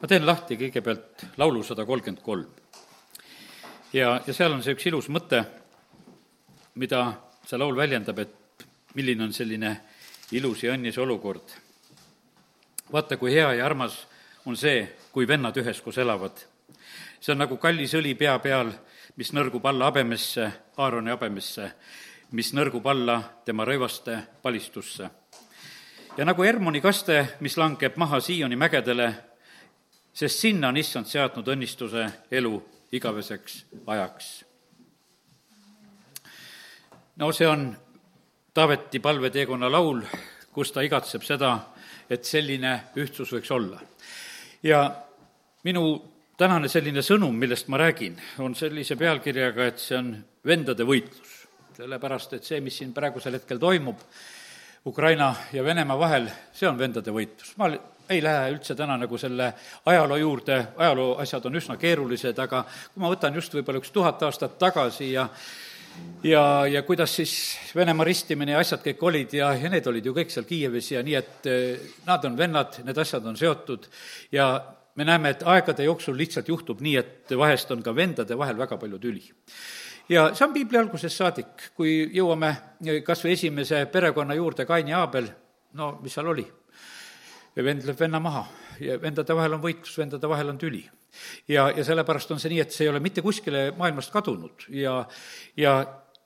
ma 0.00 0.08
teen 0.08 0.26
lahti 0.26 0.58
kõigepealt 0.60 1.24
laulu 1.40 1.62
sada 1.64 1.86
kolmkümmend 1.88 2.22
kolm. 2.22 2.48
ja, 3.92 4.20
ja 4.26 4.32
seal 4.32 4.52
on 4.52 4.62
see 4.62 4.76
üks 4.76 4.86
ilus 4.90 5.08
mõte, 5.08 5.42
mida 6.74 7.04
see 7.46 7.58
laul 7.58 7.76
väljendab, 7.76 8.18
et 8.18 8.66
milline 8.94 9.24
on 9.24 9.32
selline 9.32 9.76
ilus 10.36 10.64
ja 10.64 10.74
õnnis 10.74 10.98
olukord. 10.98 11.54
vaata, 12.92 13.16
kui 13.16 13.32
hea 13.32 13.52
ja 13.54 13.66
armas 13.66 14.06
on 14.44 14.56
see, 14.56 14.84
kui 15.12 15.28
vennad 15.28 15.56
üheskoos 15.56 15.98
elavad. 15.98 16.44
see 17.20 17.32
on 17.32 17.38
nagu 17.38 17.56
kallis 17.56 17.94
õli 17.94 18.14
pea 18.14 18.38
peal, 18.38 18.72
mis 19.16 19.32
nõrgub 19.32 19.64
alla 19.66 19.84
habemesse, 19.84 20.50
Aaroni 20.76 21.10
habemesse, 21.10 21.70
mis 22.32 22.52
nõrgub 22.52 22.86
alla 22.86 23.22
tema 23.44 23.64
rõivaste 23.64 24.18
palistusse. 24.42 25.08
ja 26.16 26.24
nagu 26.24 26.42
Hermoni 26.42 26.80
kaste, 26.80 27.38
mis 27.40 27.56
langeb 27.56 27.96
maha 27.96 28.20
Sioni 28.20 28.56
mägedele, 28.56 29.14
sest 30.16 30.40
sinna 30.40 30.70
on 30.72 30.78
issand 30.80 31.08
seadnud 31.10 31.48
õnnistuse 31.52 32.06
elu 32.32 32.54
igaveseks 32.96 33.64
ajaks. 33.86 34.28
no 37.16 37.32
see 37.32 37.48
on 37.48 37.68
Taaveti 38.56 39.02
palveteekonna 39.04 39.68
laul, 39.68 39.98
kus 40.52 40.70
ta 40.72 40.80
igatseb 40.80 41.20
seda, 41.26 41.50
et 42.08 42.24
selline 42.24 42.70
ühtsus 42.96 43.34
võiks 43.34 43.50
olla. 43.52 43.80
ja 44.62 44.80
minu 45.68 45.82
tänane 46.40 46.68
selline 46.72 47.02
sõnum, 47.04 47.36
millest 47.36 47.68
ma 47.68 47.76
räägin, 47.82 48.16
on 48.38 48.54
sellise 48.56 48.96
pealkirjaga, 48.96 49.66
et 49.66 49.78
see 49.78 49.98
on 49.98 50.14
vendade 50.46 50.84
võitlus. 50.84 51.34
sellepärast, 51.76 52.32
et 52.32 52.44
see, 52.44 52.60
mis 52.64 52.78
siin 52.78 52.96
praegusel 52.96 53.36
hetkel 53.36 53.58
toimub 53.60 54.00
Ukraina 54.86 55.34
ja 55.52 55.64
Venemaa 55.64 55.98
vahel, 55.98 56.30
see 56.52 56.68
on 56.68 56.78
vendade 56.78 57.12
võitlus. 57.12 57.52
ma 57.60 57.68
ei 58.08 58.22
lähe 58.22 58.50
üldse 58.54 58.74
täna 58.74 58.96
nagu 59.00 59.18
selle 59.18 59.52
ajaloo 59.86 60.16
juurde, 60.16 60.58
ajaloo 60.76 61.16
asjad 61.22 61.46
on 61.46 61.60
üsna 61.60 61.76
keerulised, 61.80 62.38
aga 62.38 62.64
kui 62.92 63.02
ma 63.02 63.12
võtan 63.12 63.34
just 63.34 63.54
võib-olla 63.54 63.82
üks 63.82 63.94
tuhat 63.94 64.22
aastat 64.22 64.58
tagasi 64.58 65.12
ja 65.12 65.28
ja, 66.22 66.66
ja 66.66 66.82
kuidas 66.82 67.16
siis 67.16 67.58
Venemaa 67.74 68.04
ristimine 68.04 68.52
ja 68.52 68.60
asjad 68.60 68.82
kõik 68.84 69.02
olid 69.08 69.34
ja, 69.36 69.52
ja 69.56 69.70
need 69.72 69.86
olid 69.86 70.06
ju 70.06 70.14
kõik 70.16 70.32
seal 70.32 70.46
Kiievis 70.48 70.90
ja 70.92 71.02
nii, 71.04 71.14
et 71.18 71.48
eh, 71.50 71.86
nad 72.06 72.24
on 72.28 72.36
vennad, 72.38 72.80
need 72.84 72.98
asjad 72.98 73.26
on 73.26 73.36
seotud 73.38 73.88
ja 74.32 74.50
me 74.96 75.04
näeme, 75.04 75.34
et 75.34 75.44
aegade 75.44 75.84
jooksul 75.84 76.16
lihtsalt 76.16 76.48
juhtub 76.48 76.80
nii, 76.84 76.96
et 77.00 77.36
vahest 77.36 77.70
on 77.72 77.82
ka 77.84 77.94
vendade 77.96 78.38
vahel 78.38 78.58
väga 78.58 78.78
palju 78.80 79.00
tüli. 79.00 79.24
ja 80.08 80.28
see 80.34 80.46
on 80.46 80.54
piibli 80.54 80.78
algusest 80.80 81.16
saadik, 81.16 81.70
kui 81.76 81.98
jõuame 82.14 82.54
kas 83.04 83.24
või 83.24 83.36
esimese 83.36 83.84
perekonna 83.92 84.34
juurde, 84.34 84.66
Kain 84.66 84.88
ja 84.88 85.02
Aabel, 85.04 85.28
no 85.74 85.96
mis 86.02 86.16
seal 86.16 86.32
oli? 86.32 86.46
Vend 87.64 87.86
lööb 87.86 88.00
venna 88.00 88.20
maha. 88.20 88.44
Ja 88.80 88.98
vendade 89.00 89.36
vahel 89.36 89.56
on 89.56 89.62
võitlus, 89.62 89.94
vendade 89.98 90.28
vahel 90.28 90.52
on 90.52 90.58
tüli. 90.60 90.82
ja, 91.48 91.70
ja 91.70 91.84
sellepärast 91.84 92.30
on 92.30 92.40
see 92.40 92.52
nii, 92.52 92.60
et 92.60 92.72
see 92.72 92.84
ei 92.84 92.92
ole 92.92 93.00
mitte 93.00 93.22
kuskile 93.24 93.70
maailmast 93.78 94.12
kadunud. 94.12 94.68
Ja, 94.68 94.98
ja, 95.56 95.76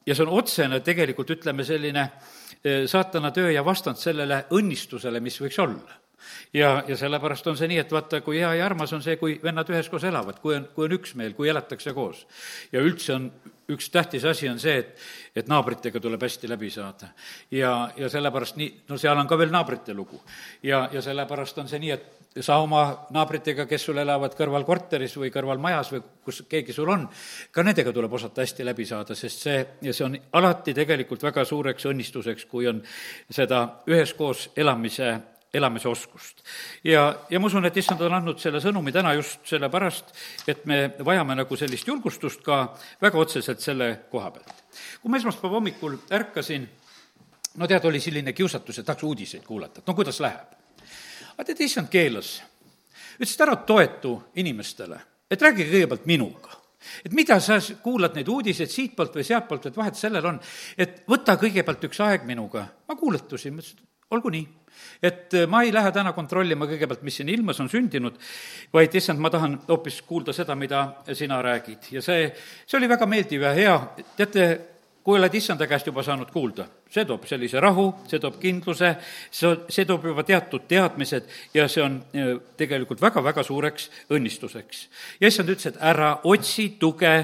ja 0.07 0.15
see 0.15 0.27
on 0.27 0.35
otsene 0.41 0.81
tegelikult, 0.81 1.31
ütleme, 1.31 1.65
selline 1.65 2.09
eh, 2.65 2.87
saatana 2.91 3.31
töö 3.31 3.53
ja 3.53 3.65
vastand 3.65 4.01
sellele 4.01 4.45
õnnistusele, 4.51 5.21
mis 5.23 5.39
võiks 5.43 5.61
olla 5.63 6.00
ja, 6.55 6.83
ja 6.89 6.97
sellepärast 6.97 7.47
on 7.51 7.57
see 7.59 7.71
nii, 7.71 7.81
et 7.85 7.93
vaata, 7.93 8.21
kui 8.25 8.41
hea 8.41 8.53
ja 8.59 8.67
armas 8.67 8.93
on 8.97 9.03
see, 9.05 9.17
kui 9.21 9.39
vennad 9.43 9.71
üheskoos 9.71 10.05
elavad, 10.09 10.41
kui 10.43 10.57
on, 10.59 10.69
kui 10.75 10.89
on 10.89 10.99
üksmeel, 10.99 11.35
kui 11.39 11.51
elatakse 11.53 11.95
koos. 11.97 12.27
ja 12.73 12.83
üldse 12.85 13.15
on 13.17 13.31
üks 13.71 13.91
tähtis 13.91 14.25
asi 14.25 14.49
on 14.51 14.59
see, 14.61 14.79
et, 14.83 14.95
et 15.37 15.51
naabritega 15.51 16.01
tuleb 16.03 16.23
hästi 16.23 16.49
läbi 16.51 16.71
saada. 16.71 17.13
ja, 17.51 17.91
ja 17.97 18.09
sellepärast 18.09 18.59
nii, 18.61 18.71
no 18.89 18.99
seal 18.99 19.19
on 19.19 19.29
ka 19.31 19.39
veel 19.39 19.53
naabrite 19.55 19.95
lugu. 19.95 20.21
ja, 20.63 20.89
ja 20.93 21.03
sellepärast 21.03 21.59
on 21.59 21.69
see 21.71 21.83
nii, 21.83 21.93
et 21.97 22.45
sa 22.45 22.61
oma 22.63 22.83
naabritega, 23.11 23.67
kes 23.67 23.89
sul 23.89 23.99
elavad 23.99 24.37
kõrval 24.39 24.65
korteris 24.67 25.17
või 25.19 25.33
kõrval 25.35 25.59
majas 25.63 25.91
või 25.91 26.03
kus 26.25 26.45
keegi 26.51 26.75
sul 26.75 26.91
on, 26.93 27.09
ka 27.51 27.65
nendega 27.67 27.93
tuleb 27.95 28.13
osata 28.15 28.45
hästi 28.45 28.67
läbi 28.67 28.87
saada, 28.87 29.17
sest 29.19 29.47
see, 29.47 29.65
ja 29.83 29.95
see 29.95 30.07
on 30.07 30.15
alati 30.39 30.75
tegelikult 30.77 31.25
väga 31.27 31.45
suureks 31.45 31.89
õnnistuseks, 31.91 32.47
kui 32.51 32.69
on 32.71 32.83
seda 33.31 33.65
üheskoos 33.91 34.51
elamise 34.57 35.17
elamise 35.55 35.89
oskust. 35.89 36.43
ja, 36.85 37.17
ja 37.31 37.41
ma 37.41 37.47
usun, 37.47 37.67
et 37.67 37.77
issand 37.77 38.01
on 38.07 38.15
andnud 38.15 38.39
selle 38.39 38.61
sõnumi 38.63 38.93
täna 38.95 39.15
just 39.19 39.43
sellepärast, 39.51 40.13
et 40.49 40.65
me 40.71 40.83
vajame 41.05 41.35
nagu 41.43 41.59
sellist 41.59 41.89
julgustust 41.89 42.45
ka 42.47 42.63
väga 43.03 43.19
otseselt 43.19 43.61
selle 43.61 43.91
koha 44.11 44.31
pealt. 44.31 44.55
kui 45.03 45.11
ma 45.11 45.19
esmaspäeva 45.19 45.59
hommikul 45.59 45.99
ärkasin, 46.21 46.69
no 47.57 47.67
tead, 47.67 47.85
oli 47.91 48.01
selline 48.01 48.33
kiusatus, 48.33 48.79
et 48.79 48.87
tahaks 48.87 49.07
uudiseid 49.09 49.45
kuulata, 49.47 49.83
et 49.83 49.91
no 49.91 49.95
kuidas 49.99 50.21
läheb. 50.23 50.55
aga 51.35 51.45
tead, 51.45 51.67
issand 51.67 51.91
keelas. 51.91 52.39
ütles, 53.19 53.35
et 53.35 53.47
ära 53.47 53.57
toetu 53.67 54.17
inimestele, 54.37 55.01
et 55.31 55.43
räägi 55.43 55.67
kõigepealt 55.67 56.07
minuga 56.07 56.61
et 57.05 57.13
mida 57.13 57.37
sa 57.41 57.59
kuulad 57.83 58.15
neid 58.17 58.29
uudiseid 58.29 58.71
siitpoolt 58.73 59.19
või 59.19 59.25
sealtpoolt, 59.27 59.67
et 59.69 59.77
vahet 59.77 59.99
sellel 59.99 60.25
on, 60.33 60.39
et 60.79 61.03
võta 61.11 61.37
kõigepealt 61.37 61.85
üks 61.91 62.01
aeg 62.01 62.25
minuga. 62.25 62.67
ma 62.89 62.97
kuulatusin, 62.97 63.55
mõtlesin, 63.55 63.83
et 63.83 64.17
olgu 64.17 64.33
nii 64.33 64.47
et 65.03 65.35
äh, 65.35 65.47
ma 65.51 65.63
ei 65.65 65.73
lähe 65.75 65.93
täna 65.93 66.13
kontrollima 66.17 66.69
kõigepealt, 66.71 67.05
mis 67.07 67.21
siin 67.21 67.31
ilmas 67.33 67.61
on 67.61 67.71
sündinud, 67.73 68.19
vaid 68.73 68.95
issand, 68.95 69.21
ma 69.21 69.31
tahan 69.33 69.59
hoopis 69.69 70.01
kuulda 70.09 70.35
seda, 70.37 70.57
mida 70.59 70.85
sina 71.13 71.41
räägid. 71.43 71.91
ja 71.97 72.03
see, 72.03 72.29
see 72.67 72.79
oli 72.79 72.89
väga 72.89 73.09
meeldiv 73.11 73.47
ja 73.49 73.55
hea, 73.57 73.79
teate, 74.17 74.47
kui 75.05 75.19
oled 75.19 75.35
issanda 75.35 75.67
käest 75.67 75.89
juba 75.89 76.05
saanud 76.05 76.31
kuulda, 76.33 76.67
see 76.93 77.05
toob 77.09 77.25
sellise 77.29 77.61
rahu, 77.63 77.87
see 78.11 78.21
toob 78.21 78.37
kindluse, 78.43 78.93
see, 79.33 79.53
see 79.73 79.89
toob 79.89 80.05
juba 80.11 80.25
teatud 80.29 80.67
teadmised 80.69 81.29
ja 81.57 81.67
see 81.73 81.85
on 81.85 82.01
äh, 82.13 82.33
tegelikult 82.61 83.01
väga-väga 83.03 83.45
suureks 83.47 83.89
õnnistuseks. 84.13 84.87
ja 85.21 85.33
issand 85.33 85.53
ütles, 85.53 85.73
et 85.73 85.81
ära 85.81 86.19
otsi 86.29 86.75
tuge 86.81 87.15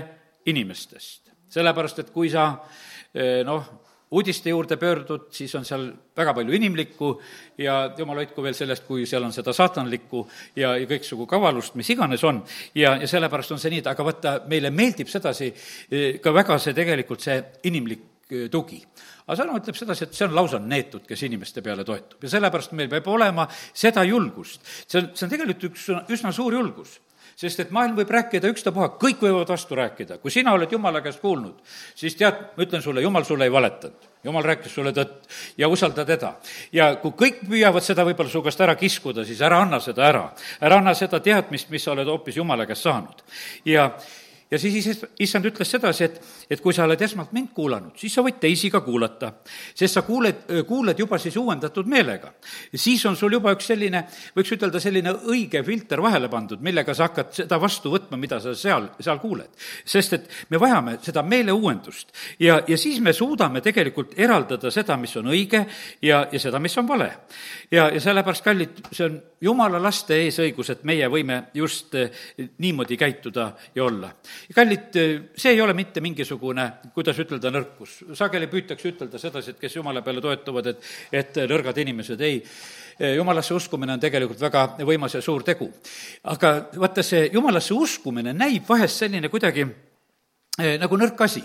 inimestest, 0.46 1.32
sellepärast 1.52 2.00
et 2.04 2.14
kui 2.14 2.30
sa 2.32 2.48
äh, 2.54 3.42
noh, 3.44 3.85
uudiste 4.10 4.50
juurde 4.50 4.76
pöördud, 4.76 5.26
siis 5.34 5.54
on 5.54 5.64
seal 5.66 5.88
väga 6.16 6.34
palju 6.34 6.54
inimlikku 6.54 7.10
ja 7.58 7.92
jumal 7.98 8.20
hoidku 8.22 8.42
veel 8.42 8.54
sellest, 8.54 8.84
kui 8.86 9.06
seal 9.06 9.24
on 9.26 9.32
seda 9.34 9.54
saatanlikku 9.56 10.22
ja, 10.56 10.76
ja 10.78 10.86
kõiksugu 10.86 11.26
kavalust, 11.30 11.74
mis 11.74 11.90
iganes 11.90 12.24
on. 12.24 12.42
ja, 12.74 12.94
ja 13.00 13.08
sellepärast 13.10 13.56
on 13.56 13.62
see 13.62 13.74
nii, 13.74 13.82
aga 13.90 14.06
vaata, 14.06 14.36
meile 14.50 14.70
meeldib 14.70 15.10
sedasi 15.10 15.50
eh, 15.50 16.20
ka 16.22 16.34
väga 16.34 16.58
see 16.62 16.76
tegelikult, 16.76 17.24
see 17.24 17.40
inimlik 17.66 18.30
eh, 18.30 18.46
tugi. 18.52 18.78
aga 19.26 19.40
sõna 19.42 19.58
ütleb 19.58 19.78
sedasi, 19.78 20.06
et 20.06 20.14
see 20.14 20.28
on 20.28 20.38
lausa 20.38 20.62
neetud, 20.62 21.02
kes 21.08 21.26
inimeste 21.26 21.64
peale 21.66 21.84
toetub 21.84 22.22
ja 22.22 22.30
sellepärast 22.36 22.78
meil 22.78 22.92
peab 22.92 23.10
olema 23.10 23.48
seda 23.50 24.06
julgust. 24.06 24.62
see 24.86 25.02
on, 25.02 25.10
see 25.14 25.26
on 25.26 25.34
tegelikult 25.34 25.68
üks 25.72 25.90
üsna 26.14 26.32
suur 26.32 26.54
julgus 26.54 27.00
sest 27.36 27.60
et 27.60 27.72
maailm 27.74 27.96
võib 27.98 28.10
rääkida 28.10 28.48
ükstapuha, 28.52 28.94
kõik 29.00 29.20
võivad 29.20 29.50
vastu 29.52 29.76
rääkida. 29.76 30.18
kui 30.18 30.30
sina 30.30 30.52
oled 30.56 30.72
Jumala 30.72 31.02
käest 31.04 31.20
kuulnud, 31.20 31.60
siis 31.94 32.16
tead, 32.16 32.38
ma 32.56 32.64
ütlen 32.64 32.82
sulle, 32.82 33.02
Jumal 33.02 33.24
sulle 33.24 33.44
ei 33.44 33.52
valetanud. 33.52 34.08
Jumal 34.24 34.42
rääkis 34.42 34.74
sulle 34.74 34.90
tõtt 34.92 35.28
ja 35.58 35.68
usalda 35.68 36.04
teda. 36.04 36.34
ja 36.72 36.96
kui 36.96 37.12
kõik 37.12 37.44
püüavad 37.48 37.84
seda 37.84 38.04
võib-olla 38.04 38.30
su 38.30 38.42
käest 38.42 38.60
ära 38.60 38.74
kiskuda, 38.74 39.24
siis 39.24 39.40
ära 39.40 39.60
anna 39.62 39.80
seda 39.80 40.08
ära. 40.08 40.30
ära 40.60 40.78
anna 40.78 40.94
seda 40.94 41.20
teadmist, 41.20 41.70
mis 41.70 41.84
sa 41.84 41.92
oled 41.92 42.08
hoopis 42.08 42.36
Jumala 42.36 42.66
käest 42.66 42.82
saanud. 42.82 43.22
ja 43.64 43.90
ja 44.50 44.58
siis 44.58 44.86
issand 45.18 45.48
ütles 45.48 45.70
sedasi, 45.70 46.06
et, 46.06 46.18
et 46.50 46.60
kui 46.62 46.74
sa 46.74 46.84
oled 46.86 47.00
esmalt 47.02 47.32
mind 47.34 47.50
kuulanud, 47.54 47.96
siis 47.98 48.14
sa 48.14 48.22
võid 48.22 48.38
teisi 48.40 48.70
ka 48.70 48.80
kuulata. 48.84 49.32
sest 49.74 49.98
sa 49.98 50.02
kuuled, 50.06 50.44
kuuled 50.68 50.98
juba 50.98 51.18
siis 51.18 51.36
uuendatud 51.36 51.88
meelega. 51.90 52.32
siis 52.74 53.04
on 53.06 53.16
sul 53.16 53.32
juba 53.32 53.52
üks 53.56 53.66
selline, 53.72 54.04
võiks 54.36 54.52
ütelda, 54.54 54.80
selline 54.80 55.14
õige 55.26 55.62
filter 55.66 56.02
vahele 56.02 56.28
pandud, 56.30 56.62
millega 56.62 56.94
sa 56.94 57.08
hakkad 57.08 57.32
seda 57.34 57.58
vastu 57.60 57.90
võtma, 57.90 58.16
mida 58.16 58.38
sa 58.40 58.54
seal, 58.54 58.88
seal 59.00 59.18
kuuled. 59.18 59.50
sest 59.84 60.12
et 60.12 60.30
me 60.50 60.62
vajame 60.62 60.98
seda 61.02 61.22
meeleuuendust 61.26 62.14
ja, 62.38 62.60
ja 62.68 62.78
siis 62.78 63.00
me 63.00 63.12
suudame 63.12 63.60
tegelikult 63.60 64.14
eraldada 64.16 64.70
seda, 64.70 64.96
mis 64.96 65.16
on 65.16 65.32
õige 65.34 65.64
ja, 66.02 66.26
ja 66.30 66.38
seda, 66.40 66.62
mis 66.62 66.78
on 66.78 66.86
vale. 66.88 67.10
ja, 67.70 67.90
ja 67.90 68.00
sellepärast, 68.00 68.44
kallid, 68.44 68.78
see 68.92 69.10
on 69.10 69.18
jumala 69.42 69.82
laste 69.82 70.14
eesõigus, 70.22 70.70
et 70.70 70.86
meie 70.86 71.10
võime 71.10 71.42
just 71.54 71.94
eh, 71.98 72.14
niimoodi 72.62 72.96
käituda 72.96 73.50
ja 73.74 73.84
olla 73.84 74.14
kallid, 74.54 74.98
see 75.36 75.52
ei 75.54 75.60
ole 75.60 75.74
mitte 75.76 76.00
mingisugune, 76.04 76.66
kuidas 76.94 77.18
ütelda, 77.22 77.50
nõrkus. 77.54 77.98
sageli 78.18 78.48
püütakse 78.50 78.90
ütelda 78.92 79.18
sedasi, 79.18 79.54
et 79.54 79.60
kes 79.60 79.76
jumala 79.76 80.02
peale 80.06 80.22
toetuvad, 80.24 80.70
et, 80.72 80.90
et 81.12 81.40
nõrgad 81.50 81.78
inimesed, 81.82 82.20
ei. 82.20 82.42
jumalasse 83.16 83.54
uskumine 83.54 83.92
on 83.92 84.00
tegelikult 84.00 84.40
väga 84.40 84.62
võimas 84.88 85.14
ja 85.14 85.20
suur 85.22 85.44
tegu. 85.44 85.68
aga 86.24 86.54
vaata, 86.76 87.02
see 87.02 87.28
jumalasse 87.32 87.74
uskumine 87.74 88.32
näib 88.32 88.68
vahest 88.68 89.04
selline 89.04 89.28
kuidagi 89.28 89.66
eh, 89.66 90.78
nagu 90.80 90.96
nõrk 90.96 91.20
asi. 91.20 91.42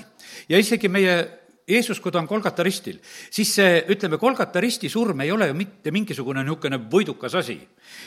ja 0.50 0.58
isegi 0.58 0.88
meie 0.88 1.42
Jeesus, 1.68 2.00
kui 2.00 2.12
ta 2.12 2.20
on 2.20 2.28
Kolgata 2.28 2.64
ristil, 2.64 2.98
siis 3.30 3.54
see, 3.56 3.84
ütleme, 3.94 4.18
Kolgata 4.18 4.60
risti 4.60 4.90
surm 4.90 5.22
ei 5.22 5.32
ole 5.32 5.48
ju 5.48 5.54
mitte 5.56 5.92
mingisugune 5.92 6.44
niisugune 6.44 6.82
võidukas 6.92 7.36
asi. 7.38 7.60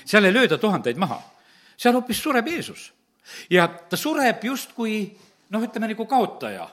seal 0.04 0.25
ei 0.25 0.34
lööda 0.34 0.58
tuhandeid 0.58 0.98
maha, 0.98 1.20
seal 1.76 1.94
hoopis 1.94 2.20
sureb 2.22 2.48
Jeesus 2.48 2.92
ja 3.50 3.69
ta 3.69 3.97
sureb 3.97 4.44
justkui 4.44 5.05
noh, 5.50 5.62
ütleme 5.62 5.93
nagu 5.93 6.06
kaotaja. 6.09 6.69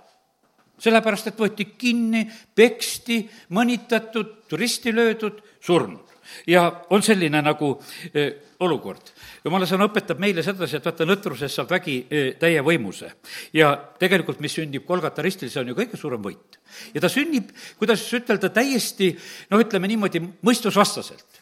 sellepärast, 0.82 1.28
et 1.30 1.38
võeti 1.38 1.68
kinni, 1.78 2.24
peksti, 2.58 3.20
mõnitatud, 3.54 4.50
risti 4.58 4.90
löödud, 4.96 5.42
surnud. 5.62 6.08
ja 6.48 6.64
on 6.90 7.04
selline 7.04 7.42
nagu 7.42 7.76
eh, 8.14 8.34
olukord. 8.60 9.12
jumala 9.44 9.66
sõna 9.66 9.86
õpetab 9.90 10.20
meile 10.20 10.44
sedasi, 10.44 10.78
et 10.78 10.86
vaata, 10.86 11.06
nõtrusest 11.06 11.56
saab 11.56 11.70
vägi 11.70 12.08
eh, 12.10 12.34
täie 12.40 12.62
võimuse. 12.62 13.12
ja 13.54 13.76
tegelikult, 14.00 14.40
mis 14.40 14.54
sünnib 14.54 14.86
Kolgata 14.86 15.22
ristil, 15.22 15.50
see 15.50 15.62
on 15.62 15.68
ju 15.68 15.76
kõige 15.76 15.98
suurem 15.98 16.22
võit. 16.22 16.60
ja 16.94 17.02
ta 17.02 17.10
sünnib, 17.10 17.52
kuidas 17.78 18.08
ütelda, 18.14 18.50
täiesti 18.50 19.14
noh, 19.50 19.62
ütleme 19.62 19.88
niimoodi, 19.88 20.24
mõistusvastaselt 20.42 21.41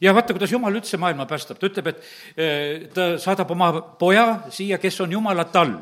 ja 0.00 0.14
vaata, 0.14 0.34
kuidas 0.34 0.52
Jumal 0.52 0.78
üldse 0.78 0.96
maailma 1.00 1.26
päästab, 1.26 1.58
ta 1.60 1.70
ütleb, 1.70 1.90
et 1.92 2.02
eh, 2.36 2.86
ta 2.94 3.14
saadab 3.22 3.50
oma 3.50 3.72
poja 4.00 4.26
siia, 4.50 4.78
kes 4.78 5.00
on 5.00 5.12
Jumala 5.12 5.44
tall. 5.44 5.78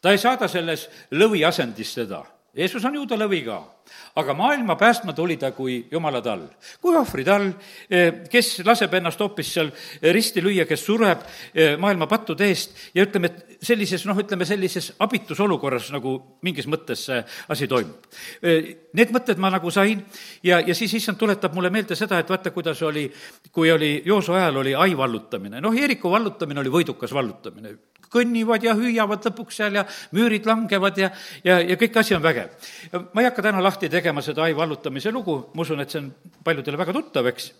ta 0.00 0.10
ei 0.14 0.18
saada 0.18 0.48
selles 0.48 0.88
lõviasendis 1.10 1.94
teda 1.94 2.22
Jeesus 2.56 2.84
on 2.88 2.94
ju 2.96 3.02
ta 3.04 3.16
lõvi 3.20 3.42
ka, 3.44 3.58
aga 4.16 4.34
maailma 4.34 4.72
päästma 4.80 5.12
tuli 5.12 5.36
ta 5.36 5.50
kui 5.52 5.82
jumala 5.92 6.22
tall, 6.24 6.46
kui 6.80 6.96
ohvritall, 6.96 7.50
eh, 7.90 8.22
kes 8.30 8.62
laseb 8.64 8.94
ennast 8.96 9.20
hoopis 9.20 9.50
seal 9.52 9.68
risti 10.16 10.40
lüüa, 10.40 10.64
kes 10.66 10.84
sureb 10.86 11.26
eh, 11.52 11.76
maailma 11.76 12.08
pattude 12.08 12.48
eest 12.48 12.72
ja 12.96 13.04
ütleme, 13.04 13.28
et 13.28 13.60
sellises, 13.68 14.06
noh, 14.08 14.16
ütleme 14.16 14.48
sellises 14.48 14.94
abitus 15.04 15.42
olukorras 15.44 15.90
nagu 15.92 16.14
mingis 16.42 16.66
mõttes 16.72 17.04
see 17.10 17.20
asi 17.52 17.68
toimub. 17.68 18.08
Eh, 18.40 18.72
need 18.96 19.12
mõtted 19.12 19.36
ma 19.36 19.52
nagu 19.52 19.70
sain 19.74 20.00
ja, 20.42 20.62
ja 20.64 20.74
siis 20.74 20.96
issand 20.96 21.20
tuletab 21.20 21.52
mulle 21.54 21.70
meelde 21.74 21.98
seda, 22.00 22.18
et 22.18 22.32
vaata, 22.32 22.54
kuidas 22.54 22.80
oli, 22.82 23.04
kui 23.52 23.68
oli 23.70 23.98
Jooso 24.08 24.38
ajal 24.38 24.64
oli 24.64 24.72
ai 24.74 24.96
vallutamine, 24.96 25.60
noh, 25.60 25.76
Jeeriku 25.76 26.10
vallutamine 26.16 26.64
oli 26.64 26.72
võidukas 26.80 27.12
vallutamine 27.12 27.76
kõnnivad 28.12 28.64
ja 28.64 28.74
hüüavad 28.78 29.24
lõpuks 29.28 29.60
seal 29.60 29.78
ja 29.80 29.84
müürid 30.16 30.46
langevad 30.48 30.98
ja, 30.98 31.10
ja, 31.44 31.60
ja 31.60 31.78
kõik 31.80 32.00
asi 32.00 32.16
on 32.16 32.24
vägev. 32.24 32.52
ma 33.12 33.22
ei 33.22 33.28
hakka 33.30 33.44
täna 33.50 33.62
lahti 33.62 33.88
tegema 33.92 34.22
seda 34.24 34.46
ai 34.46 34.56
vallutamise 34.56 35.12
lugu, 35.12 35.40
ma 35.54 35.66
usun, 35.66 35.80
et 35.80 35.90
see 35.90 36.02
on 36.02 36.12
paljudele 36.44 36.80
väga 36.80 36.94
tuttav, 36.96 37.28
eks, 37.32 37.52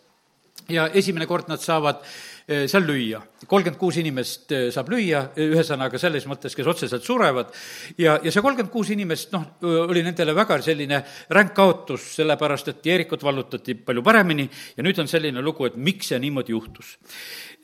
ja 0.68 0.88
esimene 0.92 1.26
kord 1.28 1.48
nad 1.48 1.60
saavad 1.62 2.02
eh, 2.46 2.66
seal 2.68 2.84
lüüa. 2.84 3.20
kolmkümmend 3.48 3.78
kuus 3.80 3.96
inimest 4.00 4.52
eh, 4.52 4.66
saab 4.74 4.90
lüüa, 4.92 5.22
eh, 5.36 5.52
ühesõnaga 5.54 6.00
selles 6.00 6.26
mõttes, 6.28 6.56
kes 6.56 6.68
otseselt 6.68 7.04
surevad, 7.04 7.54
ja, 7.98 8.18
ja 8.22 8.32
see 8.32 8.44
kolmkümmend 8.44 8.72
kuus 8.72 8.90
inimest, 8.92 9.32
noh, 9.32 9.46
oli 9.86 10.02
nendele 10.04 10.34
väga 10.36 10.60
selline 10.64 11.00
ränk 11.34 11.54
kaotus, 11.56 12.10
sellepärast 12.18 12.72
et 12.74 12.90
Jeerikut 12.90 13.24
vallutati 13.24 13.78
palju 13.80 14.04
paremini 14.04 14.48
ja 14.76 14.84
nüüd 14.84 15.00
on 15.00 15.08
selline 15.08 15.44
lugu, 15.44 15.68
et 15.68 15.76
miks 15.76 16.12
see 16.12 16.20
niimoodi 16.22 16.52
juhtus 16.56 16.96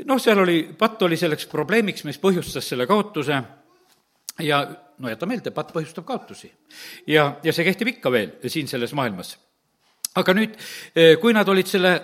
noh, 0.08 0.19
seal 0.19 0.41
oli, 0.43 0.62
patt 0.79 1.02
oli 1.06 1.19
selleks 1.20 1.46
probleemiks, 1.50 2.06
mis 2.08 2.19
põhjustas 2.23 2.73
selle 2.73 2.88
kaotuse 2.91 3.43
ja 4.43 4.64
no 4.99 5.11
jäta 5.11 5.29
meelde, 5.29 5.52
patt 5.55 5.75
põhjustab 5.75 6.06
kaotusi. 6.08 6.50
ja, 7.06 7.35
ja 7.43 7.52
see 7.52 7.67
kehtib 7.67 7.96
ikka 7.96 8.11
veel 8.11 8.37
siin 8.49 8.69
selles 8.70 8.94
maailmas. 8.96 9.37
aga 10.17 10.35
nüüd, 10.35 10.56
kui 11.20 11.35
nad 11.35 11.49
olid 11.50 11.69
selle 11.70 11.94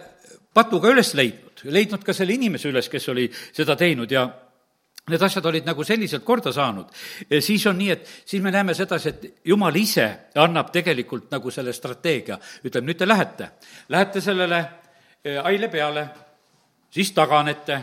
patuga 0.54 0.90
üles 0.90 1.12
leidnud, 1.14 1.64
leidnud 1.70 2.04
ka 2.04 2.14
selle 2.16 2.34
inimese 2.34 2.70
üles, 2.70 2.88
kes 2.90 3.08
oli 3.12 3.26
seda 3.32 3.76
teinud 3.78 4.10
ja 4.10 4.26
need 5.10 5.22
asjad 5.22 5.46
olid 5.46 5.66
nagu 5.66 5.84
selliselt 5.84 6.24
korda 6.24 6.52
saanud, 6.54 6.90
siis 7.42 7.64
on 7.66 7.78
nii, 7.78 7.90
et 7.94 8.10
siis 8.24 8.42
me 8.42 8.52
näeme 8.54 8.74
sedasi, 8.74 9.08
et 9.08 9.46
jumal 9.50 9.76
ise 9.76 10.06
annab 10.38 10.70
tegelikult 10.74 11.30
nagu 11.32 11.50
selle 11.54 11.72
strateegia, 11.74 12.38
ütleb, 12.64 12.86
nüüd 12.86 12.98
te 12.98 13.08
lähete, 13.08 13.50
lähete 13.88 14.22
sellele 14.22 14.60
eh, 15.24 15.38
aile 15.42 15.70
peale. 15.70 16.08
Siis 16.90 17.12
taganete. 17.14 17.76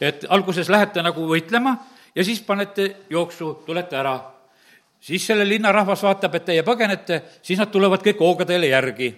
et 0.00 0.24
alguses 0.28 0.68
lähete 0.68 1.02
nagu 1.02 1.26
võitlema 1.28 1.74
ja 2.14 2.24
siis 2.24 2.40
panete 2.40 3.04
jooksu, 3.10 3.62
tulete 3.66 3.96
ära. 3.96 4.20
siis 5.00 5.26
selle 5.26 5.44
linna 5.48 5.72
rahvas 5.72 6.02
vaatab, 6.02 6.34
et 6.34 6.44
teie 6.44 6.62
põgenete, 6.62 7.22
siis 7.42 7.58
nad 7.58 7.70
tulevad 7.70 8.02
kõik 8.02 8.18
hooga 8.18 8.44
teile 8.44 8.66
järgi 8.66 9.10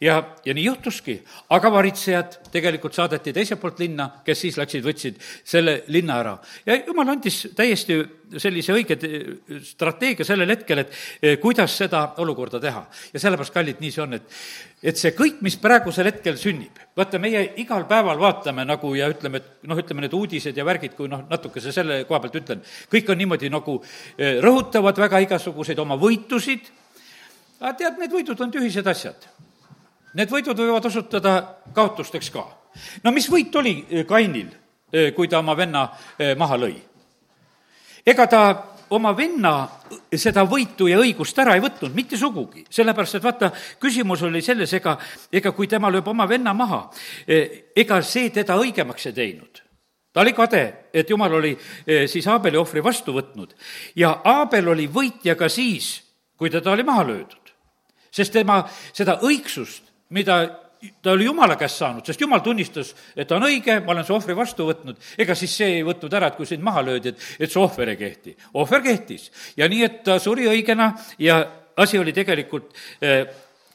ja, 0.00 0.16
ja 0.44 0.54
nii 0.54 0.64
juhtuski, 0.66 1.16
aga 1.54 1.70
varitsejad 1.72 2.38
tegelikult 2.52 2.96
saadeti 2.96 3.32
teiselt 3.36 3.60
poolt 3.60 3.80
linna, 3.80 4.08
kes 4.24 4.44
siis 4.44 4.58
läksid, 4.60 4.84
võtsid 4.84 5.18
selle 5.44 5.82
linna 5.92 6.20
ära. 6.20 6.36
ja 6.66 6.76
jumal 6.86 7.14
andis 7.14 7.46
täiesti 7.56 7.98
sellise 8.42 8.74
õige 8.74 8.96
strateegia 9.64 10.26
sellel 10.26 10.50
hetkel, 10.50 10.82
et 10.82 10.94
eh, 11.22 11.36
kuidas 11.42 11.76
seda 11.78 12.02
olukorda 12.22 12.60
teha. 12.60 12.86
ja 13.12 13.20
sellepärast, 13.22 13.54
kallid, 13.54 13.80
nii 13.80 13.92
see 13.94 14.02
on, 14.04 14.16
et, 14.18 14.40
et 14.82 15.00
see 15.00 15.14
kõik, 15.16 15.40
mis 15.46 15.56
praegusel 15.62 16.10
hetkel 16.10 16.36
sünnib, 16.40 16.80
vaata, 16.96 17.20
meie 17.22 17.46
igal 17.62 17.86
päeval 17.88 18.20
vaatame 18.20 18.66
nagu 18.68 18.94
ja 18.98 19.08
ütleme, 19.12 19.40
et 19.40 19.68
noh, 19.68 19.80
ütleme 19.80 20.04
need 20.04 20.16
uudised 20.16 20.56
ja 20.56 20.66
värgid, 20.66 20.96
kui 20.98 21.08
noh, 21.12 21.24
natukese 21.30 21.72
selle 21.72 22.02
koha 22.08 22.20
pealt 22.24 22.40
ütlen, 22.42 22.64
kõik 22.92 23.12
on 23.12 23.22
niimoodi 23.22 23.52
nagu 23.52 23.78
eh, 24.18 24.42
rõhutavad 24.44 24.98
väga 25.06 25.24
igasuguseid 25.28 25.80
oma 25.80 25.96
võitusid, 26.00 26.68
aga 27.60 27.72
tead, 27.78 27.98
need 28.02 28.12
võidud 28.12 28.44
on 28.44 28.52
tühised 28.52 28.86
asjad 28.92 29.30
need 30.16 30.32
võidud 30.32 30.60
võivad 30.60 30.88
osutuda 30.88 31.34
kaotusteks 31.76 32.30
ka. 32.32 32.44
no 33.04 33.12
mis 33.12 33.28
võit 33.30 33.54
oli 33.60 33.76
eh, 33.88 34.06
Kainil, 34.08 34.48
eh, 34.92 35.12
kui 35.14 35.28
ta 35.28 35.42
oma 35.42 35.56
venna 35.56 35.88
eh, 36.18 36.34
maha 36.38 36.58
lõi? 36.64 36.76
ega 38.06 38.26
ta 38.30 38.40
oma 38.96 39.12
venna 39.18 39.52
seda 40.14 40.44
võitu 40.46 40.86
ja 40.86 41.00
õigust 41.02 41.38
ära 41.42 41.56
ei 41.56 41.62
võtnud, 41.64 41.94
mitte 41.94 42.16
sugugi. 42.16 42.64
sellepärast, 42.70 43.18
et 43.18 43.24
vaata, 43.24 43.50
küsimus 43.82 44.22
oli 44.22 44.42
selles, 44.42 44.72
ega, 44.78 44.96
ega 45.32 45.52
kui 45.52 45.66
tema 45.66 45.90
lööb 45.90 46.08
oma 46.08 46.28
venna 46.28 46.54
maha, 46.54 46.84
ega 47.26 48.02
see 48.02 48.30
teda 48.30 48.56
õigemaks 48.62 49.10
ei 49.10 49.16
teinud 49.16 49.62
ta 50.14 50.22
oli 50.22 50.32
kade, 50.32 50.62
et 50.94 51.10
jumal 51.10 51.34
oli 51.36 51.50
siis 52.08 52.24
Aabeli 52.32 52.56
ohvri 52.56 52.80
vastu 52.80 53.12
võtnud 53.12 53.50
ja 54.00 54.14
Aabel 54.24 54.70
oli 54.72 54.86
võitja 54.88 55.34
ka 55.36 55.50
siis, 55.52 55.98
kui 56.38 56.48
teda 56.50 56.72
oli 56.72 56.86
maha 56.86 57.02
löödud. 57.10 57.52
sest 58.10 58.32
tema 58.32 58.62
seda 58.94 59.18
õigsust 59.26 59.85
mida 60.10 60.66
ta 61.02 61.12
oli 61.12 61.24
jumala 61.24 61.56
käest 61.56 61.80
saanud, 61.80 62.04
sest 62.06 62.20
jumal 62.20 62.42
tunnistas, 62.44 62.92
et 63.16 63.28
ta 63.28 63.38
on 63.38 63.46
õige, 63.48 63.78
ma 63.84 63.94
olen 63.94 64.04
su 64.06 64.14
ohvri 64.16 64.36
vastu 64.36 64.66
võtnud. 64.68 65.00
ega 65.18 65.34
siis 65.34 65.56
see 65.56 65.78
ei 65.78 65.86
võtnud 65.86 66.12
ära, 66.14 66.30
et 66.30 66.36
kui 66.36 66.46
sind 66.48 66.62
maha 66.64 66.84
löödi, 66.84 67.14
et, 67.14 67.24
et 67.40 67.52
see 67.52 67.62
ohver 67.62 67.94
ei 67.94 68.00
kehti. 68.00 68.36
ohver 68.54 68.84
kehtis 68.84 69.30
ja 69.56 69.68
nii, 69.68 69.82
et 69.84 70.04
ta 70.04 70.18
suri 70.22 70.48
õigena 70.50 70.92
ja 71.18 71.40
asi 71.76 71.98
oli 71.98 72.12
tegelikult 72.16 72.70
eh, 73.00 73.26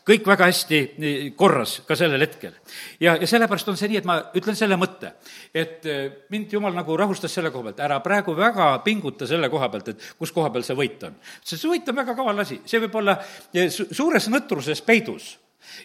kõik 0.07 0.25
väga 0.29 0.47
hästi 0.49 0.79
eh, 0.79 1.19
korras 1.37 1.79
ka 1.87 1.97
sellel 1.97 2.21
hetkel. 2.21 2.53
ja, 2.99 3.17
ja 3.17 3.27
sellepärast 3.27 3.73
on 3.73 3.77
see 3.81 3.91
nii, 3.91 4.01
et 4.01 4.09
ma 4.09 4.17
ütlen 4.37 4.57
selle 4.57 4.77
mõtte, 4.79 5.15
et 5.53 5.85
eh, 5.89 6.01
mind 6.29 6.53
jumal 6.53 6.75
nagu 6.77 6.97
rahustas 6.97 7.33
selle 7.33 7.51
koha 7.51 7.71
pealt, 7.71 7.85
ära 7.89 7.99
praegu 8.05 8.37
väga 8.37 8.73
pinguta 8.85 9.27
selle 9.29 9.49
koha 9.49 9.69
pealt, 9.73 9.93
et 9.93 10.09
kus 10.17 10.31
koha 10.31 10.53
peal 10.53 10.65
see 10.67 10.77
võit 10.77 11.07
on. 11.09 11.17
sest 11.43 11.63
see 11.63 11.75
võit 11.75 11.89
on 11.89 12.01
väga 12.03 12.17
kaval 12.17 12.45
asi, 12.45 12.61
see 12.65 12.81
võib 12.85 12.99
olla 13.01 13.17
suures 13.91 14.29
nõtruses 14.31 14.85
peidus 14.85 15.35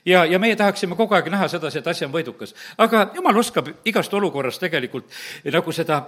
ja, 0.04 0.24
ja 0.24 0.38
meie 0.38 0.56
tahaksime 0.56 0.96
kogu 0.96 1.14
aeg 1.14 1.30
näha 1.32 1.48
sedasi, 1.48 1.78
et 1.78 1.86
asi 1.86 2.04
on 2.04 2.12
võidukas. 2.12 2.54
aga 2.78 3.10
jumal 3.14 3.38
oskab 3.44 3.70
igast 3.84 4.14
olukorrast 4.14 4.60
tegelikult 4.60 5.10
nagu 5.52 5.72
seda 5.72 6.02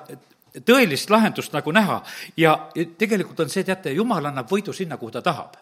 tõelist 0.64 1.10
lahendust 1.10 1.52
nagu 1.52 1.72
näha 1.72 2.02
ja 2.36 2.54
tegelikult 2.98 3.40
on 3.40 3.50
see, 3.52 3.64
teate, 3.66 3.92
jumal 3.96 4.24
annab 4.30 4.48
võidu 4.50 4.72
sinna, 4.72 4.96
kuhu 4.96 5.10
ta 5.12 5.22
tahab. 5.22 5.56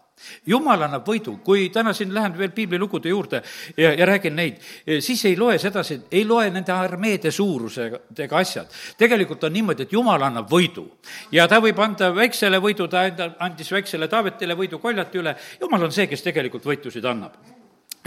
jumal 0.47 0.83
annab 0.83 1.05
võidu, 1.07 1.37
kui 1.45 1.69
täna 1.69 1.93
siin 1.93 2.15
lähen 2.15 2.39
veel 2.39 2.51
piiblilugude 2.51 3.09
juurde 3.09 3.43
ja, 3.77 3.93
ja 3.93 4.07
räägin 4.07 4.37
neid, 4.37 4.63
siis 5.01 5.25
ei 5.25 5.37
loe 5.37 5.59
sedasi, 5.59 6.01
ei 6.11 6.25
loe 6.25 6.51
nende 6.51 6.73
armeede 6.73 7.31
suurusega 7.31 8.39
asjad. 8.39 8.67
tegelikult 8.99 9.45
on 9.45 9.53
niimoodi, 9.53 9.83
et 9.83 9.93
jumal 9.93 10.23
annab 10.23 10.49
võidu 10.51 10.87
ja 11.33 11.49
ta 11.49 11.61
võib 11.61 11.83
anda 11.83 12.15
väiksele 12.15 12.59
võidu, 12.59 12.89
ta 12.89 13.07
enda, 13.07 13.35
andis 13.39 13.73
väiksele 13.73 14.09
Taavetile 14.09 14.55
võidu 14.55 14.79
koljati 14.79 15.19
üle, 15.19 15.37
jumal 15.61 15.85
on 15.85 15.93
see, 15.93 16.07
kes 16.07 16.23
tegelikult 16.23 16.65
võitusid 16.65 17.05
annab 17.05 17.56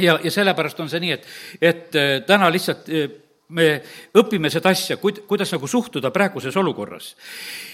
ja, 0.01 0.19
ja 0.23 0.31
sellepärast 0.31 0.79
on 0.79 0.91
see 0.91 1.01
nii, 1.03 1.15
et, 1.15 1.25
et 1.61 1.97
äh, 1.97 2.11
täna 2.27 2.49
lihtsalt 2.53 2.89
äh, 2.89 3.09
me 3.55 3.69
õpime 4.19 4.51
seda 4.53 4.73
asja, 4.73 4.99
kuid-, 5.01 5.23
kuidas 5.29 5.51
nagu 5.55 5.67
suhtuda 5.67 6.11
praeguses 6.13 6.55
olukorras. 6.59 7.15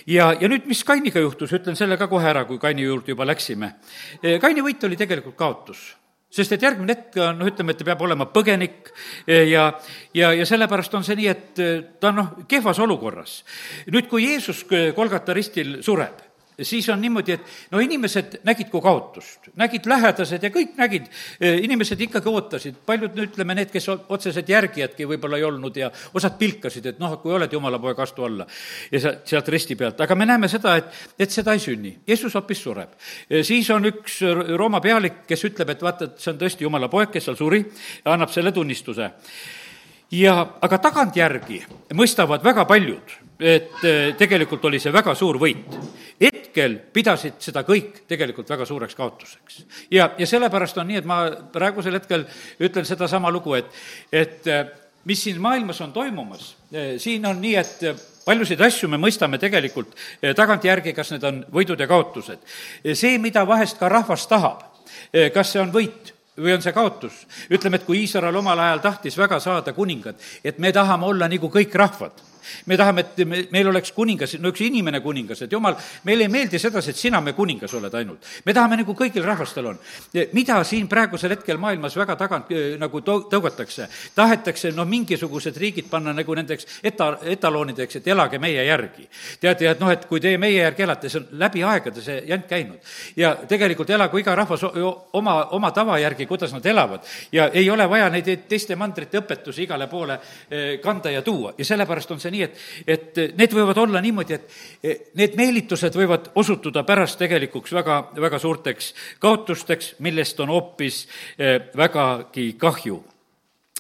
ja, 0.08 0.32
ja 0.40 0.50
nüüd, 0.52 0.68
mis 0.70 0.84
Kainiga 0.88 1.24
juhtus, 1.24 1.54
ütlen 1.58 1.76
selle 1.76 1.98
ka 1.98 2.08
kohe 2.12 2.30
ära, 2.30 2.46
kui 2.46 2.60
Kaini 2.62 2.88
juurde 2.88 3.16
juba 3.16 3.28
läksime. 3.28 3.76
Äh, 4.22 4.40
Kaini 4.42 4.66
võit 4.66 4.84
oli 4.88 5.00
tegelikult 5.00 5.38
kaotus 5.40 5.94
sest 6.36 6.52
et 6.52 6.64
järgmine 6.66 6.92
hetk 6.92 7.16
on, 7.24 7.38
noh, 7.40 7.48
ütleme, 7.48 7.72
et 7.72 7.80
ta 7.80 7.86
peab 7.88 8.02
olema 8.04 8.26
põgenik 8.28 8.90
ja, 9.24 9.70
ja, 10.12 10.32
ja 10.36 10.48
sellepärast 10.50 10.98
on 10.98 11.06
see 11.08 11.16
nii, 11.16 11.28
et 11.32 11.62
ta 12.02 12.10
on 12.10 12.18
noh, 12.20 12.32
kehvas 12.50 12.82
olukorras. 12.84 13.38
nüüd, 13.88 14.10
kui 14.12 14.26
Jeesus 14.26 14.66
Kolgata 14.68 15.32
ristil 15.38 15.78
sureb, 15.86 16.25
siis 16.62 16.90
on 16.90 17.02
niimoodi, 17.02 17.36
et 17.36 17.72
no 17.72 17.80
inimesed 17.84 18.40
nägid 18.48 18.70
kui 18.72 18.82
kaotust, 18.82 19.50
nägid 19.60 19.88
lähedased 19.90 20.44
ja 20.44 20.52
kõik 20.54 20.76
nägid, 20.80 21.08
eh, 21.40 21.60
inimesed 21.64 22.02
ikkagi 22.08 22.30
ootasid, 22.32 22.78
paljud, 22.86 23.16
no 23.16 23.26
ütleme, 23.26 23.56
need, 23.58 23.72
kes 23.74 23.90
otseselt 23.90 24.50
järgijadki 24.50 25.08
võib-olla 25.10 25.40
ei 25.42 25.48
olnud 25.48 25.78
ja 25.78 25.92
osad 26.14 26.38
pilkasid, 26.40 26.86
et 26.94 27.02
noh, 27.02 27.18
kui 27.22 27.34
oled 27.36 27.52
jumala 27.52 27.80
poeg, 27.80 28.00
astu 28.00 28.28
alla. 28.28 28.48
ja 28.92 29.00
sa, 29.02 29.16
sealt 29.26 29.50
risti 29.50 29.76
pealt, 29.76 30.02
aga 30.02 30.16
me 30.16 30.26
näeme 30.26 30.48
seda, 30.52 30.78
et, 30.80 31.04
et 31.20 31.32
seda 31.32 31.54
ei 31.54 31.60
sünni, 31.60 31.96
Jeesus 32.08 32.34
hoopis 32.36 32.64
sureb. 32.64 32.96
Eh, 33.30 33.44
siis 33.44 33.70
on 33.76 33.92
üks 33.92 34.22
Rooma 34.56 34.82
pealik, 34.82 35.26
kes 35.28 35.46
ütleb, 35.50 35.76
et 35.76 35.84
vaata, 35.84 36.10
et 36.10 36.24
see 36.24 36.34
on 36.34 36.40
tõesti 36.40 36.68
jumala 36.68 36.90
poeg, 36.92 37.12
kes 37.14 37.30
seal 37.30 37.40
suri, 37.40 37.64
annab 38.06 38.32
selle 38.34 38.52
tunnistuse 38.56 39.12
ja, 40.14 40.36
aga 40.62 40.80
tagantjärgi 40.82 41.60
mõistavad 41.98 42.44
väga 42.44 42.66
paljud, 42.70 43.14
et 43.40 43.84
eh, 43.84 44.14
tegelikult 44.18 44.66
oli 44.70 44.80
see 44.80 44.94
väga 44.94 45.16
suur 45.16 45.40
võit. 45.42 45.78
hetkel 46.22 46.78
pidasid 46.94 47.42
seda 47.44 47.66
kõik 47.68 48.06
tegelikult 48.08 48.50
väga 48.50 48.66
suureks 48.66 48.96
kaotuseks. 48.96 49.66
ja, 49.92 50.12
ja 50.18 50.28
sellepärast 50.28 50.78
on 50.78 50.88
nii, 50.88 50.98
et 50.98 51.06
ma 51.06 51.30
praegusel 51.52 51.94
hetkel 51.94 52.26
ütlen 52.60 52.86
sedasama 52.86 53.32
lugu, 53.32 53.54
et, 53.54 53.66
et 54.12 54.48
eh, 54.48 54.66
mis 55.06 55.24
siin 55.24 55.42
maailmas 55.42 55.82
on 55.82 55.94
toimumas, 55.94 56.56
eh, 56.72 56.96
siin 56.98 57.26
on 57.26 57.42
nii, 57.42 57.56
et 57.56 58.06
paljusid 58.26 58.62
asju 58.62 58.90
me 58.90 58.98
mõistame 58.98 59.38
tegelikult 59.38 59.94
tagantjärgi, 60.36 60.94
kas 60.94 61.12
need 61.12 61.24
on 61.24 61.44
võidud 61.54 61.80
ja 61.80 61.88
kaotused. 61.88 62.40
see, 62.94 63.18
mida 63.18 63.46
vahest 63.48 63.78
ka 63.78 63.90
rahvas 63.90 64.26
tahab, 64.28 64.64
kas 65.34 65.52
see 65.52 65.62
on 65.62 65.70
võit 65.74 66.15
või 66.38 66.56
on 66.56 66.64
see 66.64 66.76
kaotus? 66.76 67.26
ütleme, 67.50 67.80
et 67.80 67.88
kui 67.88 68.04
Iisrael 68.04 68.36
omal 68.36 68.60
ajal 68.60 68.84
tahtis 68.84 69.18
väga 69.18 69.40
saada 69.40 69.74
kuningat, 69.74 70.22
et 70.44 70.60
me 70.60 70.72
tahame 70.76 71.06
olla 71.06 71.30
nagu 71.32 71.50
kõik 71.52 71.76
rahvad 71.76 72.24
me 72.66 72.78
tahame, 72.78 73.02
et 73.02 73.26
me, 73.26 73.42
meil 73.52 73.68
oleks 73.70 73.92
kuningas, 73.96 74.36
no 74.40 74.52
üks 74.54 74.64
inimene 74.66 75.02
kuningas, 75.02 75.42
et 75.46 75.52
jumal, 75.52 75.78
meile 76.04 76.26
ei 76.28 76.32
meeldi 76.32 76.60
sedasi, 76.62 76.94
et 76.94 77.00
sina 77.00 77.22
me 77.22 77.34
kuningas 77.34 77.74
oled 77.78 77.94
ainult. 77.94 78.26
me 78.46 78.54
tahame 78.54 78.78
nagu 78.82 78.96
kõigil 78.98 79.26
rahvastel 79.26 79.66
on. 79.72 79.80
mida 80.34 80.64
siin 80.64 80.88
praegusel 80.88 81.36
hetkel 81.36 81.58
maailmas 81.58 81.96
väga 81.98 82.16
tagant 82.16 82.52
nagu 82.80 83.02
tõu-, 83.02 83.26
tõugatakse, 83.32 83.88
tahetakse 84.16 84.72
noh, 84.76 84.88
mingisugused 84.88 85.58
riigid 85.58 85.90
panna 85.90 86.14
nagu 86.14 86.36
nendeks 86.36 86.68
eta-, 86.84 87.18
etaloonideks, 87.36 88.00
et 88.00 88.08
elage 88.08 88.40
meie 88.40 88.66
järgi. 88.66 89.08
tead, 89.40 89.62
ja 89.62 89.72
et 89.72 89.80
noh, 89.80 89.92
et 89.92 90.06
kui 90.10 90.22
teie 90.22 90.38
meie 90.42 90.62
järgi 90.62 90.84
elate, 90.84 91.10
see 91.10 91.22
on 91.22 91.28
läbi 91.40 91.64
aegade 91.64 92.02
see 92.02 92.22
jant 92.28 92.48
käinud. 92.48 92.80
ja 93.16 93.36
tegelikult 93.48 93.90
elagu 93.90 94.18
iga 94.22 94.36
rahvas 94.36 94.64
oma, 95.14 95.36
oma 95.58 95.72
tava 95.72 96.00
järgi, 96.00 96.26
kuidas 96.26 96.54
nad 96.54 96.66
elavad. 96.66 97.02
ja 97.32 97.50
ei 97.54 97.70
ole 97.70 97.90
vaja 97.90 98.10
neid 98.10 98.48
teiste 98.50 98.76
mandrite 98.76 99.20
õpetusi 99.22 99.66
igale 99.66 99.88
poole 99.88 100.20
kanda 100.84 101.12
ja 101.12 101.22
tuua 101.22 101.54
ja 101.58 101.66
sellepärast 101.66 102.12
on 102.12 102.20
see 102.20 102.32
nii, 102.36 102.44
et, 102.46 102.62
et 102.88 103.38
need 103.38 103.56
võivad 103.56 103.80
olla 103.86 104.02
niimoodi, 104.04 104.38
et 104.38 105.16
need 105.18 105.38
meelitused 105.40 105.96
võivad 105.96 106.32
osutuda 106.36 106.84
pärast 106.88 107.20
tegelikuks 107.22 107.74
väga, 107.76 108.00
väga 108.22 108.40
suurteks 108.42 108.94
kaotusteks, 109.24 109.96
millest 110.06 110.40
on 110.44 110.54
hoopis 110.54 111.06
eh, 111.38 111.60
vägagi 111.78 112.54
kahju. 112.60 113.02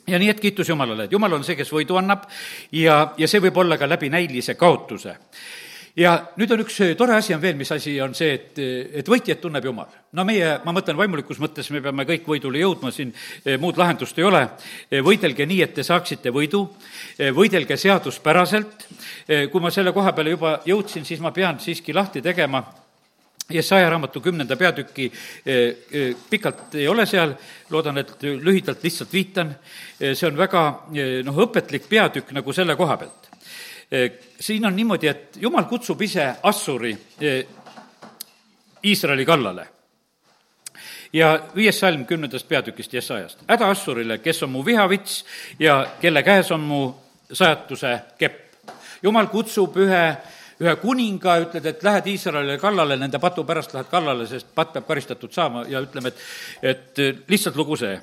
Ja 0.06 0.20
nii, 0.22 0.30
et 0.30 0.42
kiitus 0.42 0.70
Jumalale, 0.70 1.08
et 1.08 1.14
Jumal 1.16 1.34
on 1.34 1.44
see, 1.44 1.58
kes 1.58 1.72
võidu 1.74 1.98
annab 1.98 2.28
ja, 2.78 3.16
ja 3.18 3.28
see 3.28 3.42
võib 3.42 3.58
olla 3.64 3.78
ka 3.82 3.90
läbi 3.90 4.12
näilise 4.14 4.54
kaotuse 4.60 5.16
ja 6.00 6.16
nüüd 6.36 6.52
on 6.52 6.64
üks 6.66 6.78
tore 7.00 7.16
asi 7.16 7.34
on 7.36 7.42
veel, 7.42 7.56
mis 7.60 7.72
asi 7.72 7.96
on 8.04 8.14
see, 8.18 8.36
et, 8.36 8.60
et 9.00 9.10
võitjat 9.10 9.40
tunneb 9.42 9.66
Jumal. 9.66 9.88
no 10.16 10.26
meie, 10.28 10.58
ma 10.66 10.74
mõtlen 10.76 10.98
vaimulikus 11.00 11.40
mõttes, 11.42 11.70
me 11.72 11.82
peame 11.84 12.06
kõik 12.08 12.28
võidule 12.28 12.60
jõudma, 12.60 12.92
siin 12.92 13.14
eh, 13.14 13.56
muud 13.62 13.80
lahendust 13.80 14.20
ei 14.20 14.28
ole. 14.28 14.44
Eh, 14.90 15.02
võidelge 15.06 15.48
nii, 15.48 15.62
et 15.64 15.76
te 15.76 15.84
saaksite 15.88 16.34
võidu, 16.36 16.66
eh, 17.18 17.32
võidelge 17.36 17.78
seaduspäraselt. 17.80 18.88
kui 19.52 19.62
ma 19.62 19.72
selle 19.74 19.90
koha 19.94 20.12
peale 20.14 20.36
juba 20.36 20.52
jõudsin, 20.66 21.06
siis 21.06 21.20
ma 21.20 21.32
pean 21.34 21.58
siiski 21.60 21.94
lahti 21.94 22.22
tegema 22.22 22.62
Jesaja 23.50 23.90
raamatu 23.90 24.22
kümnenda 24.22 24.56
peatüki 24.58 25.12
pikalt 26.30 26.76
ei 26.76 26.88
ole 26.88 27.06
seal, 27.06 27.34
loodan, 27.70 27.98
et 27.98 28.22
lühidalt 28.22 28.84
lihtsalt 28.84 29.14
viitan, 29.14 29.56
see 30.00 30.28
on 30.28 30.38
väga 30.38 30.64
noh, 31.26 31.44
õpetlik 31.46 31.90
peatükk 31.90 32.34
nagu 32.38 32.54
selle 32.54 32.76
koha 32.78 32.98
pealt 33.02 33.25
Eh, 33.25 33.25
siin 34.40 34.66
on 34.66 34.76
niimoodi, 34.76 35.08
et 35.08 35.38
jumal 35.42 35.64
kutsub 35.70 36.02
ise 36.02 36.34
Assuri 36.44 36.98
eh, 37.22 37.46
Iisraeli 38.84 39.26
kallale. 39.26 39.68
ja 41.14 41.40
viies 41.56 41.80
salm 41.80 42.06
kümnendast 42.06 42.48
peatükist 42.48 42.94
Jesajast. 42.94 43.40
häda 43.48 43.70
Assurile, 43.70 44.18
kes 44.18 44.44
on 44.44 44.50
mu 44.50 44.66
vihavits 44.66 45.26
ja 45.60 45.88
kelle 46.02 46.24
käes 46.24 46.52
on 46.52 46.60
mu 46.60 46.96
sajatuse 47.32 48.00
kepp. 48.18 48.56
jumal 49.04 49.28
kutsub 49.28 49.78
ühe 49.78 50.18
ühe 50.60 50.76
kuninga, 50.76 51.38
ütled, 51.44 51.66
et 51.66 51.84
lähed 51.84 52.06
Iisraelile 52.08 52.58
kallale, 52.58 52.98
nende 52.98 53.20
patu 53.20 53.44
pärast 53.44 53.74
lähed 53.76 53.90
kallale, 53.92 54.28
sest 54.28 54.54
patt 54.56 54.74
peab 54.74 54.88
karistatud 54.88 55.32
saama 55.32 55.66
ja 55.68 55.82
ütleme, 55.84 56.14
et, 56.14 56.22
et 56.62 57.28
lihtsalt 57.28 57.56
lugu 57.56 57.76
see. 57.76 58.00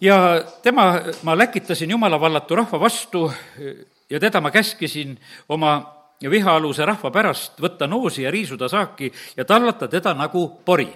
ja 0.00 0.16
tema, 0.62 1.00
ma 1.22 1.38
läkitasin 1.38 1.90
jumala 1.90 2.20
vallatu 2.20 2.56
rahva 2.56 2.80
vastu 2.80 3.32
ja 4.10 4.20
teda 4.20 4.40
ma 4.40 4.50
käskisin 4.50 5.18
oma 5.48 6.02
vihaaluse 6.30 6.86
rahva 6.86 7.10
pärast 7.10 7.60
võtta 7.60 7.86
noosi 7.86 8.22
ja 8.22 8.30
riisuda 8.30 8.68
saaki 8.68 9.12
ja 9.36 9.44
tallata 9.44 9.88
teda 9.88 10.14
nagu 10.14 10.48
pori. 10.64 10.88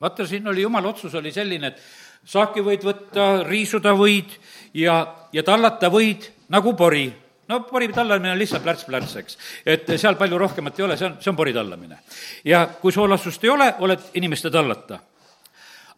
vaata, 0.00 0.26
siin 0.26 0.48
oli 0.48 0.62
jumala 0.62 0.88
otsus 0.88 1.14
oli 1.14 1.32
selline, 1.32 1.66
et 1.66 1.82
saaki 2.24 2.60
võid 2.60 2.84
võtta, 2.84 3.42
riisuda 3.48 3.92
võid 3.92 4.32
ja, 4.74 5.14
ja 5.32 5.42
tallata 5.42 5.90
võid 5.90 6.30
nagu 6.48 6.74
pori 6.74 7.12
no 7.50 7.60
pori 7.60 7.88
tallamine 7.88 8.32
on 8.32 8.38
lihtsalt 8.38 8.62
plärts-plärts, 8.62 9.16
eks. 9.16 9.38
et 9.66 9.88
seal 9.98 10.16
palju 10.16 10.38
rohkemat 10.38 10.78
ei 10.78 10.84
ole, 10.86 10.96
see 10.96 11.08
on, 11.08 11.16
see 11.20 11.30
on 11.32 11.36
pori 11.36 11.54
tallamine. 11.54 11.98
ja 12.44 12.66
kui 12.80 12.92
soolastust 12.92 13.44
ei 13.44 13.50
ole, 13.50 13.74
oled 13.78 14.10
inimeste 14.14 14.50
tallata. 14.50 14.98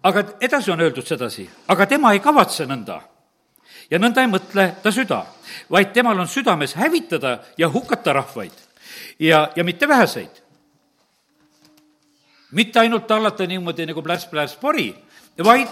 aga 0.03 0.25
edasi 0.41 0.71
on 0.71 0.81
öeldud 0.81 1.07
sedasi, 1.07 1.49
aga 1.69 1.87
tema 1.87 2.12
ei 2.12 2.21
kavatse 2.21 2.67
nõnda 2.67 3.01
ja 3.93 4.01
nõnda 4.01 4.25
ei 4.25 4.31
mõtle 4.33 4.69
ta 4.83 4.93
süda, 4.95 5.23
vaid 5.71 5.93
temal 5.93 6.19
on 6.25 6.31
südames 6.31 6.77
hävitada 6.81 7.39
ja 7.61 7.69
hukata 7.69 8.17
rahvaid 8.17 8.57
ja, 9.21 9.51
ja 9.57 9.65
mitte 9.65 9.89
väheseid. 9.89 10.41
mitte 12.53 12.81
ainult 12.81 13.07
tallata 13.07 13.47
niimoodi 13.47 13.87
nagu 13.89 14.03
plärts-plärts 14.05 14.59
pori, 14.61 14.91
vaid 15.45 15.69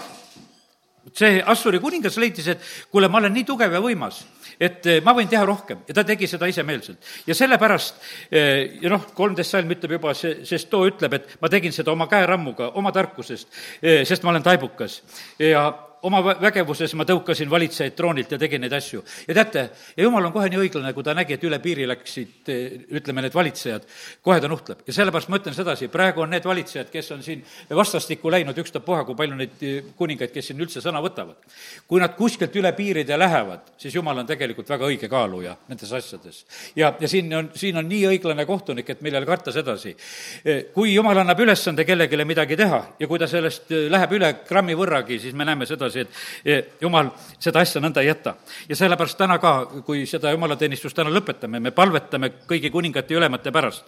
see 1.13 1.41
Assuri 1.45 1.79
kuningas 1.81 2.17
leidis, 2.21 2.47
et 2.53 2.63
kuule, 2.91 3.09
ma 3.09 3.17
olen 3.17 3.33
nii 3.33 3.45
tugev 3.45 3.73
ja 3.73 3.81
võimas, 3.81 4.21
et 4.61 4.85
eh, 4.85 5.01
ma 5.05 5.13
võin 5.17 5.29
teha 5.29 5.43
rohkem 5.45 5.81
ja 5.87 5.95
ta 5.97 6.03
tegi 6.05 6.29
seda 6.29 6.49
isemeelselt. 6.49 6.97
ja 7.25 7.35
sellepärast, 7.37 8.01
eh, 8.29 8.77
ja 8.81 8.89
noh, 8.93 9.07
kolmteist 9.17 9.57
salm 9.57 9.73
ütleb 9.73 9.97
juba, 9.97 10.13
see, 10.17 10.43
sest 10.45 10.69
too 10.69 10.89
ütleb, 10.89 11.17
et 11.17 11.37
ma 11.41 11.49
tegin 11.49 11.73
seda 11.73 11.93
oma 11.93 12.07
käerammuga, 12.09 12.71
oma 12.77 12.93
tarkusest, 12.93 13.49
eh, 13.81 14.03
sest 14.05 14.23
ma 14.23 14.33
olen 14.33 14.45
taibukas 14.45 15.01
ja 15.39 15.69
oma 16.07 16.21
vägevuses 16.41 16.93
ma 16.97 17.05
tõukasin 17.07 17.49
valitsejaid 17.49 17.95
troonilt 17.97 18.31
ja 18.31 18.39
tegin 18.41 18.61
neid 18.63 18.73
asju. 18.73 19.03
ja 19.27 19.33
teate, 19.37 19.69
ja 19.97 20.03
jumal 20.03 20.25
on 20.25 20.33
kohe 20.33 20.49
nii 20.49 20.61
õiglane, 20.63 20.93
kui 20.93 21.03
ta 21.03 21.13
nägi, 21.17 21.35
et 21.37 21.43
üle 21.45 21.59
piiri 21.61 21.87
läksid, 21.89 22.51
ütleme, 22.97 23.25
need 23.25 23.35
valitsejad, 23.35 23.85
kohe 24.23 24.39
ta 24.41 24.49
nuhtleb. 24.51 24.81
ja 24.87 24.93
sellepärast 24.93 25.29
ma 25.29 25.39
ütlen 25.41 25.55
sedasi, 25.57 25.89
praegu 25.93 26.25
on 26.25 26.33
need 26.33 26.45
valitsejad, 26.47 26.89
kes 26.91 27.11
on 27.15 27.23
siin 27.23 27.43
vastastikku 27.69 28.31
läinud, 28.31 28.57
ükstapuha, 28.57 29.03
kui 29.05 29.17
palju 29.17 29.37
neid 29.37 29.65
kuningaid, 29.97 30.33
kes 30.33 30.51
siin 30.51 30.61
üldse 30.61 30.81
sõna 30.83 31.01
võtavad. 31.03 31.37
kui 31.87 32.01
nad 32.01 32.15
kuskilt 32.17 32.55
üle 32.55 32.73
piiride 32.77 33.17
lähevad, 33.19 33.73
siis 33.77 33.95
jumal 33.95 34.23
on 34.23 34.29
tegelikult 34.29 34.69
väga 34.69 34.89
õige 34.89 35.09
kaaluja 35.09 35.55
nendes 35.67 35.91
asjades. 35.91 36.45
ja, 36.75 36.93
ja 36.99 37.07
siin 37.07 37.33
on, 37.35 37.51
siin 37.55 37.77
on 37.77 37.89
nii 37.89 38.07
õiglane 38.15 38.45
kohtunik, 38.45 38.89
et 38.89 39.01
millele 39.01 39.25
karta 39.25 39.51
sedasi. 39.51 39.95
kui 40.73 40.93
jumal 40.93 41.17
annab 41.17 41.39
ülesande 41.39 41.85
kellelegi 41.85 42.25
midagi 42.25 42.57
teha 42.57 42.81
ja 42.99 43.07
kui 43.07 43.19
ta 43.19 43.27
sellest 43.27 43.69
läheb 43.69 44.11
üle 44.17 44.33
grammi 44.47 44.75
võrragi, 44.77 45.19
siis 45.19 45.33
me 45.37 45.45
näeme 45.45 45.65
sedasi, 45.65 45.90
sedasi, 45.91 46.07
et 46.45 46.81
jumal 46.81 47.11
seda 47.39 47.61
asja 47.61 47.81
nõnda 47.81 48.01
ei 48.01 48.07
jäta. 48.07 48.35
ja 48.69 48.75
sellepärast 48.75 49.17
täna 49.17 49.37
ka, 49.39 49.53
kui 49.85 50.05
seda 50.05 50.31
jumalateenistust 50.31 50.95
täna 50.95 51.11
lõpetame, 51.11 51.59
me 51.59 51.71
palvetame 51.71 52.31
kõigi 52.47 52.71
kuningate 52.71 53.13
ja 53.13 53.19
ülemate 53.19 53.51
pärast, 53.51 53.85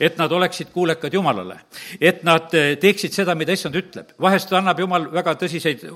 et 0.00 0.18
nad 0.18 0.32
oleksid 0.32 0.72
kuulekad 0.72 1.14
Jumalale, 1.14 1.58
et 2.00 2.22
nad 2.24 2.54
eh, 2.54 2.76
teeksid 2.80 3.12
seda, 3.12 3.34
mida 3.34 3.52
issand 3.52 3.74
ütleb. 3.74 4.14
vahest 4.20 4.52
annab 4.52 4.80
Jumal 4.80 5.08
väga 5.12 5.36
tõsiseid 5.40 5.86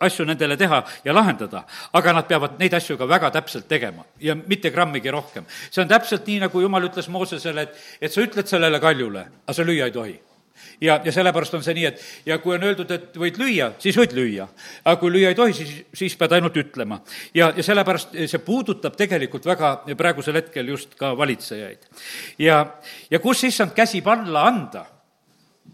asju 0.00 0.24
nendele 0.24 0.56
teha 0.56 0.82
ja 1.04 1.14
lahendada, 1.14 1.64
aga 1.92 2.12
nad 2.12 2.28
peavad 2.28 2.58
neid 2.58 2.74
asju 2.74 2.98
ka 2.98 3.08
väga 3.08 3.30
täpselt 3.30 3.68
tegema 3.68 4.04
ja 4.20 4.34
mitte 4.34 4.70
grammigi 4.70 5.10
rohkem. 5.10 5.44
see 5.70 5.82
on 5.82 5.88
täpselt 5.88 6.26
nii, 6.26 6.40
nagu 6.46 6.60
Jumal 6.60 6.88
ütles 6.88 7.08
Moosesele, 7.08 7.62
et, 7.62 7.84
et 8.00 8.12
sa 8.12 8.22
ütled 8.22 8.46
sellele 8.46 8.80
kaljule, 8.80 9.26
aga 9.46 9.52
sa 9.54 9.62
lüüa 9.62 9.86
ei 9.86 9.92
tohi 9.92 10.18
ja, 10.80 11.00
ja 11.04 11.12
sellepärast 11.12 11.54
on 11.58 11.64
see 11.64 11.76
nii, 11.78 11.86
et 11.90 12.02
ja 12.26 12.38
kui 12.42 12.54
on 12.56 12.66
öeldud, 12.68 12.90
et 12.94 13.16
võid 13.18 13.38
lüüa, 13.40 13.72
siis 13.82 13.96
võid 13.98 14.14
lüüa. 14.16 14.48
aga 14.84 15.00
kui 15.00 15.12
lüüa 15.14 15.32
ei 15.32 15.38
tohi, 15.38 15.56
siis, 15.56 15.72
siis 15.94 16.16
pead 16.18 16.36
ainult 16.36 16.56
ütlema. 16.56 17.00
ja, 17.34 17.52
ja 17.56 17.64
sellepärast 17.64 18.14
see 18.26 18.44
puudutab 18.44 18.96
tegelikult 18.98 19.46
väga 19.46 19.74
praegusel 19.96 20.38
hetkel 20.40 20.68
just 20.74 20.94
ka 20.98 21.14
valitsejaid. 21.18 21.88
ja, 22.38 22.60
ja 23.10 23.18
kus 23.18 23.44
issand 23.48 23.74
käsib 23.76 24.08
alla 24.08 24.46
anda 24.48 24.86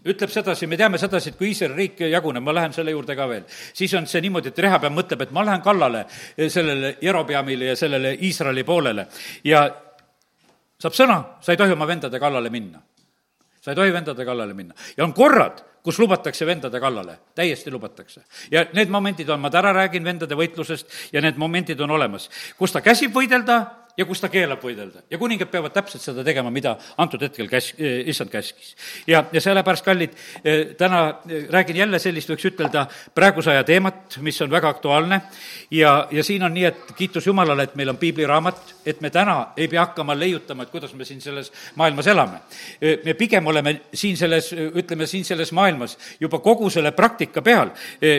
ütleb 0.05 0.29
sedasi, 0.29 0.67
me 0.69 0.77
teame 0.77 0.99
sedasi, 1.01 1.31
et 1.31 1.37
kui 1.39 1.49
Iisraeli 1.49 1.75
riik 1.79 2.01
jaguneb, 2.11 2.43
ma 2.43 2.53
lähen 2.53 2.73
selle 2.75 2.93
juurde 2.93 3.15
ka 3.17 3.25
veel, 3.29 3.45
siis 3.49 3.93
on 3.97 4.05
see 4.09 4.21
niimoodi, 4.21 4.51
et 4.51 4.59
Rehapeam 4.61 4.93
mõtleb, 4.93 5.23
et 5.25 5.31
ma 5.33 5.45
lähen 5.45 5.63
kallale 5.65 6.03
sellele 6.37 6.97
Jerobeamile 7.01 7.71
ja 7.71 7.77
sellele 7.79 8.13
Iisraeli 8.27 8.63
poolele 8.67 9.07
ja 9.47 9.63
saab 10.77 10.97
sõna, 10.97 11.17
sa 11.41 11.55
ei 11.55 11.57
tohi 11.57 11.73
oma 11.73 11.87
vendade 11.89 12.19
kallale 12.21 12.51
minna 12.53 12.83
sa 13.65 13.71
ei 13.73 13.75
tohi 13.75 13.93
vendade 13.93 14.25
kallale 14.25 14.53
minna. 14.53 14.75
ja 14.97 15.03
on 15.03 15.13
korrad, 15.13 15.63
kus 15.83 15.97
lubatakse 15.99 16.45
vendade 16.45 16.79
kallale, 16.79 17.17
täiesti 17.35 17.71
lubatakse. 17.71 18.21
ja 18.51 18.65
need 18.73 18.93
momendid 18.93 19.29
on, 19.29 19.39
ma 19.41 19.49
täna 19.49 19.73
räägin 19.73 20.05
vendade 20.05 20.37
võitlusest 20.37 20.93
ja 21.13 21.21
need 21.21 21.41
momendid 21.41 21.81
on 21.81 21.91
olemas, 21.97 22.29
kus 22.57 22.75
ta 22.75 22.81
käsib 22.85 23.15
võidelda, 23.15 23.63
ja 23.97 24.05
kus 24.05 24.19
ta 24.21 24.29
keelab 24.31 24.63
võidelda. 24.63 25.03
ja 25.09 25.17
kuningad 25.17 25.49
peavad 25.51 25.73
täpselt 25.73 26.03
seda 26.03 26.23
tegema, 26.23 26.51
mida 26.51 26.75
antud 26.97 27.21
hetkel 27.23 27.47
käs-, 27.51 27.73
issand 27.79 28.31
käskis. 28.31 28.75
ja, 29.07 29.23
ja 29.31 29.41
sellepärast, 29.41 29.85
kallid, 29.85 30.15
täna 30.77 31.01
räägin 31.51 31.79
jälle 31.83 31.99
sellist, 31.99 32.29
võiks 32.29 32.47
ütelda, 32.51 32.85
praeguse 33.15 33.53
aja 33.53 33.63
teemat, 33.63 34.17
mis 34.25 34.41
on 34.43 34.51
väga 34.51 34.69
aktuaalne 34.75 35.21
ja, 35.71 35.95
ja 36.11 36.23
siin 36.23 36.43
on 36.43 36.53
nii, 36.53 36.65
et 36.71 36.91
kiitus 36.97 37.27
Jumalale, 37.27 37.69
et 37.69 37.75
meil 37.75 37.93
on 37.93 37.99
piibliraamat, 38.01 38.75
et 38.85 39.01
me 39.01 39.09
täna 39.09 39.37
ei 39.57 39.69
pea 39.71 39.85
hakkama 39.85 40.17
leiutama, 40.19 40.65
et 40.65 40.73
kuidas 40.73 40.93
me 40.93 41.07
siin 41.07 41.21
selles 41.21 41.51
maailmas 41.75 42.07
elame. 42.11 42.43
me 43.05 43.13
pigem 43.13 43.47
oleme 43.47 43.75
siin 43.93 44.17
selles, 44.17 44.51
ütleme 44.53 45.07
siin 45.07 45.25
selles 45.25 45.51
maailmas 45.55 45.97
juba 46.19 46.39
kogu 46.43 46.69
selle 46.69 46.91
praktika 46.91 47.41
peal, 47.41 47.71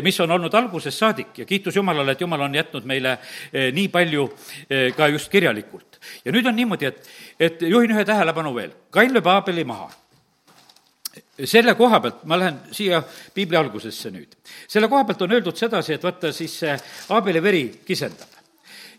mis 0.02 0.20
on 0.20 0.30
olnud 0.30 0.54
algusest 0.54 0.98
saadik 0.98 1.38
ja 1.38 1.44
kiitus 1.44 1.76
Jumalale, 1.76 2.16
et 2.16 2.20
Jumal 2.20 2.48
on 2.48 2.54
jätnud 2.54 2.84
meile 2.88 3.18
nii 3.52 3.88
palju 3.92 4.28
ka 4.96 5.08
just 5.12 5.30
kirjalikult 5.30 5.65
täielikult. 5.66 6.00
ja 6.24 6.32
nüüd 6.32 6.46
on 6.46 6.56
niimoodi, 6.56 6.86
et, 6.86 7.08
et 7.40 7.62
juhin 7.62 7.90
ühe 7.90 8.04
tähelepanu 8.04 8.54
veel, 8.54 8.72
Kain 8.90 9.12
lööb 9.12 9.26
Aabeli 9.26 9.64
maha. 9.64 9.90
selle 11.44 11.74
koha 11.74 12.00
pealt, 12.00 12.24
ma 12.24 12.38
lähen 12.38 12.58
siia 12.72 13.02
piibli 13.34 13.56
algusesse 13.56 14.10
nüüd, 14.10 14.36
selle 14.68 14.88
koha 14.88 15.04
pealt 15.04 15.22
on 15.22 15.32
öeldud 15.32 15.56
sedasi, 15.56 15.94
et 15.94 16.02
vaata 16.02 16.32
siis 16.32 16.58
see 16.60 16.76
Aabeli 17.10 17.42
veri 17.42 17.80
kisendab. 17.86 18.28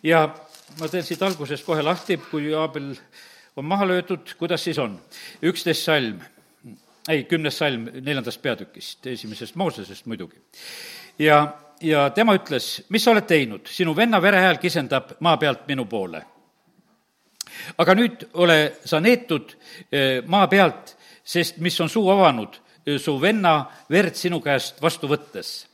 ja 0.03 0.27
ma 0.79 0.87
teen 0.87 1.03
siit 1.03 1.21
algusest 1.21 1.65
kohe 1.65 1.81
lahti, 1.81 2.17
kui 2.17 2.53
Aabel 2.53 2.95
on 3.55 3.65
maha 3.65 3.87
löödud, 3.87 4.35
kuidas 4.37 4.63
siis 4.63 4.77
on? 4.77 4.99
üksteist 5.41 5.83
salm, 5.83 6.19
ei, 7.09 7.23
kümnes 7.23 7.57
salm 7.57 7.89
neljandast 7.93 8.41
peatükist, 8.41 9.05
esimesest 9.07 9.55
Moosesest 9.55 10.05
muidugi. 10.05 10.37
ja 11.19 11.57
ja 11.81 12.09
tema 12.09 12.33
ütles, 12.37 12.81
mis 12.89 13.03
sa 13.03 13.11
oled 13.11 13.27
teinud, 13.29 13.67
sinu 13.69 13.95
venna 13.95 14.21
verehääl 14.21 14.57
kisendab 14.57 15.17
maa 15.19 15.37
pealt 15.37 15.67
minu 15.67 15.85
poole 15.85 16.23
aga 17.77 17.95
nüüd 17.97 18.27
ole 18.41 18.59
sa 18.85 18.99
neetud 19.03 19.53
eh, 19.91 20.23
maa 20.25 20.47
pealt, 20.51 20.95
sest 21.23 21.59
mis 21.63 21.77
on 21.83 21.89
suu 21.91 22.09
avanud 22.13 22.57
eh, 22.85 22.97
su 23.01 23.17
venna 23.21 23.59
verd 23.91 24.15
sinu 24.15 24.41
käest 24.43 24.81
vastu 24.81 25.09
võttes. 25.11 25.65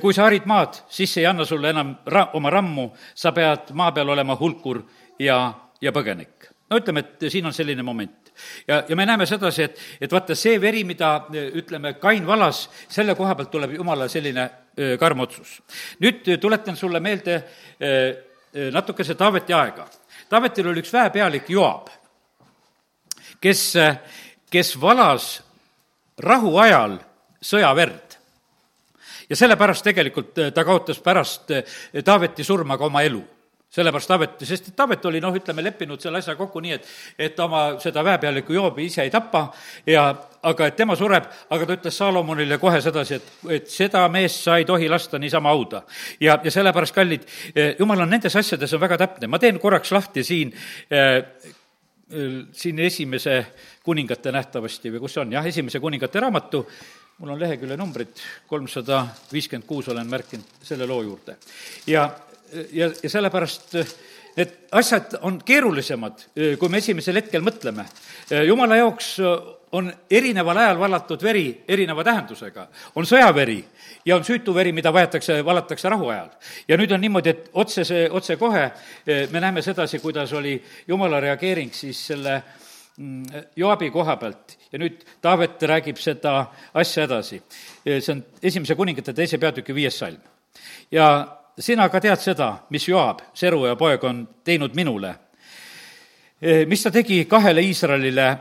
kui 0.00 0.14
sa 0.14 0.24
harid 0.24 0.46
maad, 0.48 0.78
siis 0.88 1.16
ei 1.20 1.26
anna 1.28 1.44
sulle 1.44 1.68
enam 1.68 1.96
ra-, 2.06 2.30
oma 2.38 2.50
rammu, 2.50 2.86
sa 3.14 3.32
pead 3.32 3.74
maa 3.76 3.92
peal 3.92 4.08
olema 4.08 4.36
hulkur 4.40 4.80
ja, 5.18 5.52
ja 5.80 5.92
põgenik. 5.92 6.48
no 6.70 6.80
ütleme, 6.80 7.00
et 7.00 7.30
siin 7.30 7.46
on 7.46 7.52
selline 7.52 7.82
moment 7.82 8.32
ja, 8.68 8.82
ja 8.88 8.96
me 8.96 9.06
näeme 9.06 9.26
sedasi, 9.26 9.62
et, 9.62 9.78
et 10.00 10.12
vaata, 10.12 10.34
see 10.34 10.60
veri, 10.60 10.84
mida 10.88 11.26
ütleme, 11.32 11.94
Kain 12.00 12.26
valas, 12.26 12.68
selle 12.88 13.14
koha 13.14 13.34
pealt 13.36 13.50
tuleb 13.50 13.76
jumala 13.76 14.08
selline 14.08 14.48
karm 14.98 15.20
otsus. 15.20 15.58
nüüd 16.00 16.24
tuletan 16.40 16.76
sulle 16.76 17.00
meelde 17.00 17.42
natukese 18.72 19.14
Taaveti 19.14 19.52
aega 19.52 19.84
Taavetil 20.32 20.70
oli 20.70 20.80
üks 20.80 20.92
väepealik 20.94 21.50
Joab, 21.52 21.90
kes, 23.36 23.74
kes 24.48 24.70
valas 24.80 25.26
rahuajal 26.24 26.94
sõjaverd. 27.44 28.16
ja 29.28 29.36
sellepärast 29.36 29.84
tegelikult 29.84 30.40
ta 30.54 30.64
kaotas 30.64 30.98
pärast 31.04 31.52
Taaveti 32.04 32.44
surma 32.44 32.78
ka 32.78 32.88
oma 32.88 33.02
elu 33.02 33.20
sellepärast 33.72 34.10
Taavet, 34.10 34.42
sest 34.44 34.68
et 34.68 34.76
Taavet 34.76 35.04
oli 35.08 35.20
noh, 35.22 35.32
ütleme, 35.36 35.64
leppinud 35.64 36.00
selle 36.02 36.20
asja 36.20 36.34
kokku 36.36 36.60
nii, 36.60 36.74
et, 36.76 36.90
et 37.28 37.40
oma 37.40 37.62
seda 37.82 38.04
väepealikku 38.04 38.52
Joobi 38.52 38.86
ise 38.90 39.04
ei 39.06 39.12
tapa 39.12 39.46
ja 39.88 40.04
aga 40.42 40.68
et 40.68 40.76
tema 40.76 40.96
sureb, 40.98 41.28
aga 41.54 41.68
ta 41.68 41.76
ütles 41.78 41.96
Saalomonile 41.96 42.58
kohe 42.60 42.82
sedasi, 42.84 43.20
et, 43.20 43.32
et 43.56 43.72
seda 43.72 44.04
meest 44.12 44.42
sa 44.44 44.58
ei 44.60 44.66
tohi 44.68 44.90
lasta 44.92 45.20
niisama 45.22 45.54
hauda. 45.54 45.82
ja, 46.20 46.38
ja 46.44 46.52
sellepärast, 46.52 46.94
kallid, 46.94 47.26
eh, 47.54 47.74
jumal 47.78 48.04
on 48.04 48.12
nendes 48.12 48.36
asjades 48.36 48.74
on 48.76 48.82
väga 48.82 48.98
täpne, 49.06 49.30
ma 49.30 49.40
teen 49.40 49.60
korraks 49.62 49.92
lahti 49.92 50.24
siin 50.26 50.52
äh, 50.92 51.22
siin 52.52 52.78
esimese 52.78 53.38
kuningate 53.84 54.32
nähtavasti 54.32 54.92
või 54.92 55.00
kus 55.00 55.14
see 55.16 55.22
on, 55.22 55.32
jah, 55.32 55.46
esimese 55.48 55.80
kuningate 55.80 56.20
raamatu, 56.20 56.60
mul 57.22 57.32
on 57.32 57.40
lehekülje 57.40 57.78
numbrid, 57.80 58.20
kolmsada 58.50 59.06
viiskümmend 59.32 59.64
kuus 59.68 59.88
olen 59.88 60.10
märkinud 60.10 60.60
selle 60.66 60.86
loo 60.90 61.00
juurde. 61.06 61.38
ja 61.86 62.10
ja, 62.72 62.90
ja 63.02 63.10
sellepärast 63.10 63.76
need 64.36 64.52
asjad 64.72 65.18
on 65.22 65.40
keerulisemad, 65.44 66.22
kui 66.58 66.70
me 66.72 66.80
esimesel 66.80 67.20
hetkel 67.20 67.44
mõtleme. 67.44 67.84
jumala 68.46 68.76
jaoks 68.80 69.16
on 69.72 69.92
erineval 70.10 70.56
ajal 70.56 70.78
vallatud 70.78 71.22
veri 71.22 71.64
erineva 71.68 72.04
tähendusega. 72.04 72.66
on 72.94 73.06
sõjaveri 73.06 73.64
ja 74.04 74.16
on 74.16 74.24
süütu 74.24 74.54
veri, 74.54 74.72
mida 74.72 74.92
vajatakse, 74.92 75.44
valatakse 75.44 75.88
rahuajal. 75.88 76.28
ja 76.68 76.76
nüüd 76.76 76.92
on 76.92 77.00
niimoodi, 77.00 77.28
et 77.28 77.50
otsese, 77.52 78.08
otsekohe 78.10 78.70
me 79.30 79.40
näeme 79.40 79.62
sedasi, 79.62 79.98
kuidas 79.98 80.32
oli 80.32 80.62
jumala 80.88 81.20
reageering 81.20 81.72
siis 81.74 82.06
selle 82.06 82.42
mm, 82.96 83.22
Joabi 83.56 83.90
koha 83.90 84.16
pealt 84.16 84.58
ja 84.72 84.78
nüüd 84.78 85.04
Taavet 85.20 85.62
räägib 85.62 85.96
seda 85.96 86.46
asja 86.74 87.04
edasi. 87.04 87.42
see 87.84 88.12
on 88.12 88.24
esimese 88.42 88.74
kuningate 88.74 89.12
teise 89.12 89.38
peatüki 89.38 89.74
viies 89.74 89.98
salm. 89.98 90.20
ja 90.90 91.41
sina 91.58 91.88
ka 91.88 92.00
tead 92.00 92.20
seda, 92.20 92.52
mis 92.70 92.88
Joab, 92.88 93.20
Seruja 93.34 93.76
poeg, 93.76 94.04
on 94.04 94.28
teinud 94.44 94.74
minule. 94.74 95.14
Eh, 96.42 96.66
mis 96.66 96.82
ta 96.82 96.90
tegi 96.90 97.24
kahele 97.24 97.62
Iisraelile 97.62 98.36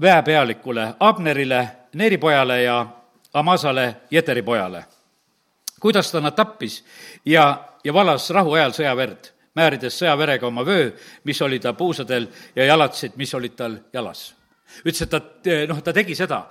väepealikule, 0.00 0.94
Abnerile, 1.00 1.68
Neeri 1.94 2.18
pojale 2.18 2.62
ja 2.62 2.86
Amasale, 3.34 3.96
Jeteri 4.10 4.42
pojale. 4.42 4.84
kuidas 5.80 6.12
ta 6.12 6.20
nad 6.20 6.32
tappis 6.32 6.84
ja, 7.24 7.64
ja 7.84 7.92
valas 7.94 8.30
rahuajal 8.30 8.72
sõjaverd, 8.72 9.28
määrides 9.54 9.98
sõjaverega 10.00 10.46
oma 10.46 10.64
vöö, 10.66 10.90
mis 11.24 11.42
oli 11.42 11.58
ta 11.60 11.72
puusadel 11.72 12.26
ja 12.56 12.64
jalatsid, 12.64 13.12
mis 13.16 13.34
olid 13.34 13.52
tal 13.56 13.76
jalas. 13.92 14.34
ütles, 14.84 15.02
et 15.02 15.10
ta, 15.10 15.20
noh, 15.68 15.82
ta 15.82 15.92
tegi 15.92 16.14
seda 16.14 16.46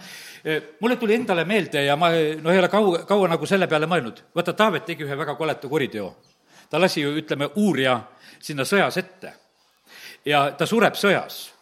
mulle 0.80 0.96
tuli 0.96 1.16
endale 1.16 1.46
meelde 1.46 1.82
ja 1.86 1.96
ma 1.98 2.12
noh, 2.12 2.52
ei 2.54 2.60
ole 2.60 2.70
kaua, 2.70 3.00
kaua 3.10 3.30
nagu 3.32 3.48
selle 3.50 3.68
peale 3.68 3.88
mõelnud. 3.90 4.22
vaata, 4.36 4.54
Taavet 4.54 4.86
tegi 4.86 5.04
ühe 5.04 5.18
väga 5.18 5.36
koletu 5.36 5.70
kuriteo. 5.70 6.16
ta 6.70 6.82
lasi 6.82 7.02
ju, 7.02 7.16
ütleme, 7.18 7.50
uurija 7.56 8.00
sinna 8.40 8.64
sõjas 8.64 8.98
ette. 8.98 9.34
ja 10.26 10.52
ta 10.52 10.66
sureb 10.66 10.94
sõjas 10.94 11.56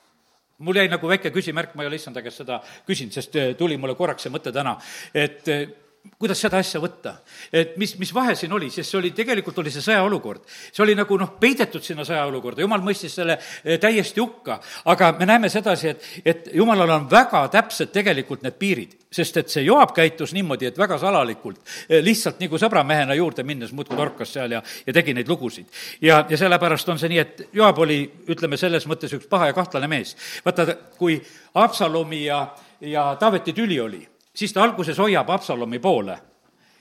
mul 0.57 0.75
jäi 0.75 0.87
nagu 0.87 1.07
väike 1.07 1.31
küsimärk, 1.31 1.75
ma 1.75 1.83
ei 1.83 1.87
ole 1.87 1.95
issanda 1.95 2.21
käest 2.21 2.43
seda 2.43 2.59
küsinud, 2.87 3.13
sest 3.13 3.35
tuli 3.57 3.77
mulle 3.77 3.95
korraks 3.95 4.23
see 4.23 4.31
mõte 4.33 4.51
täna, 4.55 4.77
et 5.13 5.47
kuidas 6.19 6.39
seda 6.39 6.59
asja 6.59 6.79
võtta? 6.83 7.13
et 7.53 7.77
mis, 7.79 7.93
mis 7.99 8.11
vahe 8.15 8.35
siin 8.35 8.51
oli, 8.55 8.69
sest 8.71 8.91
see 8.91 8.99
oli, 8.99 9.11
tegelikult 9.15 9.57
oli 9.59 9.71
see 9.71 9.83
sõjaolukord. 9.83 10.43
see 10.47 10.83
oli 10.83 10.95
nagu 10.99 11.17
noh, 11.19 11.33
peidetud 11.39 11.83
sinna 11.83 12.05
sõjaolukorda, 12.07 12.63
jumal 12.63 12.83
mõistis 12.83 13.15
selle 13.15 13.37
eh, 13.39 13.79
täiesti 13.79 14.21
hukka. 14.21 14.59
aga 14.91 15.13
me 15.19 15.27
näeme 15.29 15.49
sedasi, 15.51 15.93
et, 15.93 16.07
et 16.25 16.49
jumalal 16.59 16.91
on 16.97 17.09
väga 17.11 17.45
täpsed 17.53 17.91
tegelikult 17.95 18.43
need 18.43 18.59
piirid, 18.59 18.95
sest 19.11 19.39
et 19.39 19.51
see 19.53 19.65
Joab 19.67 19.93
käitus 19.95 20.33
niimoodi, 20.35 20.71
et 20.71 20.79
väga 20.79 20.99
salalikult, 21.01 21.61
eh, 21.87 21.99
lihtsalt 22.03 22.39
nagu 22.43 22.59
sõbramehena 22.59 23.17
juurde 23.19 23.47
minnes 23.47 23.71
muudkui 23.71 23.99
torkas 23.99 24.35
seal 24.35 24.57
ja, 24.57 24.63
ja 24.87 24.95
tegi 24.95 25.15
neid 25.15 25.31
lugusid. 25.31 25.67
ja, 26.01 26.23
ja 26.29 26.39
sellepärast 26.39 26.89
on 26.89 26.99
see 26.99 27.13
nii, 27.15 27.19
et 27.23 27.45
Joab 27.53 27.79
oli, 27.83 28.01
ütleme, 28.27 28.59
selles 28.59 28.87
mõttes 28.91 29.15
üks 29.15 29.27
paha 29.31 29.51
ja 29.51 29.59
kahtlane 29.59 29.87
mees. 29.87 30.17
vaata, 30.45 30.75
kui 30.97 31.21
Absalomi 31.53 32.25
ja, 32.25 32.47
ja 32.81 33.13
Taaveti 33.19 33.53
tüli 33.53 33.79
oli 33.79 34.01
siis 34.35 34.53
ta 34.53 34.63
alguses 34.63 34.97
hoiab 34.97 35.29
Absalomi 35.29 35.79
poole. 35.79 36.17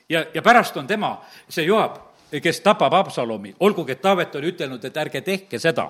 Ja, 0.09 0.25
ja 0.33 0.41
pärast 0.41 0.77
on 0.77 0.87
tema, 0.87 1.17
see 1.49 1.65
Joab, 1.65 1.97
kes 2.41 2.61
tapab 2.61 2.93
Absalomi, 2.93 3.55
olgugi 3.59 3.91
et 3.91 4.01
Taavet 4.01 4.35
oli 4.35 4.53
ütelnud, 4.53 4.85
et 4.85 4.97
ärge 4.97 5.21
tehke 5.21 5.59
seda 5.59 5.89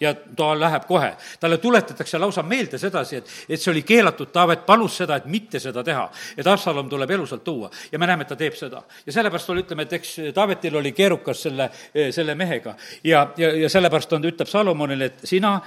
ja 0.00 0.14
ta 0.14 0.52
läheb 0.60 0.86
kohe. 0.86 1.14
talle 1.40 1.58
tuletatakse 1.58 2.18
lausa 2.18 2.42
meelde 2.42 2.78
sedasi, 2.78 3.16
et, 3.16 3.30
et 3.48 3.60
see 3.60 3.70
oli 3.72 3.82
keelatud, 3.82 4.30
Taavet 4.34 4.64
palus 4.66 4.96
seda, 5.02 5.16
et 5.16 5.26
mitte 5.30 5.60
seda 5.60 5.84
teha. 5.84 6.08
et 6.36 6.46
Absalom 6.46 6.88
tuleb 6.88 7.10
elusalt 7.10 7.44
tuua 7.44 7.70
ja 7.92 7.98
me 7.98 8.06
näeme, 8.06 8.22
et 8.22 8.28
ta 8.28 8.36
teeb 8.36 8.54
seda. 8.58 8.82
ja 9.06 9.12
sellepärast 9.12 9.50
oli, 9.50 9.64
ütleme, 9.66 9.82
et 9.82 9.92
eks 9.92 10.16
Taavetil 10.34 10.76
oli 10.76 10.92
keerukas 10.92 11.42
selle, 11.42 11.70
selle 12.10 12.34
mehega. 12.34 12.74
ja, 13.04 13.26
ja, 13.36 13.52
ja 13.64 13.68
sellepärast 13.68 14.12
on, 14.12 14.24
ütleb 14.24 14.48
Salomonile, 14.48 15.04
et 15.04 15.24
sina, 15.28 15.58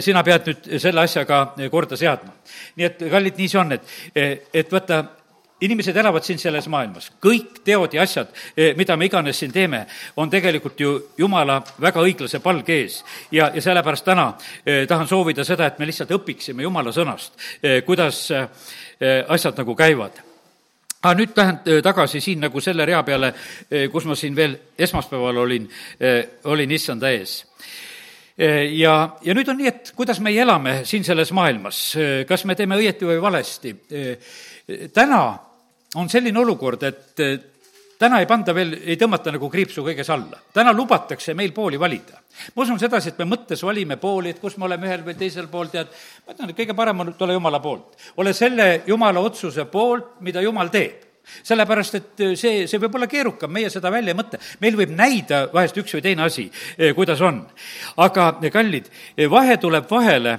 sina 0.00 0.22
pead 0.24 0.50
nüüd 0.50 0.72
selle 0.80 1.04
asjaga 1.04 1.42
korda 1.70 1.96
seadma. 1.96 2.32
nii 2.76 2.86
et 2.86 3.06
kallid, 3.10 3.38
nii 3.38 3.48
see 3.48 3.60
on, 3.60 3.72
et, 3.76 3.94
et 4.54 4.72
vaata, 4.72 5.04
inimesed 5.60 5.96
elavad 5.96 6.24
siin 6.24 6.38
selles 6.38 6.68
maailmas, 6.68 7.08
kõik 7.22 7.62
teod 7.64 7.94
ja 7.96 8.04
asjad, 8.04 8.28
eh, 8.56 8.74
mida 8.76 8.96
me 8.96 9.08
iganes 9.08 9.38
siin 9.40 9.52
teeme, 9.52 9.86
on 10.16 10.30
tegelikult 10.30 10.80
ju 10.80 10.92
Jumala 11.18 11.62
väga 11.80 12.02
õiglase 12.04 12.40
palge 12.44 12.72
ees. 12.82 13.04
ja, 13.30 13.50
ja 13.54 13.62
sellepärast 13.62 14.04
täna 14.04 14.34
eh, 14.66 14.86
tahan 14.86 15.08
soovida 15.08 15.44
seda, 15.44 15.66
et 15.66 15.78
me 15.78 15.86
lihtsalt 15.86 16.10
õpiksime 16.10 16.62
Jumala 16.62 16.92
sõnast 16.92 17.32
eh,, 17.62 17.82
kuidas 17.84 18.32
asjad 19.28 19.58
nagu 19.58 19.74
käivad 19.76 20.22
aga 21.02 21.14
nüüd 21.14 21.36
lähen 21.36 21.82
tagasi 21.84 22.20
siin 22.20 22.40
nagu 22.40 22.60
selle 22.60 22.86
rea 22.88 23.02
peale, 23.04 23.28
kus 23.92 24.06
ma 24.08 24.16
siin 24.16 24.34
veel 24.36 24.56
esmaspäeval 24.78 25.36
olin, 25.42 25.68
olin 26.48 26.72
issanda 26.72 27.10
ees 27.12 27.34
ja, 28.72 28.94
ja 29.22 29.36
nüüd 29.36 29.50
on 29.52 29.60
nii, 29.60 29.68
et 29.68 29.92
kuidas 29.96 30.20
meie 30.24 30.40
elame 30.42 30.78
siin 30.88 31.04
selles 31.04 31.30
maailmas, 31.36 31.82
kas 32.28 32.46
me 32.48 32.56
teeme 32.56 32.80
õieti 32.80 33.06
või 33.06 33.20
valesti. 33.20 33.74
täna 34.96 35.20
on 35.96 36.08
selline 36.12 36.38
olukord, 36.38 36.82
et 36.82 37.22
täna 37.98 38.20
ei 38.20 38.28
panda 38.28 38.54
veel, 38.56 38.74
ei 38.84 38.98
tõmmata 39.00 39.32
nagu 39.34 39.48
kriipsu 39.50 39.84
kõiges 39.86 40.10
alla. 40.12 40.38
täna 40.52 40.72
lubatakse 40.76 41.34
meil 41.34 41.52
pooli 41.52 41.80
valida. 41.80 42.20
ma 42.54 42.62
usun 42.62 42.78
sedasi, 42.78 43.08
et 43.08 43.18
me 43.18 43.24
mõttes 43.24 43.62
valime 43.62 43.96
pooli, 43.96 44.30
et 44.30 44.40
kus 44.40 44.56
me 44.56 44.64
oleme 44.64 44.86
ühel 44.86 45.04
või 45.04 45.16
teisel 45.16 45.48
pool, 45.48 45.72
tead, 45.72 45.88
ma 46.26 46.34
ütlen, 46.34 46.50
et 46.50 46.56
kõige 46.56 46.76
parem 46.76 47.00
on 47.00 47.14
ole 47.20 47.32
jumala 47.32 47.60
poolt. 47.60 47.96
ole 48.16 48.32
selle 48.32 48.82
jumala 48.86 49.20
otsuse 49.20 49.64
poolt, 49.64 50.20
mida 50.20 50.40
jumal 50.40 50.68
teeb 50.68 51.04
sellepärast, 51.26 51.94
et 51.94 52.20
see, 52.38 52.66
see 52.70 52.78
võib 52.78 52.94
olla 52.94 53.08
keerukam, 53.10 53.50
meie 53.50 53.70
seda 53.70 53.90
välja 53.90 54.12
ei 54.12 54.18
mõtle. 54.18 54.38
meil 54.60 54.76
võib 54.76 54.92
näida 54.94 55.48
vahest 55.52 55.76
üks 55.82 55.96
või 55.96 56.02
teine 56.04 56.22
asi, 56.22 56.50
kuidas 56.94 57.20
on. 57.20 57.40
aga 57.96 58.36
kallid, 58.52 58.90
vahe 59.30 59.56
tuleb 59.56 59.90
vahele, 59.90 60.38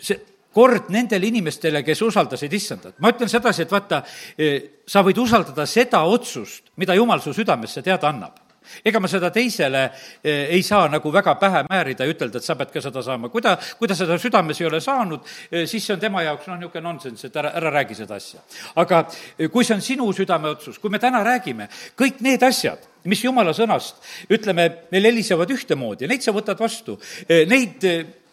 see, 0.00 0.18
kord 0.54 0.90
nendele 0.90 1.30
inimestele, 1.30 1.84
kes 1.86 2.02
usaldasid 2.02 2.52
issandat. 2.52 2.98
ma 2.98 3.12
ütlen 3.14 3.30
sedasi, 3.30 3.62
et 3.62 3.72
vaata, 3.72 4.02
e, 4.38 4.52
sa 4.86 5.04
võid 5.06 5.18
usaldada 5.22 5.66
seda 5.66 6.02
otsust, 6.04 6.72
mida 6.76 6.94
jumal 6.94 7.22
su 7.22 7.34
südamesse 7.36 7.82
teada 7.82 8.08
annab 8.10 8.46
ega 8.84 9.00
ma 9.00 9.08
seda 9.10 9.30
teisele 9.34 9.80
e, 10.22 10.30
ei 10.54 10.62
saa 10.62 10.88
nagu 10.92 11.10
väga 11.12 11.34
pähe 11.40 11.64
määrida 11.68 12.06
ja 12.06 12.12
ütelda, 12.12 12.38
et 12.38 12.46
sa 12.46 12.54
pead 12.58 12.70
ka 12.74 12.82
seda 12.84 13.02
saama. 13.02 13.30
kui 13.32 13.42
ta, 13.42 13.56
kui 13.78 13.88
ta 13.88 13.96
seda 13.98 14.18
südames 14.20 14.60
ei 14.60 14.68
ole 14.68 14.80
saanud, 14.84 15.26
e, 15.50 15.64
siis 15.66 15.86
see 15.86 15.96
on 15.96 16.02
tema 16.02 16.22
jaoks 16.22 16.46
noh, 16.46 16.60
niisugune 16.60 16.84
nonsenss, 16.84 17.24
et 17.26 17.36
ära, 17.40 17.54
ära 17.58 17.72
räägi 17.74 17.98
seda 18.02 18.20
asja. 18.20 18.44
aga 18.82 19.02
kui 19.50 19.66
see 19.66 19.74
on 19.74 19.84
sinu 19.84 20.12
südameotsus, 20.14 20.78
kui 20.78 20.92
me 20.92 21.02
täna 21.02 21.24
räägime, 21.26 21.66
kõik 21.98 22.22
need 22.26 22.44
asjad, 22.46 22.84
mis 23.10 23.24
jumala 23.24 23.54
sõnast, 23.56 24.02
ütleme, 24.30 24.68
meil 24.92 25.08
helisevad 25.08 25.50
ühtemoodi, 25.50 26.08
neid 26.10 26.22
sa 26.22 26.36
võtad 26.36 26.60
vastu, 26.60 26.98
neid 27.28 27.86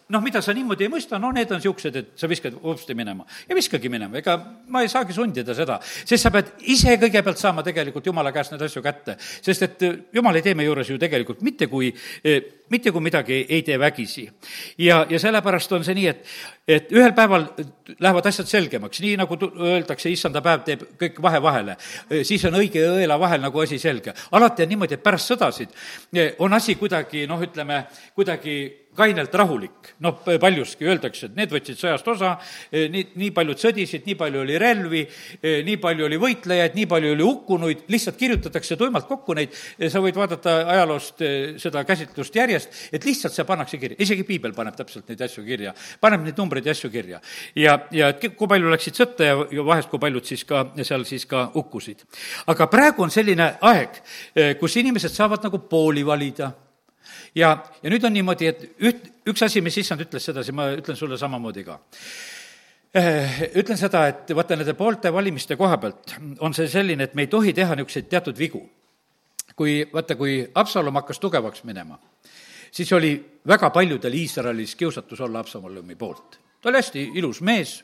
noh, 0.10 0.24
mida 0.24 0.42
sa 0.44 0.54
niimoodi 0.56 0.86
ei 0.88 0.92
mõista, 0.92 1.20
no 1.20 1.32
need 1.36 1.52
on 1.52 1.60
niisugused, 1.60 1.96
et 2.00 2.12
sa 2.20 2.30
viskad 2.32 2.56
hopsti 2.64 2.96
minema. 2.96 3.26
ja 3.50 3.56
viskagi 3.56 3.90
minema, 3.92 4.18
ega 4.22 4.38
ma 4.72 4.82
ei 4.84 4.92
saagi 4.92 5.16
sundida 5.16 5.56
seda, 5.56 5.80
sest 5.84 6.24
sa 6.24 6.32
pead 6.32 6.54
ise 6.72 6.96
kõigepealt 7.02 7.42
saama 7.42 7.64
tegelikult 7.66 8.08
jumala 8.08 8.32
käest 8.36 8.54
neid 8.54 8.64
asju 8.64 8.84
kätte. 8.84 9.18
sest 9.20 9.68
et 9.68 9.84
eh, 9.84 9.98
jumal 10.14 10.36
ei 10.36 10.46
tee 10.46 10.56
meie 10.56 10.70
juures 10.70 10.90
ju 10.90 10.98
tegelikult 10.98 11.42
mitte 11.44 11.68
kui, 11.68 11.92
eh, 12.24 12.40
mitte 12.70 12.92
kui 12.92 13.04
midagi 13.04 13.42
ei 13.50 13.64
tee 13.68 13.80
vägisi. 13.80 14.30
ja, 14.78 15.06
ja 15.10 15.20
sellepärast 15.20 15.72
on 15.72 15.84
see 15.84 15.98
nii, 16.00 16.08
et, 16.08 16.26
et 16.68 16.92
ühel 16.96 17.14
päeval 17.14 17.50
lähevad 18.00 18.32
asjad 18.32 18.48
selgemaks, 18.48 19.04
nii 19.04 19.18
nagu 19.20 19.38
öeldakse, 19.44 20.10
issanda 20.10 20.42
päev 20.42 20.64
teeb 20.64 20.88
kõik 21.00 21.22
vahe 21.22 21.44
vahele. 21.44 21.78
Eh, 22.10 22.24
siis 22.24 22.46
on 22.48 22.56
õige 22.56 22.80
ja 22.80 22.96
õela 22.96 23.20
vahel 23.20 23.44
nagu 23.44 23.60
asi 23.60 23.80
selge. 23.80 24.14
alati 24.32 24.64
on 24.64 24.70
niimoodi, 24.70 24.96
et 24.96 25.04
pärast 25.04 25.34
sõdasid 25.34 25.76
on 26.40 26.54
asi 26.54 26.76
kuidagi 26.76 27.28
noh, 27.28 27.42
ütleme, 27.44 27.84
kuidagi 28.16 28.87
kainelt 28.98 29.36
rahulik. 29.36 29.94
noh, 30.04 30.20
paljuski 30.42 30.86
öeldakse, 30.86 31.30
et 31.30 31.38
need 31.38 31.52
võtsid 31.54 31.78
sõjast 31.80 32.08
osa, 32.12 32.36
eh, 32.72 32.86
nii, 32.92 33.08
nii 33.18 33.32
paljud 33.34 33.58
sõdisid, 33.62 34.04
nii 34.06 34.16
palju 34.20 34.42
oli 34.44 34.58
relvi, 34.62 35.02
eh, 35.42 35.64
nii 35.66 35.78
palju 35.82 36.06
oli 36.06 36.20
võitlejaid, 36.22 36.76
nii 36.78 36.86
palju 36.90 37.14
oli 37.16 37.26
hukkunuid, 37.26 37.86
lihtsalt 37.90 38.18
kirjutatakse 38.18 38.78
tuimalt 38.78 39.08
kokku 39.10 39.34
neid, 39.38 39.56
sa 39.90 40.02
võid 40.04 40.18
vaadata 40.18 40.58
ajaloost 40.74 41.24
seda 41.62 41.84
käsitlust 41.88 42.36
järjest, 42.36 42.78
et 42.94 43.06
lihtsalt 43.06 43.34
see 43.34 43.46
pannakse 43.48 43.80
kirja, 43.82 43.98
isegi 44.00 44.26
piibel 44.28 44.54
paneb 44.54 44.78
täpselt 44.78 45.10
neid 45.10 45.22
asju 45.26 45.46
kirja, 45.46 45.74
paneb 46.02 46.26
neid 46.26 46.38
numbreid 46.38 46.66
ja 46.66 46.76
asju 46.78 46.92
kirja. 46.94 47.22
ja, 47.56 47.80
ja 47.92 48.12
et 48.14 48.30
kui 48.38 48.48
palju 48.48 48.70
läksid 48.74 49.02
sõtta 49.02 49.32
ja, 49.32 49.40
ja 49.52 49.66
vahest, 49.66 49.90
kui 49.90 50.02
paljud 50.02 50.26
siis 50.26 50.46
ka, 50.46 50.68
seal 50.84 51.06
siis 51.10 51.26
ka 51.26 51.48
hukkusid. 51.56 52.06
aga 52.48 52.70
praegu 52.70 53.04
on 53.04 53.14
selline 53.14 53.56
aeg, 53.62 54.02
kus 54.60 54.78
inimesed 54.78 55.14
saavad 55.14 55.44
nagu 55.48 55.60
pooli 55.70 56.06
valida 56.06 56.52
ja, 57.36 57.52
ja 57.84 57.92
nüüd 57.92 58.06
on 58.08 58.14
niimoodi, 58.14 58.50
et 58.50 58.66
üht, 58.84 59.06
üks 59.30 59.44
asi, 59.46 59.62
mis 59.62 59.78
issand 59.78 60.02
ütles 60.06 60.26
sedasi, 60.30 60.56
ma 60.56 60.70
ütlen 60.78 60.98
sulle 61.00 61.18
samamoodi 61.20 61.64
ka 61.68 61.80
eh, 62.94 63.42
ütlen 63.60 63.80
seda, 63.80 64.08
et 64.12 64.34
vaata, 64.36 64.58
nende 64.58 64.76
poolte 64.78 65.12
valimiste 65.14 65.58
koha 65.60 65.78
pealt 65.82 66.16
on 66.40 66.56
see 66.58 66.70
selline, 66.72 67.08
et 67.08 67.16
me 67.16 67.28
ei 67.28 67.32
tohi 67.32 67.54
teha 67.54 67.76
niisuguseid 67.76 68.10
teatud 68.12 68.38
vigu. 68.38 68.64
kui, 69.58 69.88
vaata, 69.94 70.16
kui 70.16 70.44
Absalom 70.56 70.96
hakkas 71.00 71.20
tugevaks 71.20 71.64
minema, 71.66 71.98
siis 72.72 72.92
oli 72.94 73.16
väga 73.48 73.70
paljudel 73.74 74.14
Iisraelis 74.14 74.76
kiusatus 74.76 75.22
olla 75.22 75.40
Absalomi 75.40 75.96
poolt. 75.96 76.40
ta 76.62 76.70
oli 76.70 76.78
hästi 76.78 77.12
ilus 77.16 77.42
mees, 77.42 77.84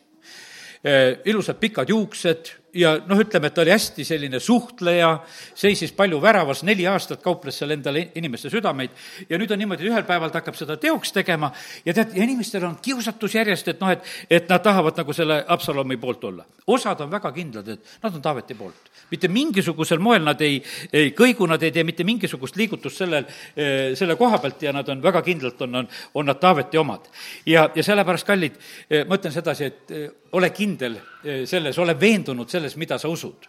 eh, 0.83 1.19
ilusad 1.25 1.57
pikad 1.57 1.89
juuksed, 1.89 2.51
ja 2.73 2.93
noh, 3.07 3.19
ütleme, 3.21 3.47
et 3.47 3.55
ta 3.55 3.61
oli 3.61 3.73
hästi 3.73 4.05
selline 4.07 4.39
suhtleja, 4.41 5.09
seisis 5.57 5.93
palju 5.95 6.19
väravas, 6.21 6.63
neli 6.65 6.87
aastat 6.89 7.21
kauples 7.23 7.59
seal 7.59 7.75
endale 7.75 8.07
inimeste 8.17 8.49
südameid 8.49 8.93
ja 9.29 9.37
nüüd 9.37 9.51
on 9.53 9.61
niimoodi, 9.61 9.85
ühel 9.89 10.05
päeval 10.07 10.33
ta 10.33 10.41
hakkab 10.41 10.57
seda 10.57 10.77
teoks 10.81 11.13
tegema 11.13 11.51
ja 11.85 11.93
tead, 11.93 12.15
ja 12.17 12.25
inimestel 12.25 12.65
on 12.67 12.79
kiusatus 12.81 13.37
järjest, 13.37 13.69
et 13.73 13.83
noh, 13.83 13.93
et, 13.93 14.09
et 14.29 14.49
nad 14.49 14.63
tahavad 14.63 14.97
nagu 15.03 15.13
selle 15.13 15.43
Absalomi 15.53 15.99
poolt 16.01 16.23
olla. 16.29 16.45
osad 16.67 17.01
on 17.05 17.11
väga 17.11 17.31
kindlad, 17.35 17.67
et 17.67 17.93
nad 18.03 18.15
on 18.15 18.21
Taaveti 18.21 18.55
poolt. 18.57 18.89
mitte 19.11 19.27
mingisugusel 19.27 19.99
moel 19.99 20.23
nad 20.23 20.41
ei, 20.41 20.63
ei 20.93 21.11
kõigu, 21.13 21.47
nad 21.47 21.61
ei 21.63 21.71
tee 21.71 21.83
mitte 21.83 22.03
mingisugust 22.03 22.55
liigutust 22.57 22.97
sellel, 22.97 23.27
eh, 23.55 23.93
selle 23.95 24.15
koha 24.15 24.39
pealt 24.39 24.61
ja 24.61 24.73
nad 24.73 24.89
on 24.89 25.03
väga 25.03 25.21
kindlalt, 25.21 25.61
on, 25.61 25.75
on, 25.75 25.87
on 26.13 26.25
nad 26.25 26.39
Taaveti 26.39 26.77
omad. 26.77 27.05
ja, 27.45 27.69
ja 27.75 27.83
sellepärast, 27.83 28.27
kallid, 28.27 28.57
eh, 28.89 29.05
ma 29.05 29.21
ütlen 29.21 29.33
sedasi, 29.35 29.69
et 29.69 29.91
eh, 29.91 30.09
ole 30.33 30.49
kindel 30.49 30.97
selles, 31.45 31.77
ole 31.79 31.93
veendunud 31.99 32.49
selles, 32.49 32.75
mida 32.77 32.97
sa 32.97 33.07
usud. 33.07 33.47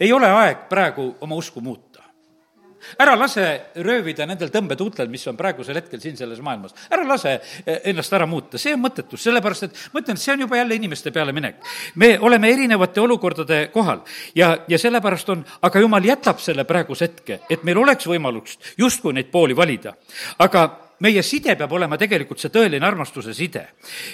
ei 0.00 0.12
ole 0.12 0.26
aeg 0.26 0.68
praegu 0.68 1.14
oma 1.20 1.34
usku 1.34 1.60
muuta 1.60 1.88
ära 2.98 3.14
lase 3.18 3.44
röövida 3.82 4.26
nendel 4.28 4.50
tõmbetuultel, 4.52 5.10
mis 5.10 5.26
on 5.30 5.36
praegusel 5.38 5.78
hetkel 5.80 6.00
siin 6.00 6.16
selles 6.16 6.40
maailmas. 6.44 6.74
ära 6.90 7.04
lase 7.06 7.34
eh, 7.66 7.80
ennast 7.90 8.12
ära 8.12 8.26
muuta, 8.26 8.58
see 8.58 8.74
on 8.74 8.82
mõttetus, 8.82 9.22
sellepärast 9.26 9.68
et 9.68 9.78
ma 9.92 10.02
ütlen, 10.02 10.18
et 10.18 10.22
see 10.22 10.34
on 10.34 10.44
juba 10.46 10.60
jälle 10.60 10.78
inimeste 10.78 11.12
peale 11.14 11.32
minek. 11.32 11.62
me 11.94 12.16
oleme 12.18 12.52
erinevate 12.52 13.00
olukordade 13.00 13.60
kohal 13.74 14.02
ja, 14.34 14.56
ja 14.68 14.78
sellepärast 14.78 15.28
on, 15.34 15.44
aga 15.62 15.80
jumal 15.80 16.04
jätab 16.04 16.40
selle 16.42 16.64
praeguse 16.64 17.08
hetke, 17.08 17.40
et 17.50 17.64
meil 17.64 17.78
oleks 17.78 18.06
võimalus 18.06 18.58
justkui 18.78 19.12
neid 19.12 19.30
pooli 19.32 19.56
valida. 19.56 19.94
aga 20.38 20.87
meie 21.04 21.22
side 21.22 21.54
peab 21.58 21.72
olema 21.72 21.98
tegelikult 22.00 22.40
see 22.40 22.52
tõeline 22.54 22.86
armastuse 22.86 23.34
side. 23.34 23.64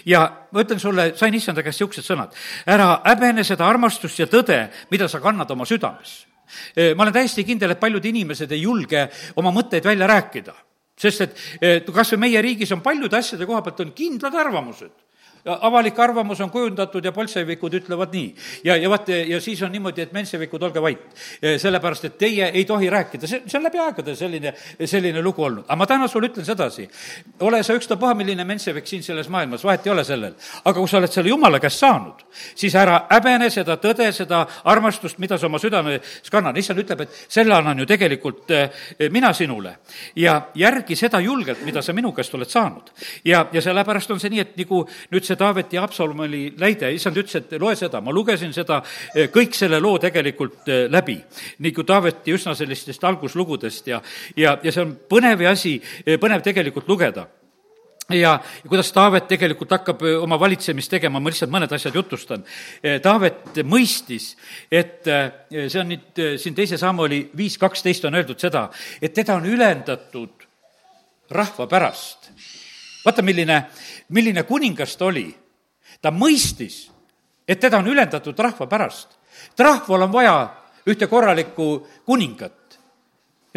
ja 0.05 0.25
ma 0.51 0.65
ütlen 0.65 0.81
sulle, 0.81 1.13
sain 1.17 1.35
issanda 1.35 1.63
käest 1.63 1.81
niisugused 1.81 2.07
sõnad, 2.07 2.35
ära 2.67 3.01
häbene 3.05 3.45
seda 3.45 3.67
armastust 3.69 4.19
ja 4.19 4.27
tõde, 4.27 4.69
mida 4.91 5.09
sa 5.09 5.21
kannad 5.21 5.51
oma 5.51 5.65
südames. 5.65 6.27
ma 6.97 7.03
olen 7.03 7.13
täiesti 7.13 7.45
kindel, 7.45 7.71
et 7.71 7.81
paljud 7.81 8.05
inimesed 8.05 8.53
ei 8.53 8.63
julge 8.63 9.09
oma 9.37 9.51
mõtteid 9.51 9.85
välja 9.85 10.07
rääkida 10.07 10.55
sest 10.95 11.25
et 11.61 11.89
kas 11.91 12.13
või 12.15 12.29
meie 12.29 12.43
riigis 12.43 12.71
on 12.73 12.83
paljude 12.83 13.17
asjade 13.19 13.47
koha 13.47 13.63
pealt 13.63 13.81
on 13.83 13.93
kindlad 13.97 14.35
arvamused 14.39 14.93
avalik 15.45 15.99
arvamus 15.99 16.41
on 16.41 16.51
kujundatud 16.51 17.05
ja 17.05 17.13
bolševikud 17.13 17.75
ütlevad 17.81 18.13
nii. 18.15 18.35
ja, 18.65 18.77
ja 18.77 18.91
vaata, 18.91 19.13
ja 19.13 19.41
siis 19.41 19.63
on 19.63 19.73
niimoodi, 19.73 20.01
et 20.03 20.13
menševikud, 20.13 20.63
olge 20.63 20.83
vait. 20.83 21.03
sellepärast, 21.59 22.05
et 22.05 22.19
teie 22.19 22.49
ei 22.49 22.65
tohi 22.65 22.91
rääkida, 22.91 23.27
see, 23.29 23.43
see 23.47 23.59
on 23.59 23.67
läbi 23.67 23.81
aegade 23.83 24.15
selline, 24.17 24.55
selline 24.85 25.23
lugu 25.23 25.45
olnud. 25.45 25.65
aga 25.69 25.77
ma 25.77 25.87
täna 25.87 26.09
sulle 26.09 26.31
ütlen 26.31 26.47
sedasi, 26.47 26.89
ole 27.41 27.63
sa 27.63 27.77
ükstapuha, 27.77 28.15
milline 28.15 28.45
menševik 28.45 28.89
siin 28.89 29.03
selles 29.03 29.29
maailmas, 29.29 29.65
vahet 29.65 29.87
ei 29.87 29.93
ole 29.93 30.05
sellel. 30.05 30.35
aga 30.65 30.79
kui 30.79 30.89
sa 30.89 30.99
oled 30.99 31.13
selle 31.13 31.29
jumala 31.29 31.61
käest 31.61 31.85
saanud, 31.85 32.25
siis 32.55 32.75
ära 32.81 33.03
häbene 33.11 33.51
seda 33.51 33.77
tõde, 33.83 34.09
seda 34.17 34.47
armastust, 34.65 35.19
mida 35.19 35.39
sa 35.39 35.47
oma 35.47 35.61
südames 35.61 36.31
kannan. 36.31 36.57
issand 36.57 36.81
ütleb, 36.81 37.05
et 37.05 37.21
selle 37.29 37.55
annan 37.55 37.79
ju 37.79 37.87
tegelikult 37.87 38.51
eh, 38.51 38.71
mina 39.11 39.33
sinule. 39.33 39.77
ja 40.17 40.41
järgi 40.55 40.97
seda 40.97 41.21
julgelt, 41.21 41.65
mida 41.65 41.83
sa 41.83 41.93
minu 41.93 42.13
käest 42.13 42.35
oled 42.35 42.49
saanud. 42.49 42.91
ja, 43.25 43.47
ja 43.53 43.61
sellepärast 43.61 44.11
on 44.11 44.21
see 44.21 44.33
nii, 44.33 44.41
et 44.41 44.57
nagu 44.57 44.85
nüüd 45.13 45.25
see 45.25 45.34
see 45.35 45.41
Taaveti 45.41 45.77
ja 45.77 45.85
Absaloni 45.85 46.45
näide, 46.61 46.91
issand 46.95 47.19
ütles, 47.21 47.37
et 47.41 47.55
loe 47.61 47.75
seda, 47.79 48.01
ma 48.05 48.15
lugesin 48.15 48.53
seda, 48.55 48.81
eh, 49.15 49.29
kõik 49.35 49.55
selle 49.57 49.81
loo 49.83 49.99
tegelikult 49.99 50.69
eh, 50.69 50.87
läbi. 50.91 51.19
nagu 51.65 51.85
Taaveti 51.85 52.35
üsna 52.35 52.55
sellistest 52.55 53.05
alguslugudest 53.05 53.87
ja, 53.87 54.01
ja, 54.37 54.59
ja 54.63 54.73
see 54.73 54.83
on 54.83 54.97
põnev 55.11 55.45
asi, 55.51 55.81
eh, 56.07 56.19
põnev 56.21 56.43
tegelikult 56.43 56.89
lugeda 56.89 57.27
ja 58.13 58.37
kuidas 58.69 58.93
Taavet 58.93 59.29
tegelikult 59.29 59.71
hakkab 59.73 60.03
oma 60.21 60.37
valitsemist 60.41 60.91
tegema, 60.93 61.21
ma 61.21 61.31
lihtsalt 61.33 61.51
mõned 61.51 61.73
asjad 61.73 61.95
jutustan. 61.97 62.43
Taavet 63.03 63.63
mõistis, 63.65 64.35
et 64.69 65.09
see 65.09 65.81
on 65.81 65.89
nüüd 65.89 66.21
siin 66.37 66.55
teise 66.55 66.77
Samuli 66.77 67.23
viis 67.33 67.57
kaksteist 67.57 68.05
on 68.05 68.19
öeldud 68.21 68.45
seda, 68.45 68.67
et 69.01 69.17
teda 69.17 69.39
on 69.41 69.49
ülendatud 69.49 70.45
rahva 71.33 71.65
pärast. 71.67 72.29
Vaata, 73.05 73.23
milline 73.23 73.65
milline 74.09 74.43
kuningas 74.43 74.97
ta 74.97 75.05
oli. 75.05 75.35
ta 76.03 76.11
mõistis, 76.11 76.91
et 77.49 77.61
teda 77.61 77.79
on 77.79 77.89
ülendatud 77.89 78.39
rahva 78.39 78.67
pärast. 78.67 79.09
et 79.53 79.61
rahval 79.61 80.03
on 80.03 80.13
vaja 80.13 80.55
ühte 80.87 81.07
korralikku 81.07 81.87
kuningat. 82.05 82.79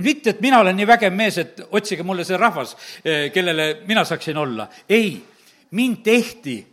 mitte, 0.01 0.29
et 0.29 0.41
mina 0.41 0.59
olen 0.59 0.75
nii 0.75 0.87
vägev 0.87 1.13
mees, 1.13 1.37
et 1.37 1.61
otsige 1.71 2.03
mulle 2.03 2.23
see 2.23 2.37
rahvas, 2.37 2.75
eh, 3.03 3.31
kellele 3.31 3.83
mina 3.87 4.05
saaksin 4.05 4.37
olla. 4.37 4.67
ei, 4.89 5.23
mind 5.71 6.03
tehti 6.03 6.67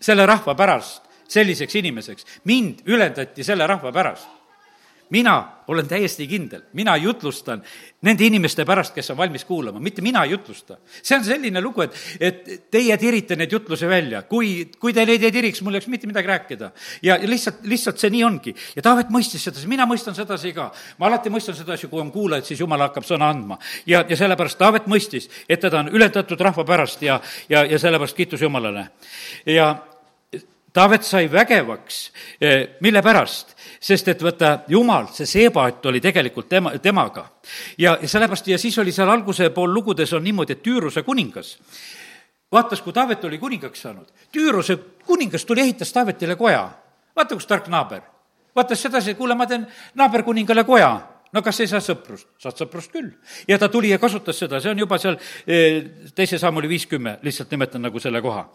selle 0.00 0.26
rahva 0.26 0.54
pärast 0.54 1.02
selliseks 1.28 1.74
inimeseks. 1.74 2.26
mind 2.44 2.80
ülendati 2.86 3.44
selle 3.44 3.66
rahva 3.66 3.92
pärast 3.92 4.37
mina 5.10 5.58
olen 5.68 5.88
täiesti 5.88 6.26
kindel, 6.28 6.62
mina 6.72 6.96
jutlustan 6.96 7.62
nende 8.02 8.24
inimeste 8.24 8.64
pärast, 8.64 8.94
kes 8.94 9.10
on 9.12 9.16
valmis 9.16 9.44
kuulama, 9.44 9.80
mitte 9.80 10.02
mina 10.02 10.22
ei 10.24 10.30
jutlusta. 10.30 10.76
see 11.02 11.16
on 11.18 11.24
selline 11.24 11.60
lugu, 11.60 11.82
et, 11.82 11.96
et 12.20 12.70
teie 12.70 12.96
tirite 12.96 13.36
neid 13.36 13.52
jutlusi 13.52 13.88
välja, 13.88 14.22
kui, 14.22 14.70
kui 14.80 14.92
te 14.96 15.04
neid 15.06 15.22
ei 15.22 15.32
tiriks, 15.32 15.60
mul 15.62 15.76
ei 15.76 15.80
oleks 15.80 15.90
mitte 15.92 16.06
midagi 16.06 16.28
rääkida. 16.28 16.70
ja 17.02 17.18
lihtsalt, 17.22 17.60
lihtsalt 17.62 17.98
see 17.98 18.10
nii 18.10 18.24
ongi. 18.24 18.54
ja 18.76 18.82
Taavet 18.82 19.12
mõistis 19.12 19.44
sedasi, 19.44 19.68
mina 19.68 19.86
mõistan 19.86 20.16
sedasi 20.16 20.52
ka. 20.56 20.70
ma 20.98 21.10
alati 21.10 21.32
mõistan 21.32 21.56
sedasi, 21.56 21.88
kui 21.88 22.00
on 22.00 22.12
kuulajad, 22.12 22.48
siis 22.48 22.60
jumal 22.60 22.86
hakkab 22.88 23.04
sõna 23.04 23.28
andma. 23.28 23.58
ja, 23.86 24.04
ja 24.08 24.16
sellepärast 24.16 24.58
Taavet 24.58 24.88
mõistis, 24.88 25.28
et 25.48 25.60
teda 25.60 25.84
on 25.84 25.92
ületatud 25.92 26.40
rahva 26.40 26.64
pärast 26.64 27.02
ja, 27.02 27.20
ja, 27.48 27.64
ja 27.64 27.78
sellepärast 27.78 28.16
kiitus 28.16 28.42
Jumalale. 28.42 28.88
ja 29.46 29.74
Taavet 30.72 31.02
sai 31.02 31.26
vägevaks, 31.32 32.12
eh, 32.40 32.68
mille 32.80 33.02
pärast? 33.02 33.57
Sest 33.80 34.08
et 34.08 34.22
vaata, 34.22 34.58
jumal, 34.68 35.06
see 35.12 35.26
seebaat 35.26 35.86
oli 35.86 36.00
tegelikult 36.00 36.48
tema, 36.48 36.72
temaga. 36.82 37.28
ja, 37.78 37.98
sellepärast, 38.04 38.48
ja 38.48 38.58
siis 38.58 38.78
oli 38.78 38.92
seal 38.92 39.08
alguse 39.08 39.50
pool 39.50 39.74
lugudes 39.74 40.12
on 40.12 40.24
niimoodi, 40.24 40.52
et 40.52 40.62
Tüüruse 40.62 41.02
kuningas 41.02 41.56
vaatas, 42.52 42.82
kui 42.82 42.92
Taavet 42.92 43.24
oli 43.24 43.38
kuningaks 43.38 43.82
saanud. 43.82 44.08
Tüüruse 44.32 44.78
kuningas 45.06 45.44
tuli, 45.44 45.60
ehitas 45.60 45.92
Taavetile 45.92 46.36
koja. 46.36 46.70
vaata, 47.16 47.34
kus 47.34 47.46
tark 47.46 47.68
naaber. 47.68 48.02
vaatas 48.56 48.82
sedasi, 48.82 49.14
kuule, 49.14 49.34
ma 49.34 49.46
teen 49.46 49.66
naaberkuningale 49.94 50.64
koja 50.64 51.00
no 51.32 51.42
kas 51.44 51.60
ei 51.60 51.68
saa 51.70 51.80
sõprust? 51.84 52.28
saad 52.40 52.56
sõprust 52.60 52.92
küll. 52.92 53.10
ja 53.48 53.58
ta 53.58 53.68
tuli 53.68 53.90
ja 53.92 53.98
kasutas 54.00 54.38
seda, 54.38 54.60
see 54.62 54.72
on 54.72 54.80
juba 54.80 54.98
seal 55.00 55.16
eh, 55.46 56.10
teise 56.16 56.38
sammuli 56.40 56.68
viiskümmend, 56.70 57.24
lihtsalt 57.26 57.50
nimetan 57.52 57.84
nagu 57.84 58.00
selle 58.00 58.22
koha. 58.24 58.46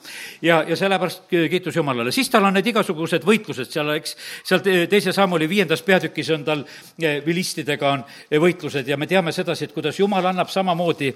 ja, 0.41 0.63
ja 0.67 0.77
sellepärast 0.79 1.27
kiitus 1.29 1.75
Jumalale. 1.75 2.11
siis 2.11 2.29
tal 2.33 2.45
on 2.47 2.57
need 2.57 2.71
igasugused 2.73 3.25
võitlused 3.27 3.71
seal, 3.73 3.93
eks, 3.97 4.15
seal 4.43 4.63
teise 4.89 5.13
sammuli 5.13 5.49
viiendas 5.49 5.83
peatükis 5.85 6.31
on 6.35 6.45
tal 6.47 6.63
eh, 7.01 7.19
vilistidega 7.25 7.91
on 7.91 8.05
eh, 8.29 8.39
võitlused 8.41 8.87
ja 8.87 8.97
me 8.97 9.07
teame 9.07 9.31
sedasi, 9.35 9.67
et 9.69 9.75
kuidas 9.75 9.99
Jumal 9.99 10.25
annab 10.31 10.49
samamoodi 10.53 11.11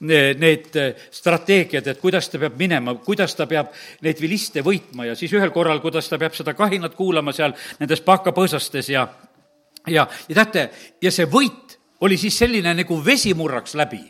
need 0.00 0.76
strateegiad, 1.14 1.86
et 1.86 2.00
kuidas 2.02 2.28
ta 2.28 2.40
peab 2.42 2.58
minema, 2.58 2.94
kuidas 3.04 3.34
ta 3.38 3.46
peab 3.48 3.72
neid 4.04 4.20
viliste 4.20 4.62
võitma 4.64 5.08
ja 5.08 5.16
siis 5.18 5.32
ühel 5.32 5.52
korral, 5.54 5.80
kuidas 5.80 6.08
ta 6.08 6.18
peab 6.20 6.36
seda 6.36 6.54
kahinat 6.58 6.94
kuulama 6.98 7.32
seal 7.32 7.54
nendes 7.80 8.02
pakapõõsastes 8.04 8.92
ja 8.92 9.06
ja, 9.90 10.06
ja 10.28 10.34
teate, 10.34 10.68
ja 11.02 11.12
see 11.14 11.26
võit 11.30 11.78
oli 12.00 12.18
siis 12.18 12.38
selline, 12.38 12.74
nagu 12.74 13.00
vesi 13.04 13.34
murraks 13.34 13.74
läbi. 13.74 14.02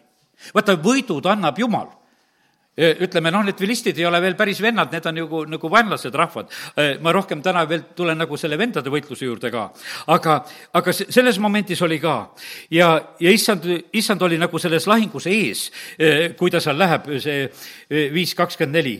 vaata, 0.54 0.76
võidud 0.82 1.26
annab 1.26 1.58
Jumal 1.58 1.97
ütleme 2.78 3.32
noh, 3.34 3.42
need 3.46 3.58
vilistid 3.58 3.98
ei 3.98 4.06
ole 4.06 4.20
veel 4.22 4.36
päris 4.38 4.60
vennad, 4.62 4.92
need 4.92 5.06
on 5.10 5.16
nagu, 5.18 5.40
nagu 5.50 5.70
vaenlased 5.70 6.14
rahvad. 6.14 6.52
ma 7.02 7.12
rohkem 7.12 7.42
täna 7.42 7.64
veel 7.68 7.82
tulen 7.96 8.18
nagu 8.18 8.36
selle 8.38 8.58
vendade 8.58 8.90
võitluse 8.90 9.26
juurde 9.26 9.50
ka. 9.50 9.64
aga, 10.14 10.36
aga 10.78 10.94
selles 10.94 11.38
momendis 11.42 11.82
oli 11.82 11.98
ka. 11.98 12.30
ja, 12.70 12.90
ja 13.20 13.34
issand, 13.34 13.66
issand 13.92 14.22
oli 14.22 14.38
nagu 14.38 14.58
selles 14.58 14.86
lahingus 14.86 15.26
ees, 15.26 15.64
kui 16.38 16.50
ta 16.50 16.60
seal 16.62 16.78
läheb, 16.78 17.10
see 17.18 17.48
viis 18.14 18.34
kakskümmend 18.38 18.78
neli. 18.78 18.96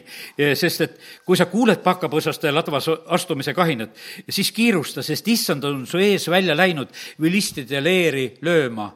sest 0.59 0.87
et 0.87 1.01
kui 1.25 1.39
sa 1.39 1.47
kuuled 1.47 1.83
pakkapõõsaste 1.85 2.51
ladvas 2.53 2.91
astumise 3.15 3.55
kahinat, 3.55 3.95
siis 4.29 4.51
kiirusta, 4.53 5.03
sest 5.07 5.29
issand 5.29 5.65
on 5.65 5.87
su 5.87 6.03
ees 6.03 6.29
välja 6.31 6.57
läinud 6.57 6.91
vilistide 7.21 7.83
leeri 7.85 8.33
lööma. 8.43 8.93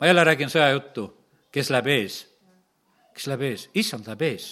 ma 0.00 0.06
jälle 0.06 0.24
räägin 0.24 0.50
sõjajuttu, 0.50 1.10
kes 1.54 1.70
läheb 1.70 1.86
ees 1.86 2.33
kes 3.14 3.28
läheb 3.30 3.46
ees, 3.50 3.68
issand 3.74 4.06
läheb 4.10 4.22
ees, 4.32 4.48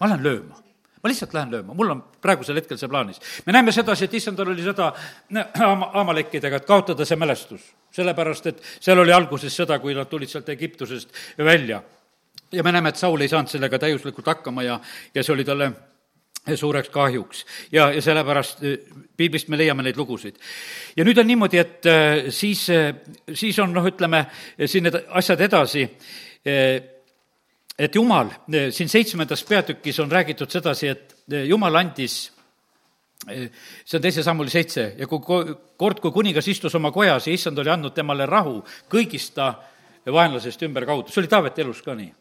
ma 0.00 0.10
lähen 0.10 0.24
lööma 0.24 0.64
ma 1.04 1.10
lihtsalt 1.12 1.34
lähen 1.36 1.50
lööma, 1.52 1.74
mul 1.76 1.92
on 1.92 1.98
praegusel 2.24 2.56
hetkel 2.56 2.78
see 2.80 2.88
plaanis. 2.88 3.20
me 3.44 3.52
näeme 3.52 3.72
sedasi, 3.76 4.06
et 4.06 4.14
issandal 4.16 4.48
oli 4.54 4.62
seda 4.64 4.86
Aama, 5.60 5.90
Aamalekkidega, 6.00 6.56
et 6.56 6.64
kaotada 6.64 7.04
see 7.04 7.18
mälestus. 7.20 7.74
sellepärast, 7.92 8.46
et 8.46 8.62
seal 8.80 8.98
oli 8.98 9.12
alguses 9.12 9.52
sõda, 9.52 9.78
kui 9.80 9.94
nad 9.94 10.08
tulid 10.08 10.32
sealt 10.32 10.48
Egiptusest 10.48 11.12
välja. 11.38 11.82
ja 12.52 12.62
me 12.62 12.72
näeme, 12.72 12.88
et 12.88 12.96
Saul 12.96 13.20
ei 13.20 13.28
saanud 13.28 13.52
sellega 13.52 13.78
täiuslikult 13.78 14.26
hakkama 14.26 14.62
ja, 14.62 14.80
ja 15.14 15.22
see 15.22 15.34
oli 15.34 15.44
talle 15.44 15.72
suureks 16.54 16.88
kahjuks. 16.88 17.44
ja, 17.72 17.92
ja 17.92 18.02
sellepärast 18.02 18.64
eh, 18.64 18.78
piiblist 19.16 19.48
me 19.48 19.60
leiame 19.60 19.82
neid 19.82 20.00
lugusid. 20.00 20.40
ja 20.96 21.04
nüüd 21.04 21.20
on 21.20 21.26
niimoodi, 21.26 21.60
et 21.60 21.86
eh, 21.86 22.32
siis, 22.32 22.64
eh, 22.70 22.94
siis 23.34 23.58
on 23.58 23.76
noh, 23.76 23.84
ütleme, 23.84 24.24
siin 24.64 24.88
need 24.88 25.02
asjad 25.10 25.44
edasi 25.44 25.84
et 27.78 27.94
Jumal, 27.94 28.30
siin 28.70 28.88
seitsmendas 28.88 29.44
peatükis 29.44 29.98
on 30.00 30.12
räägitud 30.12 30.50
sedasi, 30.50 30.88
et 30.88 31.16
Jumal 31.48 31.74
andis 31.74 32.34
see 33.24 33.96
on 33.96 34.02
teise 34.02 34.22
sammuli 34.22 34.52
seitse 34.52 34.94
ja 34.98 35.06
kui 35.08 35.20
kord, 35.24 36.00
kui 36.02 36.12
kuningas 36.12 36.48
istus 36.48 36.74
oma 36.76 36.90
kojas 36.92 37.28
ja 37.28 37.32
issand 37.34 37.58
oli 37.58 37.72
andnud 37.72 37.94
temale 37.96 38.26
rahu 38.28 38.58
kõigist 38.92 39.34
ta 39.38 39.54
vaenlasest 40.04 40.62
ümberkaudu, 40.66 41.08
see 41.08 41.22
oli 41.22 41.30
Taaveti 41.32 41.64
elus 41.64 41.80
ka 41.82 41.94
nii. 41.96 42.12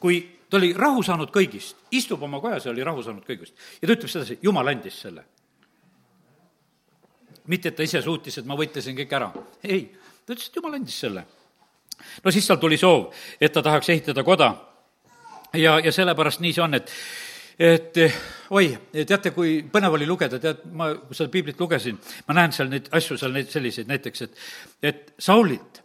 kui 0.00 0.20
ta 0.50 0.56
oli 0.56 0.72
rahu 0.72 1.02
saanud 1.02 1.30
kõigist, 1.32 1.76
istub 1.92 2.22
oma 2.22 2.40
kojas 2.40 2.64
ja 2.64 2.72
oli 2.72 2.84
rahu 2.84 3.02
saanud 3.02 3.26
kõigist 3.28 3.54
ja 3.80 3.86
ta 3.86 3.92
ütleb 3.92 4.10
sedasi, 4.10 4.38
Jumal 4.42 4.72
andis 4.72 5.00
selle. 5.00 5.24
mitte, 7.46 7.68
et 7.68 7.76
ta 7.76 7.82
ise 7.82 8.02
suutis, 8.02 8.38
et 8.38 8.46
ma 8.46 8.56
võitlesin 8.56 8.96
kõik 8.96 9.12
ära, 9.12 9.32
ei, 9.62 9.90
ta 10.24 10.32
ütles, 10.32 10.48
et 10.48 10.56
Jumal 10.56 10.80
andis 10.80 10.98
selle 10.98 11.26
no 12.24 12.32
siis 12.34 12.46
tal 12.46 12.60
tuli 12.62 12.78
soov, 12.80 13.10
et 13.40 13.52
ta 13.52 13.62
tahaks 13.62 13.90
ehitada 13.94 14.24
koda 14.24 14.54
ja, 15.54 15.78
ja 15.80 15.92
sellepärast 15.92 16.42
nii 16.44 16.52
see 16.52 16.64
on, 16.64 16.74
et 16.80 16.92
et 17.58 17.98
oi, 18.50 18.72
teate, 19.06 19.30
kui 19.30 19.60
põnev 19.70 19.94
oli 19.94 20.08
lugeda, 20.08 20.40
tead, 20.42 20.64
ma, 20.74 20.88
seda 21.14 21.30
piiblit 21.30 21.60
lugesin, 21.60 21.98
ma 22.26 22.34
näen 22.34 22.54
seal 22.54 22.70
neid 22.70 22.88
asju, 22.94 23.18
seal 23.20 23.34
neid 23.34 23.50
selliseid 23.52 23.90
näiteks, 23.90 24.24
et, 24.26 24.40
et 24.82 25.12
Saulit, 25.22 25.78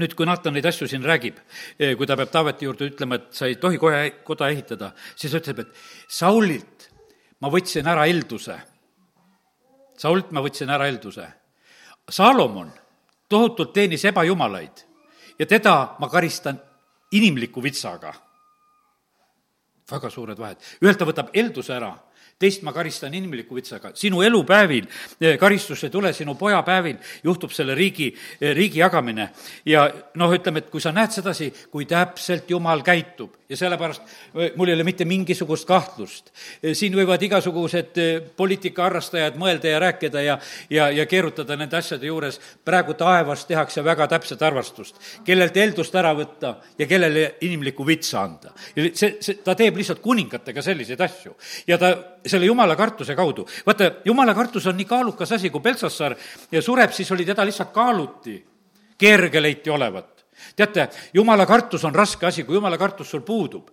nüüd, 0.00 0.14
kui 0.16 0.24
Naatan 0.28 0.56
neid 0.56 0.66
asju 0.70 0.88
siin 0.88 1.04
räägib, 1.04 1.42
kui 1.76 2.08
ta 2.08 2.16
peab 2.16 2.32
Taaveti 2.32 2.64
juurde 2.64 2.88
ütlema, 2.88 3.20
et 3.20 3.36
sa 3.36 3.50
ei 3.50 3.58
tohi 3.60 3.80
kohe 3.80 4.00
koda 4.24 4.48
ehitada, 4.52 4.94
siis 5.12 5.34
ütleb, 5.36 5.60
et 5.66 5.84
Saulilt 6.08 6.88
ma 7.44 7.50
võtsin 7.52 7.88
ära 7.92 8.06
elduse. 8.08 8.56
Saulilt 10.00 10.32
ma 10.32 10.40
võtsin 10.42 10.70
ära 10.72 10.86
elduse. 10.88 11.26
Saalomon 12.08 12.72
tohutult 13.30 13.74
teenis 13.76 14.04
ebajumalaid 14.08 14.86
ja 15.42 15.46
teda 15.46 15.96
ma 15.98 16.08
karistan 16.08 16.60
inimliku 17.12 17.62
vitsaga. 17.62 18.14
väga 19.90 20.10
suured 20.10 20.38
vahed. 20.38 20.56
ühelt 20.80 20.98
ta 20.98 21.04
võtab 21.04 21.34
elduse 21.34 21.74
ära 21.74 21.90
teist 22.42 22.64
ma 22.66 22.74
karistan 22.74 23.14
inimliku 23.14 23.56
vitsaga. 23.56 23.92
sinu 23.94 24.22
elupäevil 24.22 24.86
eh, 25.20 25.38
karistus 25.38 25.84
ei 25.84 25.90
tule, 25.90 26.12
sinu 26.12 26.34
pojapäevil 26.38 26.96
juhtub 27.24 27.52
selle 27.54 27.74
riigi, 27.78 28.12
eh, 28.40 28.54
riigi 28.56 28.82
jagamine. 28.82 29.30
ja 29.66 29.86
noh, 30.18 30.32
ütleme, 30.34 30.64
et 30.64 30.70
kui 30.70 30.80
sa 30.80 30.92
näed 30.92 31.14
sedasi, 31.14 31.52
kui 31.70 31.86
täpselt 31.86 32.50
Jumal 32.50 32.82
käitub 32.82 33.36
ja 33.48 33.56
sellepärast 33.56 34.02
eh, 34.34 34.52
mul 34.56 34.72
ei 34.72 34.74
ole 34.78 34.86
mitte 34.88 35.04
mingisugust 35.08 35.68
kahtlust. 35.68 36.32
siin 36.72 36.96
võivad 36.96 37.22
igasugused 37.22 38.00
poliitikaharrastajad 38.36 39.38
mõelda 39.38 39.70
ja 39.70 39.82
rääkida 39.82 40.22
ja, 40.22 40.38
ja, 40.70 40.88
ja 40.90 41.06
keerutada 41.06 41.56
nende 41.56 41.76
asjade 41.78 42.06
juures. 42.06 42.40
praegu 42.64 42.94
taevas 42.94 43.46
tehakse 43.46 43.84
väga 43.84 44.08
täpset 44.08 44.42
arvestust, 44.42 44.98
kellelt 45.24 45.56
eeldust 45.56 45.94
ära 45.94 46.14
võtta 46.16 46.56
ja 46.78 46.86
kellele 46.86 47.34
inimlikku 47.40 47.86
vitsa 47.86 48.22
anda. 48.22 48.52
see, 48.74 49.16
see, 49.20 49.38
ta 49.44 49.54
teeb 49.54 49.76
lihtsalt 49.76 50.02
kuningatega 50.02 50.62
selliseid 50.62 51.00
asju 51.00 51.36
ja 51.66 51.78
ta 51.78 51.92
selle 52.26 52.46
jumala 52.46 52.76
kartuse 52.76 53.16
kaudu. 53.16 53.46
vaata, 53.66 53.90
jumala 54.04 54.34
kartus 54.34 54.66
on 54.66 54.76
nii 54.76 54.88
kaalukas 54.88 55.32
asi, 55.32 55.50
kui 55.50 55.60
Peltsassar 55.60 56.16
sureb, 56.60 56.92
siis 56.92 57.12
oli 57.12 57.24
teda 57.24 57.44
lihtsalt 57.44 57.72
kaaluti 57.72 58.38
kergeleiti 58.98 59.70
olevat 59.70 60.12
teate, 60.56 60.88
jumala 61.14 61.46
kartus 61.46 61.84
on 61.84 61.94
raske 61.94 62.26
asi, 62.26 62.44
kui 62.44 62.56
jumala 62.56 62.78
kartus 62.78 63.10
sul 63.10 63.22
puudub, 63.26 63.70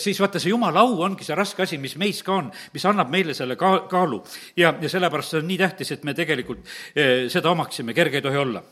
siis 0.00 0.20
vaata, 0.20 0.40
see 0.42 0.52
jumala 0.52 0.82
au 0.84 1.00
ongi 1.06 1.26
see 1.26 1.36
raske 1.38 1.64
asi, 1.64 1.78
mis 1.78 1.96
meis 2.00 2.22
ka 2.26 2.36
on, 2.40 2.50
mis 2.74 2.86
annab 2.88 3.12
meile 3.12 3.34
selle 3.36 3.56
ka-, 3.60 3.86
kaalu. 3.90 4.22
ja, 4.56 4.74
ja 4.80 4.90
sellepärast 4.90 5.34
see 5.34 5.42
on 5.42 5.48
nii 5.50 5.60
tähtis, 5.60 5.92
et 5.94 6.04
me 6.04 6.14
tegelikult 6.16 6.66
eh, 6.94 7.28
seda 7.32 7.52
omaksime, 7.52 7.94
kerge 7.96 8.20
ei 8.20 8.26
tohi 8.26 8.42
olla. 8.42 8.62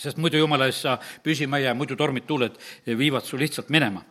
sest 0.00 0.18
muidu 0.18 0.40
jumala 0.40 0.66
ees 0.66 0.80
sa 0.82 0.96
püsima 1.22 1.60
ei 1.60 1.68
jää, 1.68 1.74
muidu 1.78 1.96
tormid, 1.96 2.24
tuuled 2.26 2.56
viivad 2.98 3.24
su 3.24 3.38
lihtsalt 3.38 3.68
minema 3.70 4.02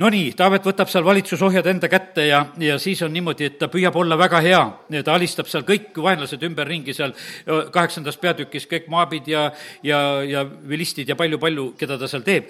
Nonii, 0.00 0.30
Taavet 0.36 0.64
võtab 0.64 0.88
seal 0.88 1.04
valitsusohjad 1.04 1.66
enda 1.68 1.88
kätte 1.92 2.24
ja, 2.24 2.38
ja 2.60 2.78
siis 2.80 3.02
on 3.04 3.12
niimoodi, 3.12 3.50
et 3.50 3.58
ta 3.60 3.68
püüab 3.68 3.96
olla 4.00 4.16
väga 4.16 4.40
hea, 4.40 4.60
ta 5.04 5.12
alistab 5.12 5.50
seal 5.50 5.66
kõik 5.68 5.98
vaenlased 6.00 6.40
ümberringi 6.48 6.94
seal 6.96 7.12
kaheksandas 7.44 8.16
peatükis, 8.22 8.64
kõik 8.70 8.88
maabid 8.92 9.28
ja, 9.28 9.50
ja, 9.84 9.98
ja 10.24 10.46
vilistid 10.48 11.12
ja 11.12 11.16
palju-palju, 11.18 11.74
keda 11.76 11.98
ta 12.00 12.08
seal 12.08 12.24
teeb, 12.24 12.48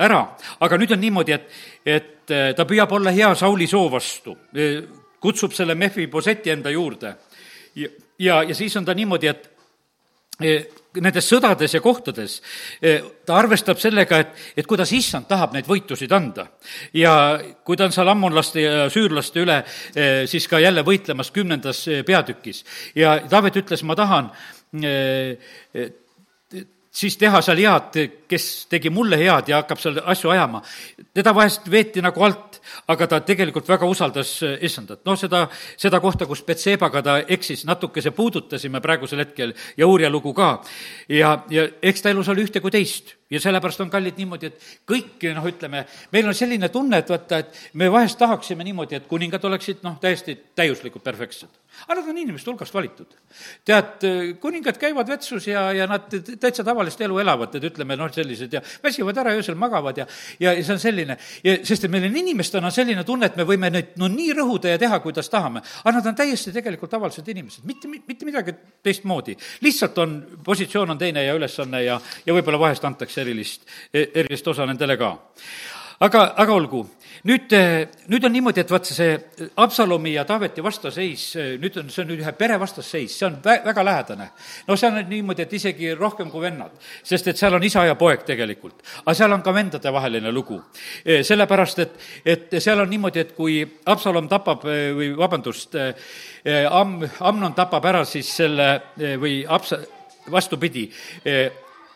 ära. 0.00 0.20
aga 0.58 0.80
nüüd 0.80 0.96
on 0.96 1.02
niimoodi, 1.04 1.38
et, 1.38 1.62
et 1.86 2.34
ta 2.56 2.66
püüab 2.66 2.90
olla 2.98 3.14
hea 3.14 3.30
Sauli 3.38 3.70
soo 3.70 3.86
vastu, 3.92 4.34
kutsub 5.22 5.54
selle 5.54 5.78
Mephi-Boseti 5.78 6.50
enda 6.50 6.74
juurde. 6.74 7.14
Ja, 7.78 7.88
ja, 8.18 8.42
ja 8.42 8.58
siis 8.58 8.74
on 8.80 8.84
ta 8.84 8.94
niimoodi, 8.98 9.30
et 9.30 9.46
nendes 10.98 11.28
sõdades 11.30 11.74
ja 11.74 11.80
kohtades 11.84 12.40
ta 12.80 13.36
arvestab 13.38 13.78
sellega, 13.78 14.18
et, 14.24 14.32
et 14.58 14.66
kuidas 14.66 14.90
issand 14.96 15.28
tahab 15.30 15.54
neid 15.54 15.68
võitusid 15.70 16.12
anda. 16.12 16.48
ja 16.96 17.14
kui 17.64 17.78
ta 17.78 17.86
on 17.86 17.94
seal 17.94 18.10
ammonlaste 18.10 18.64
ja 18.64 18.88
süürlaste 18.90 19.44
üle 19.44 19.60
siis 20.30 20.48
ka 20.50 20.58
jälle 20.58 20.82
võitlemas 20.86 21.30
kümnendas 21.30 21.84
peatükis 22.06 22.64
ja 22.98 23.20
Taavet 23.30 23.60
ütles, 23.62 23.84
ma 23.86 23.94
tahan 23.98 24.32
siis 26.90 27.16
teha 27.16 27.40
seal 27.42 27.60
head, 27.62 27.98
kes 28.28 28.46
tegi 28.70 28.90
mulle 28.90 29.18
head 29.20 29.50
ja 29.52 29.60
hakkab 29.62 29.78
seal 29.78 30.00
asju 30.12 30.30
ajama. 30.30 30.62
teda 31.14 31.34
vahest 31.34 31.70
veeti 31.70 32.02
nagu 32.02 32.24
alt, 32.24 32.60
aga 32.88 33.06
ta 33.06 33.20
tegelikult 33.20 33.68
väga 33.68 33.86
usaldas 33.86 34.40
issandat. 34.60 35.04
noh, 35.04 35.18
seda, 35.18 35.46
seda 35.76 36.00
kohta, 36.00 36.26
kus 36.26 36.42
Betsebaga 36.42 37.02
ta 37.02 37.18
eksis, 37.20 37.64
natukese 37.64 38.10
puudutasime 38.10 38.80
praegusel 38.80 39.24
hetkel 39.24 39.54
ja 39.76 39.86
Uurja 39.86 40.10
lugu 40.10 40.34
ka. 40.34 40.60
ja, 41.08 41.44
ja 41.50 41.68
eks 41.82 42.02
ta 42.02 42.10
elus 42.10 42.28
oli 42.28 42.44
ühte 42.48 42.60
kui 42.60 42.70
teist 42.70 43.19
ja 43.30 43.40
sellepärast 43.40 43.80
on 43.80 43.90
kallid 43.90 44.18
niimoodi, 44.18 44.50
et 44.50 44.64
kõik, 44.88 45.22
noh, 45.36 45.46
ütleme, 45.46 45.84
meil 46.12 46.28
on 46.28 46.34
selline 46.36 46.68
tunne, 46.72 46.98
et 46.98 47.10
vaata, 47.10 47.38
et 47.44 47.58
me 47.78 47.90
vahest 47.92 48.18
tahaksime 48.18 48.66
niimoodi, 48.66 48.98
et 48.98 49.06
kuningad 49.10 49.44
oleksid, 49.46 49.84
noh, 49.86 49.98
täiesti 50.02 50.34
täiuslikud, 50.58 51.02
perfektsed. 51.02 51.58
aga 51.86 52.00
nad 52.00 52.08
on 52.10 52.18
inimeste 52.18 52.50
hulgast 52.50 52.74
valitud. 52.74 53.06
tead, 53.64 54.02
kuningad 54.40 54.78
käivad 54.78 55.08
vetsus 55.08 55.46
ja, 55.46 55.72
ja 55.72 55.86
nad 55.86 56.10
täitsa 56.40 56.64
tavalist 56.64 57.00
elu 57.00 57.18
elavad, 57.18 57.54
et 57.54 57.64
ütleme, 57.70 57.96
noh, 57.96 58.10
sellised 58.12 58.52
ja 58.52 58.60
väsivad 58.82 59.16
ära, 59.22 59.36
öösel 59.38 59.54
magavad 59.54 59.98
ja, 60.02 60.06
ja, 60.40 60.52
ja 60.52 60.64
see 60.64 60.74
on 60.74 60.82
selline, 60.82 61.16
ja 61.44 61.56
sest 61.64 61.86
et 61.86 61.90
meil 61.90 62.08
on 62.10 62.16
inimestena 62.16 62.70
selline 62.74 63.04
tunne, 63.04 63.30
et 63.30 63.38
me 63.38 63.46
võime 63.46 63.70
neid 63.70 63.94
no 63.96 64.10
nii 64.10 64.34
rõhuda 64.34 64.74
ja 64.74 64.82
teha, 64.82 64.98
kuidas 65.00 65.30
tahame. 65.30 65.62
aga 65.84 65.94
nad 65.98 66.10
on 66.10 66.18
täiesti 66.18 66.52
tegelikult 66.52 66.90
tavalised 66.90 67.28
inimesed, 67.28 67.64
mitte, 67.64 67.88
mitte 67.88 68.26
midagi 68.26 68.56
teistmoodi. 68.82 69.36
lihtsalt 69.62 69.98
on, 69.98 70.18
positsioon 70.44 70.90
on 70.90 70.98
teine 70.98 71.24
ja 71.24 71.38
ülesanne 71.38 71.84
ja, 71.84 72.00
ja 72.26 72.34
võib-olla 72.34 72.58
vahest 72.58 72.84
antakse 72.84 73.19
erilist, 73.20 73.66
erilist 73.92 74.48
osa 74.48 74.66
nendele 74.66 74.96
ka. 75.00 75.16
aga, 76.00 76.22
aga 76.40 76.54
olgu, 76.56 76.86
nüüd, 77.28 77.52
nüüd 78.08 78.24
on 78.24 78.32
niimoodi, 78.32 78.62
et 78.62 78.70
vaat 78.72 78.88
see 78.88 79.12
Absalomi 79.60 80.14
ja 80.14 80.24
Taaveti 80.28 80.62
vastaseis, 80.64 81.24
nüüd 81.60 81.76
on, 81.80 81.90
see 81.92 82.04
on 82.04 82.10
nüüd 82.12 82.22
ühe 82.24 82.32
pere 82.38 82.56
vastasseis, 82.60 83.16
see 83.18 83.26
on 83.28 83.36
vä-, 83.44 83.60
väga 83.66 83.84
lähedane. 83.84 84.30
no 84.68 84.76
seal 84.80 84.96
on 84.96 85.08
niimoodi, 85.10 85.44
et 85.44 85.52
isegi 85.60 85.92
rohkem 85.98 86.30
kui 86.32 86.44
vennad, 86.46 86.72
sest 87.04 87.28
et 87.28 87.40
seal 87.40 87.58
on 87.58 87.64
isa 87.66 87.84
ja 87.84 87.98
poeg 88.00 88.24
tegelikult. 88.28 88.80
aga 89.04 89.14
seal 89.14 89.36
on 89.36 89.44
ka 89.44 89.54
vendadevaheline 89.54 90.32
lugu. 90.32 90.60
sellepärast, 91.04 91.78
et, 91.78 92.00
et 92.24 92.58
seal 92.58 92.80
on 92.80 92.90
niimoodi, 92.90 93.20
et 93.20 93.36
kui 93.36 93.60
Absalom 93.86 94.28
tapab 94.28 94.64
või 94.64 95.12
vabandust, 95.16 95.76
Am-, 96.70 97.08
Amnon 97.20 97.54
tapab 97.54 97.84
ära 97.84 98.04
siis 98.08 98.36
selle 98.40 98.70
või 98.96 99.42
Absa-, 99.44 99.84
vastupidi, 100.30 100.90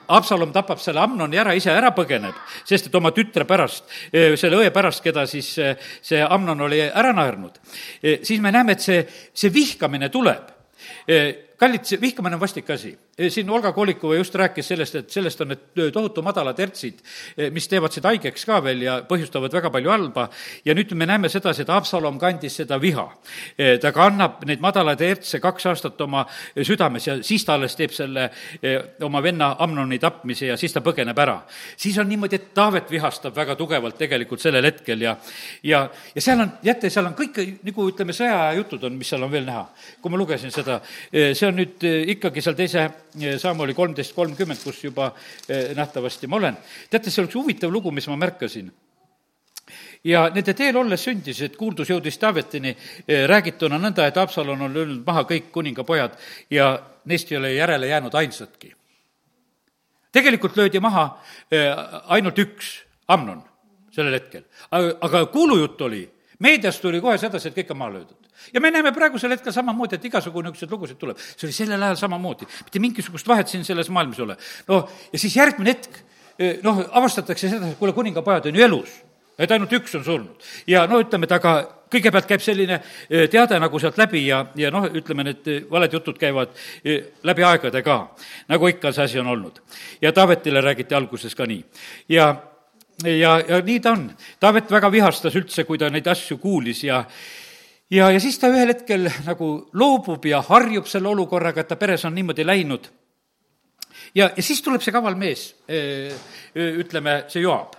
Absalom 0.08 0.52
tapab 0.52 0.80
selle 0.82 1.00
Amnoni 1.00 1.38
ära, 1.40 1.54
ise 1.56 1.72
ära 1.72 1.92
põgeneb, 1.96 2.36
sest 2.66 2.88
et 2.88 2.98
oma 2.98 3.12
tütre 3.16 3.46
pärast, 3.48 3.86
selle 4.12 4.60
õe 4.60 4.72
pärast, 4.74 5.02
keda 5.04 5.26
siis 5.30 5.52
see 5.54 6.20
Amnon 6.24 6.66
oli 6.66 6.80
ära 6.84 7.12
naernud, 7.16 7.56
siis 8.02 8.42
me 8.44 8.52
näeme, 8.52 8.76
et 8.76 8.84
see, 8.84 9.00
see 9.32 9.52
vihkamine 9.54 10.10
tuleb 10.12 10.52
kallid, 11.64 11.84
see 11.88 12.00
vihkamine 12.00 12.36
on 12.36 12.40
vastik 12.40 12.70
asi. 12.70 12.92
siin 13.28 13.50
Olga 13.50 13.72
Kolikova 13.72 14.14
just 14.14 14.34
rääkis 14.34 14.68
sellest, 14.68 14.94
et 14.94 15.10
sellest 15.10 15.40
on 15.40 15.48
need 15.52 15.92
tohutu 15.92 16.22
madalad 16.22 16.58
ertsid, 16.60 17.00
mis 17.54 17.68
teevad 17.70 17.94
seda 17.94 18.10
haigeks 18.12 18.44
ka 18.44 18.58
veel 18.64 18.82
ja 18.84 18.96
põhjustavad 19.08 19.52
väga 19.52 19.70
palju 19.72 19.90
halba. 19.90 20.28
ja 20.64 20.74
nüüd 20.74 20.92
me 20.94 21.06
näeme 21.06 21.28
sedasi, 21.28 21.62
et 21.62 21.70
Absalom 21.70 22.18
kandis 22.18 22.56
seda 22.60 22.80
viha. 22.80 23.06
ta 23.80 23.92
kannab 23.92 24.44
neid 24.44 24.60
madalaid 24.60 25.00
ertse 25.00 25.40
kaks 25.40 25.66
aastat 25.66 26.00
oma 26.00 26.26
südames 26.62 27.06
ja 27.06 27.16
siis 27.22 27.44
ta 27.44 27.54
alles 27.54 27.76
teeb 27.76 27.92
selle 27.92 28.30
oma 29.02 29.22
venna 29.22 29.54
Amnoni 29.58 29.98
tapmise 29.98 30.46
ja 30.46 30.56
siis 30.56 30.72
ta 30.72 30.80
põgeneb 30.80 31.18
ära. 31.18 31.40
siis 31.76 31.98
on 31.98 32.08
niimoodi, 32.08 32.36
et 32.36 32.52
Taavet 32.54 32.90
vihastab 32.90 33.36
väga 33.36 33.56
tugevalt 33.56 33.98
tegelikult 33.98 34.40
sellel 34.40 34.64
hetkel 34.64 35.00
ja, 35.00 35.16
ja, 35.62 35.88
ja 36.14 36.20
seal 36.20 36.40
on, 36.40 36.52
jätte, 36.62 36.90
seal 36.90 37.06
on 37.06 37.14
kõik 37.14 37.40
nagu 37.64 37.88
ütleme, 37.88 38.12
sõjaaja 38.12 38.52
jutud 38.58 38.84
on, 38.84 38.98
mis 38.98 39.08
seal 39.08 39.22
on 39.22 39.32
veel 39.32 39.46
näha. 39.46 39.66
kui 40.02 40.10
ma 40.10 40.20
lugesin 40.20 40.52
seda, 40.52 40.80
see 41.10 41.46
on 41.48 41.53
nüüd 41.56 41.84
eh, 41.86 42.02
ikkagi 42.14 42.42
seal 42.44 42.56
teise 42.58 42.84
eh, 42.84 43.36
Samuli 43.40 43.74
kolmteist 43.76 44.14
kolmkümmend, 44.16 44.60
kus 44.62 44.82
juba 44.84 45.10
eh, 45.48 45.72
nähtavasti 45.76 46.30
ma 46.30 46.40
olen. 46.40 46.56
teate, 46.90 47.10
see 47.10 47.22
oleks 47.22 47.36
huvitav 47.38 47.72
lugu, 47.72 47.92
mis 47.94 48.08
ma 48.10 48.16
märkasin 48.20 48.70
ja 50.04 50.26
nende 50.34 50.54
teel 50.56 50.76
olles 50.76 51.04
sündis, 51.06 51.40
et 51.46 51.56
kuuldus 51.56 51.88
jõudis 51.88 52.18
Taavetini 52.20 52.74
räägituna 53.30 53.78
nõnda, 53.80 54.06
et 54.06 54.18
Absalon 54.20 54.66
on 54.66 54.74
löönud 54.74 55.04
maha 55.06 55.22
kõik 55.28 55.48
kuningapojad 55.54 56.18
ja 56.52 56.74
neist 57.08 57.32
ei 57.32 57.38
ole 57.38 57.54
järele 57.54 57.88
jäänud 57.88 58.14
ainsatki. 58.14 58.74
tegelikult 60.12 60.56
löödi 60.56 60.80
maha 60.80 61.06
ainult 62.12 62.38
üks, 62.38 62.74
Amnon, 63.08 63.40
sellel 63.92 64.20
hetkel. 64.20 64.44
aga 65.00 65.26
kuulujutt 65.32 65.80
oli, 65.80 66.04
meediast 66.38 66.82
tuli 66.82 67.00
kohe 67.00 67.16
sedasi, 67.18 67.48
et 67.48 67.56
kõik 67.56 67.72
on 67.72 67.80
maha 67.80 67.96
löödud 67.96 68.23
ja 68.52 68.60
me 68.60 68.70
näeme 68.70 68.92
praegusel 68.92 69.34
hetkel 69.34 69.52
samamoodi, 69.52 69.98
et 69.98 70.04
igasugu 70.04 70.42
niisuguseid 70.42 70.72
lugusid 70.72 70.98
tuleb. 71.00 71.18
see 71.18 71.46
oli 71.48 71.56
sellel 71.56 71.82
ajal 71.82 71.96
samamoodi, 71.96 72.48
mitte 72.64 72.82
mingisugust 72.82 73.28
vahet 73.28 73.48
siin 73.48 73.64
selles 73.64 73.90
maailmas 73.90 74.18
ei 74.18 74.24
ole. 74.24 74.36
noh, 74.68 74.90
ja 75.12 75.18
siis 75.18 75.36
järgmine 75.36 75.74
hetk 75.74 75.98
eh, 76.38 76.58
noh, 76.62 76.84
avastatakse 76.90 77.48
seda, 77.48 77.72
et 77.72 77.78
kuule, 77.78 77.92
kuningapojad 77.92 78.50
on 78.50 78.60
ju 78.60 78.64
elus, 78.64 78.94
et 79.38 79.50
ainult 79.50 79.72
üks 79.72 79.96
on 79.98 80.04
surnud. 80.04 80.48
ja 80.66 80.86
no 80.90 81.00
ütleme, 81.02 81.28
et 81.28 81.36
aga 81.36 81.56
kõigepealt 81.94 82.30
käib 82.30 82.42
selline 82.42 82.80
eh, 82.80 83.28
teade 83.30 83.58
nagu 83.60 83.78
sealt 83.78 83.98
läbi 83.98 84.26
ja, 84.26 84.44
ja 84.58 84.70
noh, 84.74 84.88
ütleme, 84.90 85.26
need 85.30 85.52
eh, 85.52 85.60
valed 85.70 85.92
jutud 85.92 86.18
käivad 86.18 86.56
läbi 87.22 87.46
aegade 87.46 87.82
ka, 87.86 88.00
nagu 88.48 88.72
ikka 88.72 88.92
see 88.92 89.10
asi 89.10 89.22
on 89.22 89.30
olnud. 89.36 89.62
ja 90.02 90.12
Taavetile 90.12 90.60
räägiti 90.60 90.94
alguses 90.94 91.34
ka 91.34 91.46
nii. 91.46 91.64
ja 92.08 92.34
ja, 93.02 93.40
ja 93.48 93.60
nii 93.64 93.80
ta 93.80 93.92
on. 93.94 94.04
Taavet 94.40 94.70
väga 94.70 94.90
vihastas 94.92 95.34
üldse, 95.38 95.64
kui 95.66 95.78
ta 95.78 95.90
neid 95.90 96.06
asju 96.06 96.38
kuulis 96.38 96.84
ja 96.84 97.02
ja, 97.90 98.10
ja 98.10 98.20
siis 98.20 98.38
ta 98.38 98.48
ühel 98.52 98.72
hetkel 98.72 99.08
nagu 99.26 99.50
loobub 99.76 100.24
ja 100.28 100.42
harjub 100.44 100.88
selle 100.90 101.10
olukorraga, 101.12 101.62
et 101.62 101.68
ta 101.68 101.76
peres 101.80 102.04
on 102.04 102.14
niimoodi 102.14 102.46
läinud. 102.46 102.88
ja, 104.14 104.30
ja 104.36 104.42
siis 104.42 104.62
tuleb 104.62 104.82
see 104.82 104.92
kaval 104.92 105.16
mees, 105.18 105.46
ütleme, 106.54 107.24
see 107.28 107.42
Joab, 107.42 107.76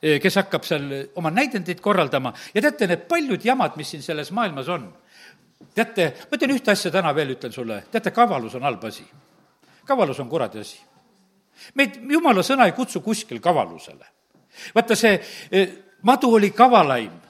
kes 0.00 0.40
hakkab 0.42 0.64
seal 0.64 0.90
oma 1.16 1.30
näidendeid 1.30 1.80
korraldama 1.80 2.34
ja 2.54 2.62
teate, 2.62 2.86
need 2.86 3.06
paljud 3.08 3.44
jamad, 3.44 3.76
mis 3.76 3.94
siin 3.94 4.02
selles 4.02 4.32
maailmas 4.32 4.68
on, 4.68 4.88
teate, 5.74 6.10
ma 6.30 6.38
ütlen 6.38 6.56
ühte 6.56 6.74
asja 6.74 6.92
täna 6.92 7.14
veel, 7.14 7.36
ütlen 7.36 7.52
sulle, 7.52 7.84
teate, 7.92 8.10
kavalus 8.10 8.58
on 8.58 8.66
halb 8.66 8.84
asi. 8.84 9.06
kavalus 9.84 10.20
on 10.20 10.28
kuradi 10.28 10.60
asi. 10.60 10.80
meid, 11.74 12.00
jumala 12.10 12.42
sõna 12.42 12.66
ei 12.66 12.72
kutsu 12.72 13.00
kuskil 13.00 13.40
kavalusele. 13.40 14.06
vaata, 14.74 14.96
see 14.96 15.20
madu 16.02 16.34
oli 16.34 16.50
kavalaim 16.50 17.23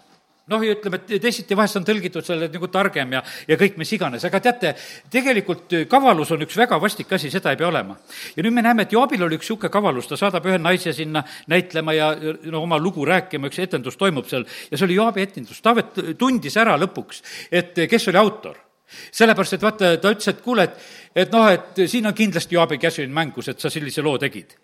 noh, 0.52 0.64
ja 0.64 0.74
ütleme, 0.76 1.00
et 1.00 1.22
teisiti 1.22 1.56
vahest 1.56 1.78
on 1.80 1.86
tõlgitud 1.86 2.26
selle 2.26 2.48
nagu 2.52 2.68
targem 2.72 3.16
ja, 3.16 3.22
ja 3.48 3.56
kõik 3.60 3.78
mis 3.80 3.92
iganes, 3.96 4.24
aga 4.28 4.40
teate, 4.44 4.74
tegelikult 5.12 5.72
kavalus 5.90 6.34
on 6.34 6.44
üks 6.44 6.58
väga 6.60 6.78
vastik 6.82 7.12
asi, 7.16 7.30
seda 7.32 7.54
ei 7.54 7.60
pea 7.60 7.70
olema. 7.70 7.96
ja 8.36 8.44
nüüd 8.44 8.56
me 8.56 8.64
näeme, 8.64 8.84
et 8.84 8.92
Joabil 8.92 9.24
oli 9.24 9.38
üks 9.38 9.48
niisugune 9.48 9.72
kavalus, 9.72 10.08
ta 10.10 10.18
saadab 10.20 10.46
ühe 10.50 10.58
naise 10.60 10.92
sinna 10.96 11.24
näitlema 11.52 11.96
ja 11.96 12.12
no 12.50 12.64
oma 12.64 12.78
lugu 12.80 13.06
rääkima, 13.08 13.48
üks 13.48 13.62
etendus 13.64 13.96
toimub 14.00 14.28
seal 14.28 14.44
ja 14.44 14.76
see 14.76 14.86
oli 14.88 15.00
Joabi 15.00 15.24
etendus. 15.24 15.62
Taavet 15.64 15.98
tundis 16.18 16.56
ära 16.60 16.76
lõpuks, 16.80 17.24
et 17.52 17.84
kes 17.88 18.12
oli 18.12 18.20
autor 18.20 18.60
sellepärast, 19.14 19.56
et 19.56 19.64
vaata, 19.64 19.90
ta 20.00 20.12
ütles, 20.12 20.28
et 20.30 20.40
kuule, 20.44 20.66
et, 20.68 20.82
et 21.14 21.32
noh, 21.32 21.48
et 21.48 21.84
siin 21.86 22.06
on 22.06 22.14
kindlasti 22.14 22.54
Joabi 22.54 22.78
käsi 22.78 23.06
mängus, 23.06 23.48
et 23.48 23.60
sa 23.60 23.70
sellise 23.70 24.02
loo 24.02 24.18
tegid 24.18 24.56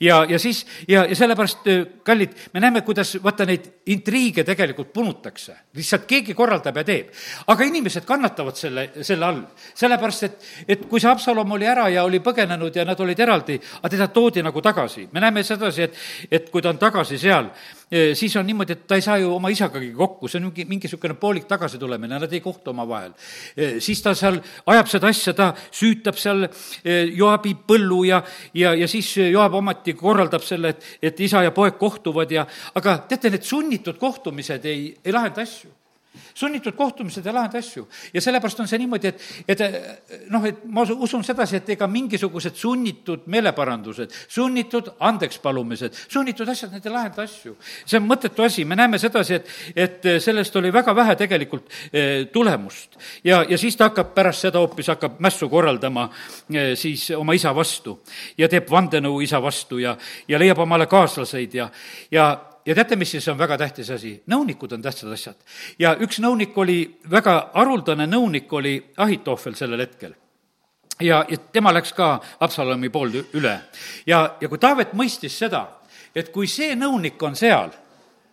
ja, 0.00 0.26
ja 0.28 0.38
siis, 0.38 0.66
ja, 0.88 1.04
ja 1.04 1.16
sellepärast, 1.16 1.66
äh, 1.66 1.86
kallid, 2.04 2.30
me 2.54 2.60
näeme, 2.60 2.80
kuidas 2.80 3.16
vaata 3.22 3.46
neid 3.46 3.66
intriige 3.86 4.44
tegelikult 4.44 4.92
punutakse. 4.92 5.54
lihtsalt 5.74 6.06
keegi 6.06 6.34
korraldab 6.34 6.76
ja 6.76 6.84
teeb. 6.84 7.12
aga 7.46 7.64
inimesed 7.64 8.04
kannatavad 8.04 8.56
selle, 8.56 8.90
selle 9.02 9.26
all. 9.26 9.42
sellepärast, 9.74 10.22
et, 10.22 10.48
et 10.68 10.86
kui 10.88 11.00
see 11.00 11.08
Haapsalom 11.08 11.52
oli 11.52 11.66
ära 11.66 11.88
ja 11.88 12.04
oli 12.04 12.20
põgenenud 12.20 12.76
ja 12.76 12.84
nad 12.84 13.00
olid 13.00 13.20
eraldi, 13.20 13.60
aga 13.78 13.88
teda 13.88 14.08
toodi 14.08 14.42
nagu 14.42 14.62
tagasi. 14.62 15.08
me 15.12 15.20
näeme 15.20 15.42
sedasi, 15.42 15.82
et, 15.82 15.96
et 16.30 16.50
kui 16.50 16.62
ta 16.62 16.70
on 16.70 16.78
tagasi 16.78 17.18
seal, 17.18 17.46
äh, 17.92 18.12
siis 18.18 18.36
on 18.36 18.46
niimoodi, 18.46 18.72
et 18.72 18.86
ta 18.86 18.98
ei 18.98 19.02
saa 19.02 19.18
ju 19.18 19.34
oma 19.34 19.50
isagagi 19.50 19.92
kokku, 19.92 20.28
see 20.28 20.40
on 20.40 20.50
mingi, 20.50 20.64
mingi 20.64 20.86
niisugune 20.88 21.14
poolik 21.14 21.46
tagasitulemine, 21.48 22.18
nad 22.18 22.32
ei 22.32 22.40
kohtu 22.40 22.70
omavahel. 22.70 23.14
Äh, 23.56 23.78
siis 23.78 24.02
ta 24.02 24.14
seal 24.14 24.40
ajab 24.66 24.90
seda 24.90 25.08
asja, 25.08 25.34
ta 25.34 25.52
süütab 25.92 26.18
seal 26.18 26.48
Joabi 27.14 27.54
põllu 27.68 28.02
ja, 28.08 28.22
ja, 28.56 28.74
ja 28.74 28.90
siis 28.90 29.12
Joab 29.28 29.52
Joab 29.52 29.58
ometi 29.60 29.94
korraldab 29.98 30.42
selle, 30.46 30.72
et, 30.72 30.88
et 31.02 31.20
isa 31.20 31.42
ja 31.42 31.52
poeg 31.54 31.78
kohtuvad 31.80 32.30
ja 32.32 32.46
aga 32.78 32.98
teate, 33.08 33.30
need 33.32 33.46
sunnitud 33.46 33.98
kohtumised 34.00 34.64
ei, 34.68 34.90
ei 35.04 35.14
lahenda 35.14 35.44
asju 35.44 35.81
sunnitud 36.34 36.76
kohtumised 36.76 37.26
ei 37.26 37.32
lahenda 37.32 37.58
asju 37.58 37.86
ja 38.14 38.20
sellepärast 38.20 38.60
on 38.60 38.68
see 38.68 38.80
niimoodi, 38.82 39.12
et, 39.12 39.22
et 39.48 39.62
noh, 40.32 40.44
et 40.48 40.64
ma 40.64 40.84
usun 40.84 41.24
sedasi, 41.24 41.60
et 41.60 41.70
ega 41.76 41.86
mingisugused 41.90 42.56
sunnitud 42.58 43.26
meeleparandused, 43.32 44.12
sunnitud 44.28 44.92
andekspalumised, 45.00 45.96
sunnitud 46.12 46.48
asjad, 46.48 46.72
need 46.74 46.86
ei 46.86 46.92
lahenda 46.92 47.24
asju. 47.24 47.56
see 47.84 48.00
on 48.00 48.06
mõttetu 48.08 48.44
asi, 48.44 48.64
me 48.64 48.76
näeme 48.76 49.00
sedasi, 49.00 49.40
et, 49.40 49.50
et 49.76 50.10
sellest 50.22 50.56
oli 50.60 50.72
väga 50.72 50.94
vähe 50.96 51.16
tegelikult 51.16 51.72
eh, 51.92 52.28
tulemust. 52.32 52.98
ja, 53.24 53.44
ja 53.48 53.58
siis 53.58 53.76
ta 53.76 53.90
hakkab 53.90 54.14
pärast 54.14 54.48
seda 54.48 54.62
hoopis, 54.62 54.92
hakkab 54.92 55.20
mässu 55.24 55.48
korraldama 55.52 56.08
eh, 56.52 56.72
siis 56.76 57.10
oma 57.16 57.36
isa 57.36 57.54
vastu 57.54 58.00
ja 58.38 58.48
teeb 58.48 58.70
vandenõu 58.70 59.20
isa 59.24 59.42
vastu 59.42 59.80
ja, 59.82 59.96
ja 60.28 60.38
leiab 60.38 60.64
omale 60.64 60.86
kaaslaseid 60.86 61.54
ja, 61.54 61.68
ja 62.10 62.30
ja 62.66 62.74
teate, 62.74 62.96
mis 62.96 63.10
siis 63.10 63.28
on 63.28 63.38
väga 63.38 63.58
tähtis 63.58 63.90
asi? 63.90 64.14
nõunikud 64.30 64.72
on 64.72 64.82
tähtsad 64.82 65.12
asjad. 65.12 65.36
ja 65.78 65.94
üks 66.00 66.20
nõunik 66.22 66.56
oli, 66.58 66.98
väga 67.10 67.50
haruldane 67.54 68.06
nõunik 68.06 68.52
oli 68.52 68.76
Ahitohvel 68.96 69.54
sellel 69.58 69.80
hetkel 69.80 70.14
ja, 71.00 71.24
ja 71.28 71.38
tema 71.52 71.72
läks 71.72 71.92
ka 71.92 72.14
Absalomi 72.40 72.88
poolde 72.88 73.24
üle. 73.34 73.58
ja, 74.06 74.36
ja 74.40 74.48
kui 74.48 74.58
Taavet 74.58 74.92
mõistis 74.92 75.38
seda, 75.38 75.66
et 76.14 76.32
kui 76.32 76.46
see 76.46 76.76
nõunik 76.76 77.22
on 77.22 77.36
seal, 77.36 77.70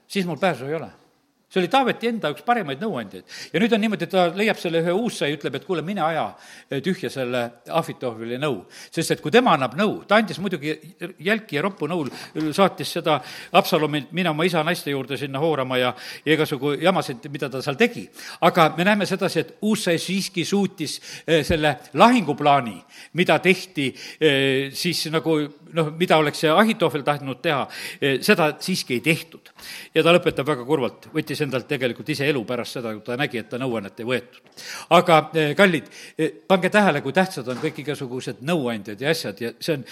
siis 0.07 0.25
mul 0.25 0.39
pääsu 0.41 0.65
ei 0.65 0.75
ole 0.75 0.98
see 1.49 1.61
oli 1.61 1.69
Taaveti 1.71 2.09
enda 2.09 2.31
üks 2.33 2.43
parimaid 2.45 2.81
nõuandjaid. 2.81 3.23
ja 3.53 3.59
nüüd 3.59 3.73
on 3.73 3.81
niimoodi, 3.81 4.05
et 4.05 4.13
ta 4.13 4.27
leiab 4.35 4.57
selle 4.61 4.81
ühe 4.83 4.93
uussai, 4.93 5.31
ütleb, 5.37 5.55
et 5.55 5.65
kuule, 5.65 5.81
mine 5.85 6.01
aja 6.05 6.25
tühja 6.85 7.09
selle 7.13 7.45
Ahvitohvili 7.69 8.37
nõu. 8.41 8.63
sest 8.91 9.11
et 9.11 9.21
kui 9.21 9.31
tema 9.31 9.53
annab 9.57 9.77
nõu, 9.77 10.03
ta 10.07 10.19
andis 10.19 10.39
muidugi 10.39 10.75
jälki 11.19 11.57
ja 11.57 11.65
roppu 11.65 11.87
nõul, 11.89 12.09
saatis 12.55 12.93
seda 12.99 13.19
Absalomit 13.53 14.11
minema 14.11 14.39
oma 14.39 14.45
isa 14.47 14.63
naiste 14.63 14.91
juurde 14.93 15.17
sinna 15.19 15.39
hoorama 15.41 15.77
ja, 15.77 15.93
ja 16.25 16.35
igasugu 16.37 16.75
jamasid, 16.79 17.25
mida 17.31 17.49
ta 17.51 17.61
seal 17.61 17.75
tegi. 17.79 18.05
aga 18.41 18.69
me 18.77 18.85
näeme 18.87 19.05
sedasi, 19.09 19.39
et 19.39 19.55
uussai 19.61 19.97
siiski 19.99 20.45
suutis 20.45 20.99
eh, 21.27 21.43
selle 21.45 21.75
lahinguplaani, 21.93 22.77
mida 23.19 23.39
tehti 23.43 23.89
eh, 23.91 24.71
siis 24.73 25.07
nagu 25.11 25.35
noh, 25.78 25.91
mida 25.97 26.17
oleks 26.22 26.43
see 26.43 26.51
Ahitohvel 26.53 27.03
tahtnud 27.07 27.41
teha, 27.43 27.61
eh, 28.01 28.17
seda 28.26 28.51
siiski 28.59 28.97
ei 28.97 29.03
tehtud. 29.05 29.51
ja 29.93 30.03
ta 30.03 30.13
lõpetab 30.13 30.47
väga 30.47 30.65
kurvalt, 30.65 31.09
võttis 31.13 31.41
endalt 31.43 31.67
tegelikult 31.67 32.09
ise 32.09 32.28
elu 32.30 32.43
pärast 32.45 32.80
seda, 32.80 32.93
kui 32.93 33.03
ta 33.05 33.17
nägi, 33.17 33.39
et 33.39 33.49
ta 33.49 33.57
nõuannet 33.57 33.99
ei 33.99 34.05
võetud. 34.05 34.41
aga 34.89 35.20
eh, 35.34 35.55
kallid, 35.55 35.89
eh, 36.17 36.32
pange 36.47 36.70
tähele, 36.70 37.01
kui 37.01 37.13
tähtsad 37.13 37.47
on 37.47 37.57
kõik 37.57 37.80
igasugused 37.84 38.41
nõuandjad 38.41 39.01
ja 39.01 39.09
asjad 39.09 39.41
ja 39.41 39.53
see 39.59 39.78
on 39.78 39.86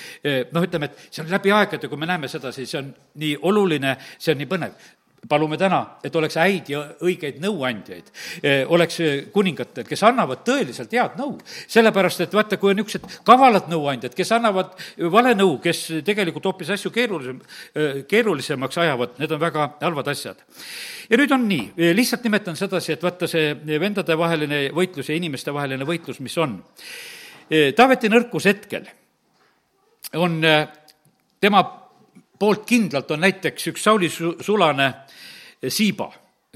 noh, 0.52 0.64
ütleme, 0.64 0.86
et 0.86 1.08
see 1.10 1.24
on 1.24 1.32
läbi 1.32 1.52
aegade, 1.52 1.88
kui 1.88 1.98
me 1.98 2.06
näeme 2.06 2.28
sedasi, 2.28 2.66
see 2.66 2.80
on 2.80 2.94
nii 3.16 3.38
oluline, 3.42 3.98
see 4.18 4.34
on 4.34 4.42
nii 4.42 4.50
põnev 4.50 4.96
palume 5.30 5.58
täna, 5.58 5.80
et 6.06 6.16
oleks 6.16 6.38
häid 6.40 6.70
ja 6.72 6.82
õigeid 7.04 7.40
nõuandjaid, 7.42 8.10
eh, 8.44 8.62
oleks 8.70 9.00
eh, 9.04 9.16
kuningatel, 9.34 9.86
kes 9.88 10.04
annavad 10.06 10.44
tõeliselt 10.48 10.94
head 10.94 11.18
nõu. 11.20 11.38
sellepärast, 11.68 12.22
et 12.22 12.34
vaata, 12.34 12.58
kui 12.58 12.72
on 12.72 12.78
niisugused 12.78 13.24
kavalad 13.26 13.68
nõuandjad, 13.72 14.14
kes 14.16 14.32
annavad 14.32 14.76
vale 15.12 15.34
nõu, 15.36 15.58
kes 15.62 16.04
tegelikult 16.06 16.46
hoopis 16.46 16.70
asju 16.76 16.92
keerulisem, 16.92 17.42
eh, 17.76 18.04
keerulisemaks 18.08 18.78
ajavad, 18.78 19.18
need 19.20 19.32
on 19.32 19.40
väga 19.42 19.72
halvad 19.82 20.08
asjad. 20.08 20.38
ja 21.10 21.18
nüüd 21.18 21.32
on 21.32 21.48
nii, 21.48 21.94
lihtsalt 21.96 22.24
nimetan 22.24 22.56
sedasi, 22.56 22.94
et 22.94 23.04
vaata, 23.04 23.28
see 23.28 23.56
vendadevaheline 23.56 24.70
võitlus 24.76 25.10
ja 25.10 25.16
inimestevaheline 25.16 25.86
võitlus, 25.86 26.20
mis 26.20 26.38
on. 26.38 26.62
Taaveti 27.48 28.10
nõrkus 28.12 28.44
hetkel 28.46 28.84
on 30.14 30.42
tema 31.40 31.87
poolt 32.40 32.66
kindlalt 32.70 33.12
on 33.12 33.26
näiteks 33.26 33.74
üks 33.74 33.84
Sauli 33.84 34.10
su-, 34.10 34.36
sulane 34.44 34.94
Siiba, 35.68 36.12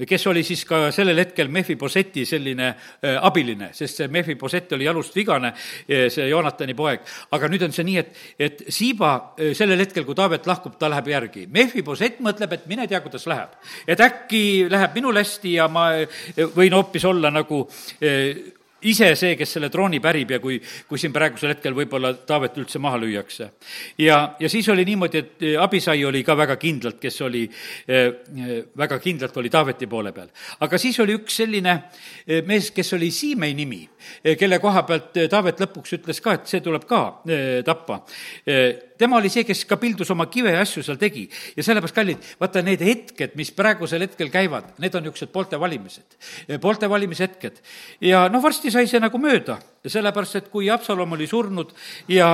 kes 0.08 0.26
oli 0.26 0.42
siis 0.46 0.64
ka 0.66 0.90
sellel 0.94 1.18
hetkel 1.18 1.50
Mehhiposeti 1.52 2.24
selline 2.26 2.68
äh, 2.68 3.16
abiline, 3.22 3.70
sest 3.74 4.00
see 4.00 4.08
Mehhiposet 4.10 4.72
oli 4.76 4.86
jalust 4.86 5.16
vigane, 5.16 5.52
äh, 5.52 6.06
see 6.10 6.28
Joonatani 6.30 6.74
poeg. 6.78 7.02
aga 7.30 7.50
nüüd 7.50 7.66
on 7.66 7.74
see 7.74 7.86
nii, 7.86 7.98
et, 7.98 8.22
et 8.38 8.64
Siiba 8.72 9.12
sellel 9.58 9.82
hetkel, 9.82 10.06
kui 10.06 10.18
Taavet 10.18 10.46
lahkub, 10.46 10.78
ta 10.78 10.90
läheb 10.90 11.12
järgi. 11.12 11.46
Mehhiposet 11.50 12.22
mõtleb, 12.22 12.56
et 12.56 12.66
mine 12.70 12.86
tea, 12.90 13.02
kuidas 13.04 13.26
läheb. 13.30 13.58
et 13.86 14.00
äkki 14.00 14.42
läheb 14.70 14.98
minul 14.98 15.18
hästi 15.18 15.58
ja 15.58 15.68
ma 15.68 15.90
võin 16.56 16.78
hoopis 16.78 17.04
olla 17.10 17.30
nagu 17.34 17.66
ise 18.88 19.12
see, 19.18 19.36
kes 19.38 19.56
selle 19.56 19.70
trooni 19.72 20.00
pärib 20.02 20.34
ja 20.34 20.40
kui, 20.42 20.58
kui 20.88 21.00
siin 21.00 21.12
praegusel 21.14 21.54
hetkel 21.54 21.76
võib-olla 21.76 22.12
Taavet 22.26 22.58
üldse 22.62 22.80
maha 22.82 23.00
lüüakse. 23.02 23.50
ja, 23.98 24.34
ja 24.40 24.48
siis 24.48 24.68
oli 24.68 24.84
niimoodi, 24.88 25.18
et 25.18 25.46
eh, 25.46 25.56
Abisai 25.60 26.04
oli 26.04 26.22
ka 26.24 26.36
väga 26.38 26.56
kindlalt, 26.60 27.00
kes 27.02 27.20
oli 27.22 27.44
äh,, 27.46 28.12
väga 28.78 28.98
kindlalt 28.98 29.36
oli 29.36 29.50
Taaveti 29.50 29.86
poole 29.86 30.12
peal. 30.12 30.30
aga 30.60 30.78
siis 30.78 31.00
oli 31.00 31.16
üks 31.18 31.36
selline 31.42 31.78
mees, 32.46 32.70
kes 32.70 32.92
oli 32.94 33.10
Siimei 33.10 33.54
nimi, 33.54 33.82
kelle 34.38 34.58
koha 34.62 34.84
pealt 34.88 35.18
Taavet 35.30 35.60
lõpuks 35.62 35.98
ütles 35.98 36.22
ka, 36.22 36.38
et 36.38 36.48
see 36.50 36.62
tuleb 36.64 36.86
ka 36.88 37.02
tappa 37.66 38.02
tema 39.02 39.18
oli 39.18 39.30
see, 39.32 39.44
kes 39.46 39.64
ka 39.68 39.78
pildus 39.80 40.10
oma 40.14 40.28
kive 40.30 40.52
ja 40.54 40.62
asju 40.62 40.84
seal 40.86 40.98
tegi. 41.00 41.24
ja 41.56 41.64
sellepärast, 41.66 41.96
kallid, 41.96 42.26
vaata 42.40 42.62
need 42.64 42.82
hetked, 42.86 43.34
mis 43.38 43.50
praegusel 43.56 44.04
hetkel 44.06 44.30
käivad, 44.32 44.72
need 44.82 44.94
on 44.98 45.06
niisugused 45.06 45.32
poolte 45.34 45.58
valimised, 45.60 46.16
poolte 46.62 46.90
valimishetked. 46.90 47.58
ja 48.08 48.24
noh, 48.32 48.42
varsti 48.44 48.71
sai 48.72 48.88
see 48.90 49.00
nagu 49.00 49.18
mööda, 49.18 49.58
sellepärast 49.86 50.40
et 50.40 50.50
kui 50.52 50.70
Absalom 50.70 51.12
oli 51.16 51.26
surnud 51.30 51.74
ja, 52.08 52.32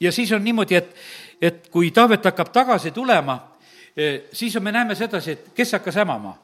ja 0.00 0.12
siis 0.12 0.32
on 0.36 0.44
niimoodi, 0.44 0.78
et, 0.78 0.94
et 1.42 1.68
kui 1.72 1.90
Taavet 1.90 2.24
hakkab 2.30 2.52
tagasi 2.52 2.92
tulema, 2.94 3.38
eh, 3.96 4.28
siis 4.32 4.56
me 4.60 4.72
näeme 4.72 4.94
sedasi, 4.94 5.36
et 5.36 5.52
kes 5.54 5.72
hakkas 5.78 6.00
hämama. 6.02 6.36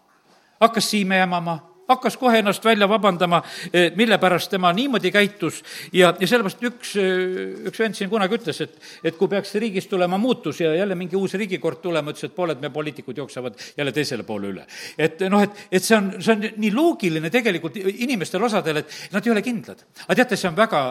hakkas 0.61 0.91
Siime 0.91 1.19
hämama 1.21 1.76
hakkas 1.89 2.17
kohe 2.17 2.39
ennast 2.39 2.65
välja 2.65 2.89
vabandama, 2.89 3.43
eh, 3.73 3.93
mille 3.97 4.19
pärast 4.19 4.51
tema 4.51 4.73
niimoodi 4.73 5.11
käitus 5.15 5.63
ja, 5.93 6.15
ja 6.21 6.29
sellepärast 6.29 6.65
üks, 6.69 6.95
eh, 7.01 7.67
üks 7.71 7.83
vend 7.83 7.99
siin 7.99 8.11
kunagi 8.11 8.39
ütles, 8.39 8.61
et, 8.65 8.79
et 9.05 9.19
kui 9.19 9.29
peaks 9.31 9.55
riigis 9.55 9.87
tulema 9.91 10.19
muutus 10.19 10.61
ja 10.61 10.75
jälle 10.75 10.95
mingi 10.95 11.17
uus 11.17 11.35
riigikord 11.35 11.83
tulema, 11.83 12.11
ütles, 12.11 12.31
et 12.31 12.35
pooled 12.35 12.63
meie 12.63 12.75
poliitikud 12.75 13.19
jooksevad 13.23 13.61
jälle 13.77 13.93
teisele 13.93 14.27
poole 14.27 14.51
üle. 14.55 14.67
et 14.99 15.21
noh, 15.31 15.43
et, 15.43 15.67
et 15.71 15.85
see 15.85 15.97
on, 15.97 16.11
see 16.21 16.35
on 16.35 16.49
nii 16.57 16.73
loogiline 16.75 17.31
tegelikult 17.31 17.79
inimestel 17.83 18.43
osadel, 18.43 18.83
et 18.83 18.99
nad 19.13 19.27
ei 19.27 19.35
ole 19.35 19.45
kindlad. 19.47 19.87
aga 20.07 20.19
teate, 20.23 20.41
see 20.41 20.51
on 20.51 20.59
väga, 20.59 20.83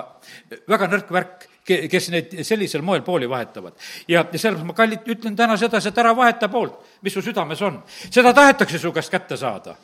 väga 0.68 0.90
nõrk 0.96 1.12
värk 1.12 1.52
kes 1.66 2.12
neid 2.14 2.34
sellisel 2.46 2.84
moel 2.86 3.02
pooli 3.02 3.30
vahetavad. 3.30 3.74
ja, 4.08 4.22
ja 4.32 4.40
sellepärast 4.40 4.68
ma, 4.70 4.78
kallid, 4.78 5.08
ütlen 5.10 5.36
täna 5.36 5.58
sedasi, 5.58 5.90
et 5.90 5.98
ära 5.98 6.16
vaheta 6.16 6.50
poolt, 6.50 6.78
mis 7.02 7.14
su 7.14 7.26
südames 7.26 7.62
on. 7.66 7.82
seda 8.10 8.34
tahetakse 8.34 8.80
su 8.80 8.94
käest 8.96 9.12
kätte 9.12 9.38
saada 9.38 9.76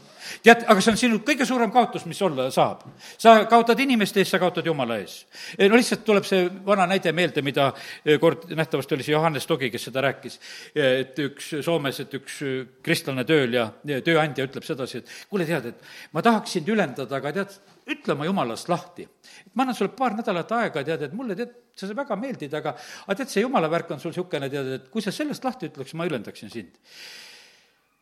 tead, 0.44 0.66
aga 0.68 0.84
see 0.84 0.92
on 0.94 1.00
sinu 1.00 1.20
kõige 1.26 1.46
suurem 1.48 1.72
kaotus, 1.74 2.06
mis 2.10 2.22
olla 2.26 2.50
saab. 2.54 2.84
sa 3.18 3.36
kaotad 3.50 3.80
inimeste 3.80 4.22
ees, 4.22 4.30
sa 4.32 4.40
kaotad 4.42 4.66
jumala 4.66 4.98
ees. 5.02 5.26
no 5.60 5.80
lihtsalt 5.80 6.06
tuleb 6.08 6.28
see 6.28 6.50
vana 6.66 6.88
näide 6.90 7.14
meelde, 7.16 7.44
mida 7.46 7.72
eh, 8.06 8.20
kord 8.22 8.50
nähtavasti 8.50 8.96
oli 8.96 9.08
see 9.08 9.16
Johannes 9.16 9.48
Togi, 9.48 9.72
kes 9.74 9.90
seda 9.90 10.04
rääkis, 10.08 10.40
et 10.76 11.20
üks 11.26 11.54
Soomes, 11.66 12.00
et 12.04 12.14
üks 12.20 12.42
kristlane 12.84 13.26
tööl 13.28 13.58
ja 13.58 13.70
tööandja 13.86 14.48
ütleb 14.48 14.66
sedasi, 14.68 15.02
et 15.02 15.16
kuule, 15.30 15.48
tead, 15.50 15.72
et 15.74 16.14
ma 16.16 16.24
tahaks 16.26 16.58
sind 16.58 16.70
ülendada, 16.72 17.18
aga 17.18 17.34
tead, 17.40 17.58
ütle 17.92 18.16
oma 18.16 18.28
jumalast 18.28 18.70
lahti. 18.72 19.08
ma 19.54 19.66
annan 19.66 19.76
sulle 19.76 19.92
paar 19.96 20.16
nädalat 20.16 20.52
aega, 20.58 20.84
tead, 20.86 21.08
et 21.08 21.18
mulle 21.18 21.36
tead, 21.36 21.58
sa 21.76 21.90
väga 21.96 22.16
meeldid, 22.20 22.54
aga, 22.54 22.76
aga 23.08 23.18
tead, 23.22 23.32
see 23.32 23.44
jumala 23.44 23.70
värk 23.72 23.92
on 23.92 24.00
sul 24.00 24.14
niisugune, 24.14 24.50
tead, 24.52 24.72
et 24.78 24.88
kui 24.94 25.04
sa 25.04 25.12
sellest 25.12 25.44
lahti 25.44 25.72
ütleks, 25.72 25.96
ma 25.98 26.08
ülendaksin 26.08 26.52
sind 26.54 26.80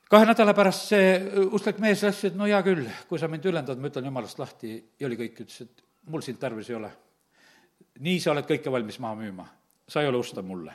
kahe 0.10 0.26
nädala 0.26 0.56
pärast 0.58 0.90
see 0.90 1.14
usklik 1.54 1.80
mees 1.84 2.04
läks, 2.04 2.24
et 2.32 2.36
no 2.38 2.50
hea 2.50 2.60
küll, 2.66 2.88
kui 3.10 3.22
sa 3.22 3.30
mind 3.30 3.46
ülendad, 3.46 3.80
ma 3.80 3.92
ütlen 3.92 4.10
jumalast 4.10 4.42
lahti 4.42 4.76
ja 5.00 5.08
oli 5.08 5.20
kõik, 5.20 5.44
ütles, 5.46 5.62
et 5.68 5.86
mul 6.10 6.26
sind 6.26 6.42
tarvis 6.42 6.70
ei 6.70 6.80
ole. 6.80 6.92
nii 8.00 8.20
sa 8.20 8.32
oled 8.32 8.48
kõike 8.48 8.72
valmis 8.72 9.00
maha 9.00 9.20
müüma, 9.20 9.46
sa 9.88 10.02
ei 10.02 10.08
ole 10.08 10.22
ustav 10.22 10.46
mulle 10.48 10.74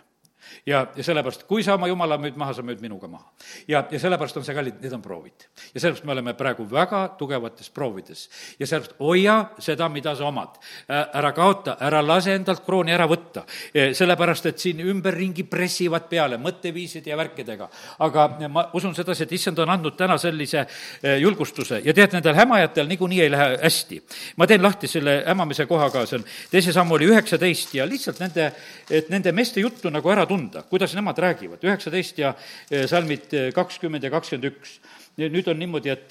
ja, 0.66 0.86
ja 0.96 1.04
sellepärast, 1.04 1.46
kui 1.48 1.64
sa 1.64 1.74
oma 1.78 1.88
jumala 1.88 2.18
müüd 2.20 2.36
maha, 2.40 2.54
sa 2.54 2.62
müüd 2.62 2.80
minuga 2.82 3.08
maha. 3.08 3.30
ja, 3.68 3.84
ja 3.90 4.00
sellepärast 4.00 4.36
on 4.36 4.44
see 4.46 4.54
kallid, 4.54 4.80
need 4.82 4.92
on 4.92 5.02
proovid. 5.02 5.46
ja 5.74 5.80
sellepärast 5.80 6.04
me 6.04 6.12
oleme 6.12 6.34
praegu 6.34 6.66
väga 6.70 7.02
tugevates 7.18 7.70
proovides. 7.70 8.28
ja 8.58 8.66
sellepärast 8.66 8.98
hoia 8.98 9.36
seda, 9.58 9.88
mida 9.88 10.16
sa 10.16 10.28
omad. 10.28 10.58
ära 10.88 11.32
kaota, 11.32 11.76
ära 11.80 12.02
lase 12.06 12.34
endalt 12.34 12.64
krooni 12.64 12.92
ära 12.92 13.06
võtta. 13.10 13.44
sellepärast, 13.92 14.46
et 14.46 14.58
siin 14.58 14.80
ümberringi 14.80 15.44
pressivad 15.44 16.08
peale 16.08 16.38
mõtteviiside 16.38 17.10
ja 17.10 17.16
värkidega. 17.16 17.68
aga 17.98 18.28
ma 18.48 18.68
usun 18.74 18.94
sedasi, 18.94 19.24
et 19.24 19.32
issand 19.32 19.58
on 19.58 19.70
andnud 19.70 19.96
täna 19.96 20.18
sellise 20.18 20.64
e, 20.64 21.16
julgustuse 21.18 21.80
ja 21.84 21.94
tead, 21.94 22.12
nendel 22.16 22.34
hämajatel 22.34 22.88
niikuinii 22.88 23.20
ei 23.22 23.30
lähe 23.30 23.58
hästi. 23.62 24.02
ma 24.36 24.46
teen 24.46 24.62
lahti 24.62 24.88
selle 24.88 25.22
hämamise 25.26 25.66
koha 25.66 25.90
ka, 25.90 26.06
see 26.06 26.18
on 26.18 26.24
teise 26.50 26.72
sammu 26.72 26.94
oli 26.94 27.08
üheksateist 27.12 27.74
ja 27.74 27.86
lihtsalt 27.88 28.20
nende, 28.22 28.50
et 28.90 29.08
nende 29.12 29.32
meeste 29.32 29.60
juttu 29.60 29.90
nagu 29.90 30.10
ära 30.10 30.26
tunda 30.26 30.33
tunda, 30.34 30.64
kuidas 30.66 30.94
nemad 30.98 31.18
räägivad, 31.22 31.62
üheksateist 31.64 32.18
ja 32.18 32.34
eh, 32.70 32.88
salmid 32.90 33.32
eh, 33.34 33.48
kakskümmend 33.54 34.04
ja 34.04 34.10
kakskümmend 34.14 34.50
üks. 34.50 34.78
nüüd 35.20 35.46
on 35.46 35.60
niimoodi, 35.62 35.92
et 35.94 36.10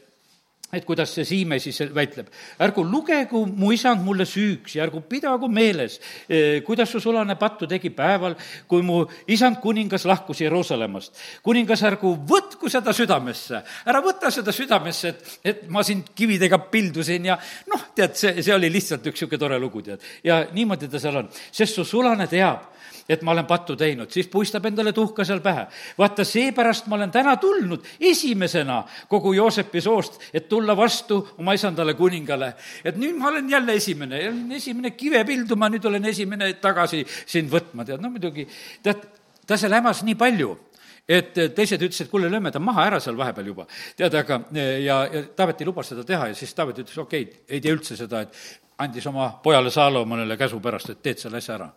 et 0.74 0.86
kuidas 0.86 1.14
see 1.14 1.26
Siime 1.26 1.60
siis 1.62 1.80
väitleb. 1.94 2.28
ärgu 2.60 2.84
lugegu 2.84 3.46
mu 3.46 3.72
isand 3.72 4.02
mulle 4.04 4.26
süüks 4.26 4.76
ja 4.76 4.84
ärgu 4.84 5.02
pidagu 5.10 5.48
meeles, 5.48 6.00
eh, 6.30 6.64
kuidas 6.64 6.90
su 6.92 7.00
sulane 7.00 7.36
pattu 7.36 7.68
tegi 7.68 7.90
päeval, 7.90 8.36
kui 8.68 8.82
mu 8.82 9.06
isand 9.28 9.62
kuningas 9.62 10.06
lahkus 10.06 10.42
Jeruusalemmast. 10.42 11.14
kuningas, 11.44 11.84
ärgu 11.84 12.18
võtku 12.28 12.70
seda 12.70 12.94
südamesse, 12.94 13.62
ära 13.86 14.02
võta 14.02 14.32
seda 14.32 14.52
südamesse, 14.52 15.08
et, 15.08 15.40
et 15.44 15.70
ma 15.70 15.84
sind 15.84 16.10
kividega 16.16 16.58
pildusin 16.58 17.26
ja 17.26 17.38
noh, 17.68 17.88
tead, 17.96 18.16
see, 18.16 18.42
see 18.42 18.54
oli 18.54 18.72
lihtsalt 18.72 19.06
üks 19.06 19.22
niisugune 19.22 19.40
tore 19.40 19.60
lugu, 19.60 19.82
tead. 19.82 20.02
ja 20.24 20.46
niimoodi 20.52 20.90
ta 20.90 21.00
seal 21.00 21.16
on, 21.16 21.30
sest 21.52 21.76
su 21.76 21.86
sulane 21.86 22.28
teab 22.28 22.74
et 23.10 23.22
ma 23.22 23.32
olen 23.32 23.46
pattu 23.46 23.76
teinud, 23.76 24.12
siis 24.12 24.28
puistab 24.32 24.66
endale 24.66 24.94
tuhka 24.94 25.26
seal 25.28 25.42
pähe. 25.44 25.66
vaata, 25.98 26.24
seepärast 26.24 26.88
ma 26.88 26.96
olen 26.96 27.12
täna 27.12 27.36
tulnud 27.38 27.84
esimesena 28.00 28.84
kogu 29.08 29.34
Joosepi 29.34 29.82
soost, 29.82 30.20
et 30.34 30.48
tulla 30.50 30.63
vastu 30.72 31.20
oma 31.38 31.54
isandale 31.54 31.94
kuningale. 32.00 32.54
et 32.84 32.96
nüüd 32.96 33.18
ma 33.20 33.28
olen 33.28 33.50
jälle 33.50 33.76
esimene, 33.76 34.22
esimene 34.56 34.96
kive 34.96 35.26
pilduma, 35.28 35.70
nüüd 35.70 35.86
olen 35.86 36.06
esimene 36.06 36.54
tagasi 36.64 37.04
sind 37.26 37.52
võtma, 37.52 37.84
tead, 37.86 38.00
no 38.02 38.10
muidugi, 38.10 38.48
tead, 38.84 39.04
ta 39.46 39.58
seal 39.60 39.76
hämas 39.76 40.06
nii 40.08 40.16
palju 40.16 40.56
et 41.04 41.36
teised 41.56 41.82
ütlesid, 41.84 42.08
kuule, 42.08 42.30
lööme 42.32 42.52
ta 42.52 42.62
maha 42.64 42.86
ära 42.88 43.00
seal 43.04 43.18
vahepeal 43.20 43.48
juba. 43.52 43.66
tead, 44.00 44.14
aga 44.16 44.40
ja, 44.56 45.02
ja 45.12 45.24
Taavet 45.36 45.62
ei 45.62 45.68
luba 45.68 45.84
seda 45.84 46.06
teha 46.08 46.30
ja 46.32 46.36
siis 46.36 46.54
Taavet 46.56 46.80
ütles, 46.80 46.98
okei 46.98 47.26
okay,, 47.28 47.42
ei 47.50 47.62
tee 47.62 47.74
üldse 47.76 47.98
seda, 48.00 48.22
et 48.24 48.62
andis 48.84 49.06
oma 49.08 49.28
pojale 49.44 49.72
Saalomonile 49.72 50.38
käsu 50.38 50.60
pärast, 50.64 50.90
et 50.90 51.02
teed 51.04 51.20
selle 51.22 51.38
asja 51.38 51.56
ära. 51.58 51.70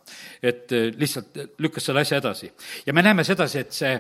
et 0.43 0.73
eh, 0.73 0.93
lihtsalt 0.97 1.59
lükkas 1.59 1.85
selle 1.85 2.01
asja 2.01 2.19
edasi. 2.23 2.53
ja 2.87 2.93
me 2.93 3.03
näeme 3.03 3.25
sedasi, 3.25 3.59
et 3.59 3.73
see 3.73 3.93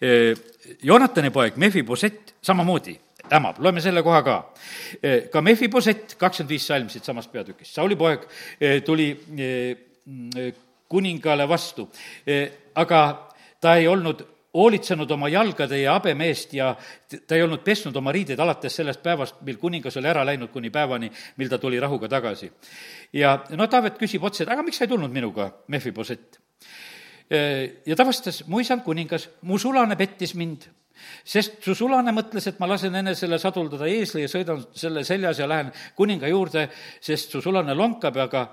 eh, 0.00 0.36
Jonatani 0.82 1.30
poeg 1.30 1.56
Mefibosett 1.56 2.34
samamoodi 2.42 2.98
hämab, 3.30 3.58
loeme 3.58 3.80
selle 3.80 4.02
koha 4.02 4.22
ka. 4.22 4.36
Eh, 5.02 5.28
ka 5.32 5.42
Mefibosett, 5.42 6.16
kakskümmend 6.20 6.50
viis 6.50 6.66
salm 6.66 6.88
siitsamast 6.92 7.32
peatükist, 7.32 7.74
Sauli 7.74 7.96
poeg 7.96 8.26
tuli 8.84 9.08
kuningale 10.88 11.48
vastu, 11.48 11.88
aga 12.74 13.00
ta 13.60 13.76
ei 13.80 13.88
olnud 13.88 14.22
hoolitsenud 14.54 15.10
oma 15.10 15.28
jalgade 15.28 15.80
ja 15.80 15.96
habeme 15.96 16.28
eest 16.30 16.52
ja 16.54 16.70
ta 17.26 17.34
ei 17.34 17.42
olnud 17.42 17.64
pesnud 17.66 17.96
oma 17.96 18.12
riideid 18.14 18.40
alates 18.40 18.76
sellest 18.78 19.02
päevast, 19.02 19.40
mil 19.46 19.58
kuningas 19.58 19.96
oli 19.98 20.10
ära 20.10 20.22
läinud, 20.26 20.52
kuni 20.54 20.70
päevani, 20.70 21.10
mil 21.40 21.50
ta 21.50 21.58
tuli 21.58 21.80
rahuga 21.80 22.08
tagasi. 22.08 22.52
ja 23.12 23.38
no 23.50 23.66
Taavet 23.66 23.98
küsib 23.98 24.24
otse, 24.24 24.44
et 24.44 24.52
aga 24.52 24.62
miks 24.62 24.78
sa 24.78 24.86
ei 24.86 24.92
tulnud 24.92 25.10
minuga, 25.10 25.50
Mehvibosett? 25.68 26.38
ja 27.86 27.96
ta 27.96 28.06
vastas, 28.06 28.44
mu 28.46 28.60
isand 28.60 28.84
kuningas, 28.84 29.28
mu 29.42 29.58
sulane 29.58 29.96
pettis 29.96 30.34
mind 30.34 30.68
sest 31.24 31.60
su 31.64 31.74
sulane 31.74 32.12
mõtles, 32.14 32.46
et 32.48 32.60
ma 32.60 32.68
lasen 32.70 32.94
enesele 32.94 33.38
saduldada 33.38 33.88
eesli 33.90 34.24
ja 34.24 34.30
sõidan 34.30 34.64
selle 34.74 35.04
seljas 35.04 35.38
ja 35.38 35.48
lähen 35.50 35.72
kuninga 35.96 36.28
juurde, 36.28 36.68
sest 37.00 37.34
su 37.34 37.42
sulane 37.44 37.74
lonkab, 37.74 38.16
aga 38.16 38.48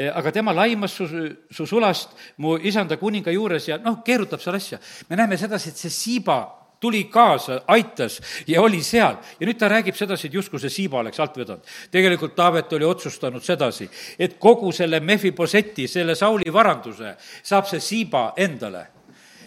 Eh, 0.00 0.08
aga 0.08 0.30
tema 0.32 0.52
laimas 0.52 0.92
su, 0.94 1.06
su 1.50 1.66
sulast 1.66 2.14
mu 2.38 2.54
isanda 2.56 2.96
kuninga 2.96 3.32
juures 3.34 3.66
ja 3.68 3.76
noh, 3.82 3.98
keerutab 4.06 4.40
seal 4.40 4.56
asja. 4.56 4.78
me 5.10 5.16
näeme 5.18 5.36
sedasi, 5.36 5.68
et 5.68 5.76
see 5.76 5.90
siiba 5.90 6.36
tuli 6.80 7.02
kaasa, 7.12 7.58
aitas 7.66 8.20
ja 8.46 8.62
oli 8.62 8.80
seal. 8.86 9.18
ja 9.40 9.48
nüüd 9.48 9.58
ta 9.58 9.68
räägib 9.68 9.98
sedasi, 9.98 10.28
et 10.28 10.38
justkui 10.38 10.62
see 10.62 10.70
siiba 10.70 11.02
oleks 11.02 11.20
alt 11.20 11.36
vedanud. 11.36 11.66
tegelikult 11.90 12.36
Taavet 12.38 12.72
oli 12.72 12.86
otsustanud 12.86 13.42
sedasi, 13.42 13.90
et 14.18 14.38
kogu 14.38 14.72
selle 14.72 15.00
Mefiboseti, 15.00 15.88
selle 15.88 16.14
Sauli 16.14 16.52
varanduse 16.52 17.16
saab 17.42 17.66
see 17.66 17.80
siiba 17.80 18.32
endale. 18.36 18.86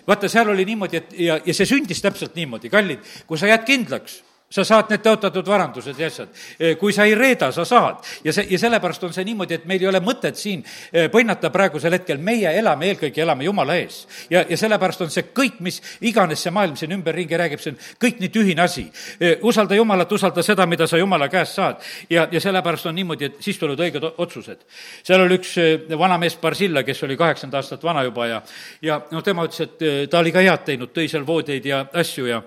Vaata, 0.08 0.30
seal 0.32 0.50
oli 0.50 0.66
niimoodi, 0.66 1.00
et 1.00 1.18
ja, 1.20 1.40
ja 1.46 1.54
see 1.56 1.70
sündis 1.70 2.02
täpselt 2.04 2.36
niimoodi, 2.36 2.72
kallid, 2.74 3.04
kui 3.28 3.40
sa 3.40 3.50
jääd 3.52 3.66
kindlaks 3.68 4.22
sa 4.54 4.64
saad 4.68 4.92
need 4.94 5.02
tõotatud 5.04 5.48
varandused 5.50 6.00
ja 6.00 6.08
asjad. 6.12 6.30
Eh, 6.60 6.76
kui 6.78 6.94
sa 6.94 7.08
ei 7.10 7.16
reeda, 7.18 7.52
sa 7.52 7.66
saad. 7.66 8.04
ja 8.24 8.34
see, 8.34 8.46
ja 8.50 8.60
sellepärast 8.60 9.04
on 9.04 9.14
see 9.14 9.26
niimoodi, 9.26 9.58
et 9.58 9.66
meil 9.70 9.82
ei 9.82 9.90
ole 9.90 10.02
mõtet 10.04 10.38
siin 10.38 10.62
eh, 10.92 11.10
põnnata 11.14 11.50
praegusel 11.54 11.98
hetkel, 11.98 12.22
meie 12.22 12.52
elame, 12.60 12.92
eelkõige 12.92 13.24
elame 13.26 13.48
Jumala 13.48 13.78
ees. 13.82 14.04
ja, 14.30 14.44
ja 14.50 14.58
sellepärast 14.58 15.02
on 15.02 15.14
see 15.14 15.26
kõik, 15.34 15.60
mis 15.66 15.82
iganes 16.02 16.44
see 16.46 16.54
maailm 16.54 16.78
siin 16.80 16.94
ümberringi 16.94 17.40
räägib, 17.40 17.64
see 17.64 17.74
on 17.74 17.80
kõik 18.06 18.22
nii 18.22 18.34
tühine 18.34 18.66
asi. 18.66 18.86
Eh, 19.20 19.40
usalda 19.42 19.76
Jumalat, 19.76 20.12
usalda 20.12 20.46
seda, 20.46 20.68
mida 20.70 20.88
sa 20.88 21.02
Jumala 21.02 21.30
käest 21.34 21.58
saad. 21.58 21.82
ja, 22.10 22.28
ja 22.32 22.42
sellepärast 22.42 22.92
on 22.92 22.96
niimoodi, 22.96 23.32
et 23.32 23.42
siis 23.42 23.58
tulevad 23.58 23.82
õiged 23.88 24.10
otsused. 24.18 24.66
seal 25.04 25.26
oli 25.26 25.40
üks 25.42 25.58
vanamees 25.98 26.38
Barsilla, 26.38 26.84
kes 26.84 27.04
oli 27.04 27.18
kaheksakümmend 27.18 27.58
aastat 27.58 27.84
vana 27.84 28.04
juba 28.04 28.28
ja, 28.28 28.42
ja 28.82 29.02
noh, 29.12 29.24
tema 29.24 29.48
ütles, 29.48 29.66
et 29.66 30.10
ta 30.10 30.20
oli 30.20 30.32
ka 30.32 30.44
head 30.44 30.66
teinud, 30.66 30.94
tõi 30.94 31.10
seal 31.10 31.26
voodeid 31.28 31.66
ja 31.66 31.86
asju 31.94 32.28
ja 32.30 32.42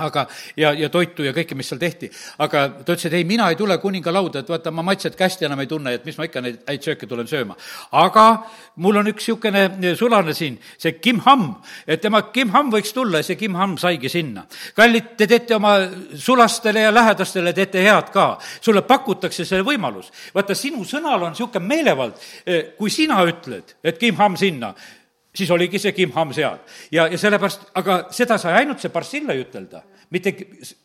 aga, 0.00 0.24
ja, 0.56 0.72
ja 0.72 0.88
toitu 0.88 1.24
ja 1.26 1.34
kõike, 1.36 1.56
mis 1.56 1.68
seal 1.68 1.80
tehti. 1.80 2.08
aga 2.40 2.64
ta 2.80 2.94
ütles, 2.94 3.06
et 3.06 3.16
ei, 3.18 3.24
mina 3.28 3.50
ei 3.52 3.56
tule 3.56 3.76
kuninga 3.78 4.12
lauda, 4.12 4.40
et 4.40 4.48
vaata, 4.48 4.70
ma 4.72 4.84
maitset 4.86 5.16
kästi 5.18 5.44
enam 5.44 5.60
ei 5.60 5.68
tunne, 5.68 5.92
et 5.98 6.06
mis 6.08 6.16
ma 6.16 6.24
ikka 6.24 6.40
neid 6.40 6.62
häid 6.68 6.86
sööke 6.86 7.08
tulen 7.08 7.28
sööma. 7.28 7.56
aga 8.00 8.26
mul 8.76 9.02
on 9.02 9.10
üks 9.12 9.28
niisugune 9.28 9.94
sulane 9.98 10.34
siin, 10.34 10.56
see 10.78 10.96
Kim 11.00 11.20
Ham, 11.26 11.44
et 11.86 12.00
tema 12.00 12.22
Kim 12.32 12.54
Ham 12.56 12.72
võiks 12.72 12.94
tulla 12.96 13.20
ja 13.20 13.28
see 13.28 13.36
Kim 13.36 13.58
Ham 13.60 13.76
saigi 13.78 14.08
sinna. 14.08 14.46
kallid, 14.76 15.12
te 15.16 15.26
teete 15.26 15.56
oma 15.56 15.74
sulastele 16.16 16.86
ja 16.86 16.94
lähedastele, 16.94 17.52
teete 17.52 17.84
head 17.84 18.10
ka. 18.14 18.38
sulle 18.60 18.82
pakutakse 18.82 19.44
see 19.44 19.60
võimalus. 19.60 20.08
vaata, 20.34 20.54
sinu 20.54 20.84
sõnal 20.88 21.28
on 21.28 21.36
niisugune 21.36 21.66
meelevald, 21.66 22.16
eh, 22.46 22.72
kui 22.78 22.90
sina 22.90 23.20
ütled, 23.28 23.76
et 23.84 23.98
Kim 23.98 24.16
Ham 24.16 24.36
sinna 24.36 24.72
siis 25.36 25.50
oligi 25.50 25.78
see 25.80 25.92
Kimham 25.92 26.32
seal. 26.32 26.58
ja, 26.92 27.06
ja 27.08 27.18
sellepärast, 27.18 27.70
aga 27.74 27.98
seda 28.12 28.38
sai 28.38 28.52
ainult 28.60 28.82
see 28.82 28.92
Barsillai 28.92 29.38
ütelda, 29.40 29.82
mitte 30.12 30.34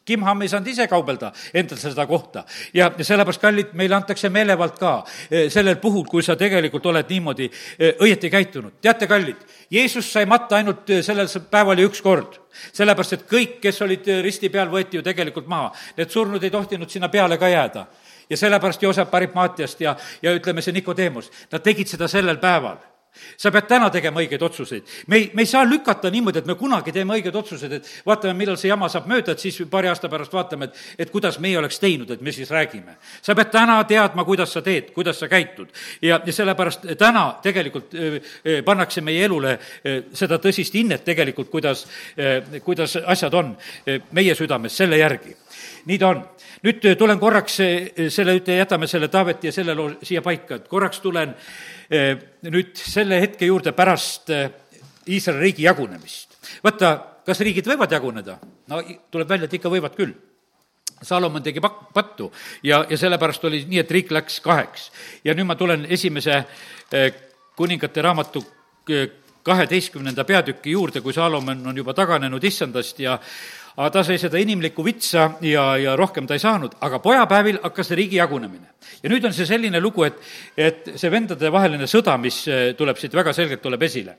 Kimham 0.07 0.41
ei 0.41 0.51
saanud 0.51 0.71
ise 0.71 0.87
kaubelda 0.87 1.33
endale 1.53 1.81
seda 1.81 2.05
kohta. 2.07 2.45
ja, 2.73 2.91
ja 2.97 3.05
sellepärast, 3.05 3.41
kallid, 3.41 3.73
meile 3.73 3.95
antakse 3.99 4.29
meelevald 4.29 4.79
ka 4.79 4.93
eh, 5.29 5.49
sellel 5.51 5.75
puhul, 5.83 6.05
kui 6.07 6.23
sa 6.23 6.37
tegelikult 6.39 6.85
oled 6.85 7.11
niimoodi 7.11 7.51
eh, 7.51 7.93
õieti 7.99 8.31
käitunud. 8.31 8.79
teate, 8.81 9.07
kallid, 9.07 9.43
Jeesus 9.71 10.11
sai 10.13 10.25
matta 10.25 10.61
ainult 10.61 10.89
eh, 10.89 11.03
sellel 11.03 11.27
päeval 11.51 11.83
ja 11.83 11.91
üks 11.91 12.01
kord. 12.01 12.39
sellepärast, 12.73 13.13
et 13.13 13.29
kõik, 13.29 13.59
kes 13.61 13.81
olid 13.81 14.07
risti 14.23 14.49
peal, 14.49 14.71
võeti 14.71 14.97
ju 14.97 15.03
tegelikult 15.03 15.47
maha. 15.47 15.73
Need 15.97 16.09
surnud 16.09 16.43
ei 16.43 16.49
tohtinud 16.49 16.89
sinna 16.89 17.09
peale 17.09 17.37
ka 17.37 17.49
jääda 17.51 17.85
ja 18.29 18.37
sellepärast 18.37 18.81
Joosep 18.83 19.13
Arimaatiast 19.13 19.81
ja, 19.81 19.95
ja 20.21 20.33
ütleme, 20.35 20.61
see 20.61 20.73
Nikodeemus, 20.75 21.29
nad 21.51 21.63
tegid 21.63 21.87
seda 21.87 22.07
sellel 22.11 22.39
päeval 22.41 22.79
sa 23.37 23.51
pead 23.51 23.67
täna 23.69 23.89
tegema 23.93 24.21
õigeid 24.23 24.43
otsuseid. 24.43 24.83
me 25.07 25.15
ei, 25.15 25.29
me 25.33 25.41
ei 25.41 25.49
saa 25.49 25.65
lükata 25.65 26.09
niimoodi, 26.11 26.39
et 26.39 26.45
me 26.49 26.55
kunagi 26.55 26.91
teeme 26.91 27.17
õigeid 27.17 27.35
otsuseid, 27.35 27.77
et 27.79 27.89
vaatame, 28.05 28.33
millal 28.37 28.57
see 28.57 28.69
jama 28.69 28.89
saab 28.89 29.07
mööda, 29.09 29.33
et 29.33 29.43
siis 29.43 29.59
paari 29.69 29.91
aasta 29.91 30.09
pärast 30.09 30.33
vaatame, 30.33 30.69
et, 30.69 30.81
et 31.05 31.11
kuidas 31.11 31.39
meie 31.43 31.57
oleks 31.59 31.79
teinud, 31.79 32.11
et 32.11 32.21
me 32.21 32.31
siis 32.31 32.51
räägime. 32.51 32.97
sa 33.21 33.35
pead 33.35 33.51
täna 33.51 33.77
teadma, 33.83 34.25
kuidas 34.25 34.53
sa 34.53 34.61
teed, 34.61 34.91
kuidas 34.95 35.19
sa 35.19 35.27
käitud. 35.27 35.67
ja, 36.01 36.21
ja 36.25 36.33
sellepärast 36.33 36.87
täna 36.97 37.27
tegelikult 37.43 37.93
pannakse 38.65 39.01
meie 39.01 39.25
elule 39.25 39.57
seda 40.13 40.39
tõsist 40.41 40.73
hinnet 40.73 41.03
tegelikult, 41.05 41.49
kuidas, 41.49 41.85
kuidas 42.63 42.97
asjad 43.05 43.33
on 43.33 43.55
meie 44.11 44.35
südames 44.35 44.77
selle 44.77 44.97
järgi. 44.97 45.35
nii 45.85 45.97
ta 45.97 46.07
on. 46.07 46.23
nüüd 46.63 46.85
tulen 46.97 47.19
korraks 47.19 47.59
selle, 48.09 48.41
jätame 48.57 48.87
selle 48.87 49.07
Taaveti 49.07 49.47
ja 49.47 49.51
selle 49.53 49.75
loo 49.75 49.91
siia 50.03 50.21
paika, 50.21 50.55
et 50.55 50.67
korraks 50.67 50.99
tulen 50.99 51.29
äh, 51.29 51.76
nüüd 51.89 52.75
selle 52.75 53.21
hetke 53.21 53.47
juurde 53.47 53.71
pärast 53.75 54.31
eh, 54.33 54.49
Iisraeli 55.07 55.45
riigi 55.47 55.63
jagunemist. 55.63 56.35
vaata, 56.63 56.97
kas 57.25 57.39
riigid 57.39 57.67
võivad 57.67 57.91
jaguneda? 57.91 58.39
no 58.67 58.81
tuleb 59.11 59.29
välja, 59.29 59.47
et 59.47 59.53
ikka 59.59 59.71
võivad 59.71 59.95
küll. 59.95 60.15
Salomon 61.01 61.43
tegi 61.45 61.61
pak-, 61.61 61.91
pattu 61.93 62.31
ja, 62.65 62.81
ja 62.89 62.97
sellepärast 62.97 63.43
oli 63.45 63.61
nii, 63.69 63.79
et 63.83 63.91
riik 63.91 64.11
läks 64.11 64.39
kaheks. 64.41 64.91
ja 65.23 65.35
nüüd 65.37 65.47
ma 65.47 65.55
tulen 65.55 65.85
esimese 65.89 66.43
eh, 66.91 67.13
kuningate 67.55 68.01
raamatu 68.01 68.43
kaheteistkümnenda 69.47 70.23
peatüki 70.23 70.71
juurde, 70.71 71.01
kui 71.01 71.13
Salomon 71.13 71.67
on 71.67 71.77
juba 71.77 71.93
taganenud 71.95 72.43
issandast 72.43 72.99
ja 72.99 73.17
aga 73.77 73.89
ta 73.93 74.03
sai 74.03 74.17
seda 74.17 74.39
inimlikku 74.41 74.81
vitsa 74.85 75.27
ja, 75.45 75.69
ja 75.77 75.95
rohkem 75.97 76.25
ta 76.27 76.33
ei 76.33 76.41
saanud, 76.41 76.79
aga 76.81 76.99
pojapäevil 77.03 77.59
hakkas 77.61 77.91
riigi 77.97 78.17
jagunemine. 78.17 78.73
ja 79.03 79.09
nüüd 79.11 79.25
on 79.29 79.33
see 79.37 79.45
selline 79.45 79.81
lugu, 79.81 80.07
et, 80.07 80.17
et 80.57 80.93
see 80.95 81.11
vendadevaheline 81.13 81.85
sõda, 81.89 82.17
mis 82.21 82.41
eh, 82.49 82.71
tuleb 82.77 82.97
siit 82.97 83.13
väga 83.13 83.33
selgelt, 83.37 83.61
tuleb 83.61 83.83
esile. 83.85 84.17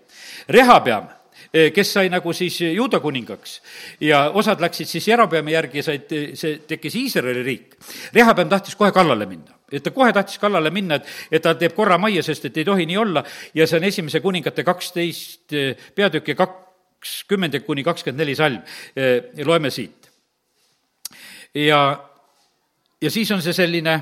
Rehapeam, 0.54 1.08
eh, 1.50 1.72
kes 1.74 1.90
sai 1.96 2.06
nagu 2.12 2.32
siis 2.32 2.60
juuda 2.68 3.00
kuningaks 3.02 3.58
ja 4.06 4.28
osad 4.30 4.62
läksid 4.62 4.90
siis 4.90 5.10
Jerobeami 5.10 5.56
järgi 5.56 5.82
ja 5.82 5.88
said, 5.90 6.16
see 6.38 6.60
tekkis 6.68 7.00
Iisraeli 7.02 7.42
riik. 7.42 7.78
Rehapeam 8.14 8.48
tahtis 8.54 8.78
kohe 8.78 8.94
kallale 8.94 9.26
minna 9.26 9.58
et 9.68 9.82
ta 9.84 9.90
kohe 9.92 10.12
tahtis 10.16 10.38
kallale 10.40 10.70
minna, 10.72 10.96
et, 10.96 11.10
et 11.30 11.42
ta 11.44 11.52
teeb 11.58 11.74
korra 11.76 11.98
majja, 12.00 12.22
sest 12.24 12.46
et 12.48 12.56
ei 12.56 12.64
tohi 12.64 12.86
nii 12.88 12.96
olla 12.96 13.20
ja 13.58 13.66
see 13.68 13.76
on 13.76 13.84
esimese 13.84 14.22
kuningate 14.24 14.64
kaksteist 14.64 15.52
eh, 15.52 15.90
peatükki 15.94 16.38
kak-, 16.38 16.67
kakskümmend 16.98 17.60
kuni 17.66 17.84
kakskümmend 17.86 18.20
neli 18.20 18.34
salm, 18.34 18.62
loeme 19.44 19.70
siit. 19.70 20.10
ja, 21.54 21.80
ja 23.00 23.10
siis 23.10 23.30
on 23.30 23.42
see 23.42 23.54
selline, 23.54 23.94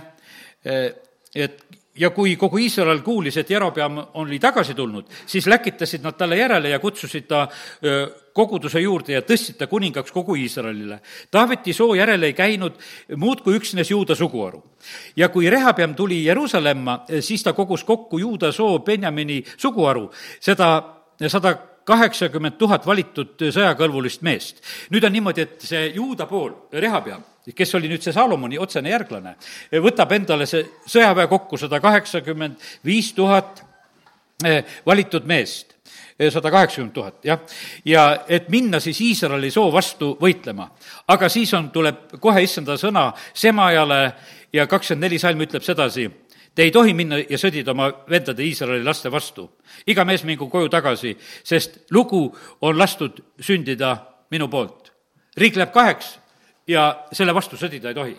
et 1.35 1.67
ja 1.97 2.11
kui 2.11 2.37
kogu 2.37 2.59
Iisrael 2.61 3.01
kuulis, 3.05 3.37
et 3.41 3.51
Jerobeam 3.51 3.99
oli 4.21 4.39
tagasi 4.41 4.75
tulnud, 4.75 5.09
siis 5.27 5.47
läkitasid 5.47 6.05
nad 6.05 6.17
talle 6.19 6.37
järele 6.37 6.71
ja 6.71 6.79
kutsusid 6.79 7.27
ta 7.29 7.47
koguduse 8.37 8.81
juurde 8.81 9.17
ja 9.17 9.23
tõstsid 9.25 9.57
ta 9.59 9.67
kuningaks 9.67 10.13
kogu 10.13 10.37
Iisraelile. 10.37 11.01
Taaveti 11.31 11.73
soo 11.73 11.95
järele 11.97 12.31
ei 12.31 12.37
käinud 12.37 12.77
muud 13.17 13.41
kui 13.45 13.57
üksnes 13.57 13.91
juuda 13.91 14.15
suguharu. 14.15 14.63
ja 15.17 15.29
kui 15.29 15.51
Rehabeam 15.51 15.95
tuli 15.95 16.25
Jeruusalemma, 16.25 17.05
siis 17.21 17.43
ta 17.43 17.53
kogus 17.53 17.85
kokku 17.85 18.19
juuda 18.19 18.53
soo 18.53 18.79
Benjamini 18.79 19.43
suguharu, 19.57 20.11
seda 20.41 20.97
sada 21.29 21.57
kaheksakümmend 21.87 22.59
tuhat 22.59 22.87
valitud 22.87 23.47
sõjakõlbulist 23.47 24.25
meest. 24.27 24.63
nüüd 24.91 25.05
on 25.07 25.15
niimoodi, 25.15 25.47
et 25.47 25.63
see 25.69 25.93
juuda 25.95 26.27
pool, 26.27 26.53
Rehabeam, 26.73 27.23
kes 27.55 27.75
oli 27.79 27.91
nüüd 27.91 28.03
see 28.03 28.15
Saalomoni 28.15 28.59
otsene 28.59 28.91
järglane, 28.91 29.37
võtab 29.73 30.13
endale 30.17 30.47
see 30.51 30.67
sõjaväe 30.87 31.29
kokku 31.31 31.59
sada 31.61 31.81
kaheksakümmend 31.81 32.69
viis 32.85 33.13
tuhat 33.15 33.63
eh, 34.45 34.63
valitud 34.87 35.27
meest 35.27 35.77
sada 36.33 36.51
kaheksakümmend 36.51 36.95
tuhat, 36.95 37.19
jah. 37.25 37.41
ja 37.85 38.07
et 38.29 38.49
minna 38.49 38.81
siis 38.81 39.01
Iisraeli 39.05 39.51
soo 39.53 39.69
vastu 39.73 40.15
võitlema. 40.21 40.71
aga 41.09 41.29
siis 41.29 41.53
on, 41.55 41.71
tuleb 41.71 42.17
kohe 42.21 42.43
issanda 42.43 42.79
sõna 42.81 43.11
Semajale 43.35 44.01
ja 44.53 44.67
kakskümmend 44.67 45.05
neli 45.05 45.19
salm 45.21 45.45
ütleb 45.45 45.63
sedasi, 45.63 46.09
te 46.57 46.65
ei 46.65 46.73
tohi 46.73 46.95
minna 46.97 47.21
ja 47.21 47.39
sõdida 47.39 47.71
oma 47.71 47.91
vendade 48.11 48.43
Iisraeli 48.43 48.85
laste 48.85 49.13
vastu. 49.13 49.51
iga 49.87 50.05
mees 50.05 50.25
mingu 50.25 50.49
koju 50.49 50.69
tagasi, 50.69 51.17
sest 51.45 51.79
lugu 51.91 52.37
on 52.61 52.79
lastud 52.79 53.23
sündida 53.41 53.97
minu 54.31 54.49
poolt. 54.49 54.93
riik 55.37 55.57
läheb 55.57 55.73
kaheks 55.73 56.19
ja 56.67 57.05
selle 57.13 57.35
vastu 57.35 57.57
sõdida 57.57 57.89
ei 57.89 57.95
tohi. 57.95 58.17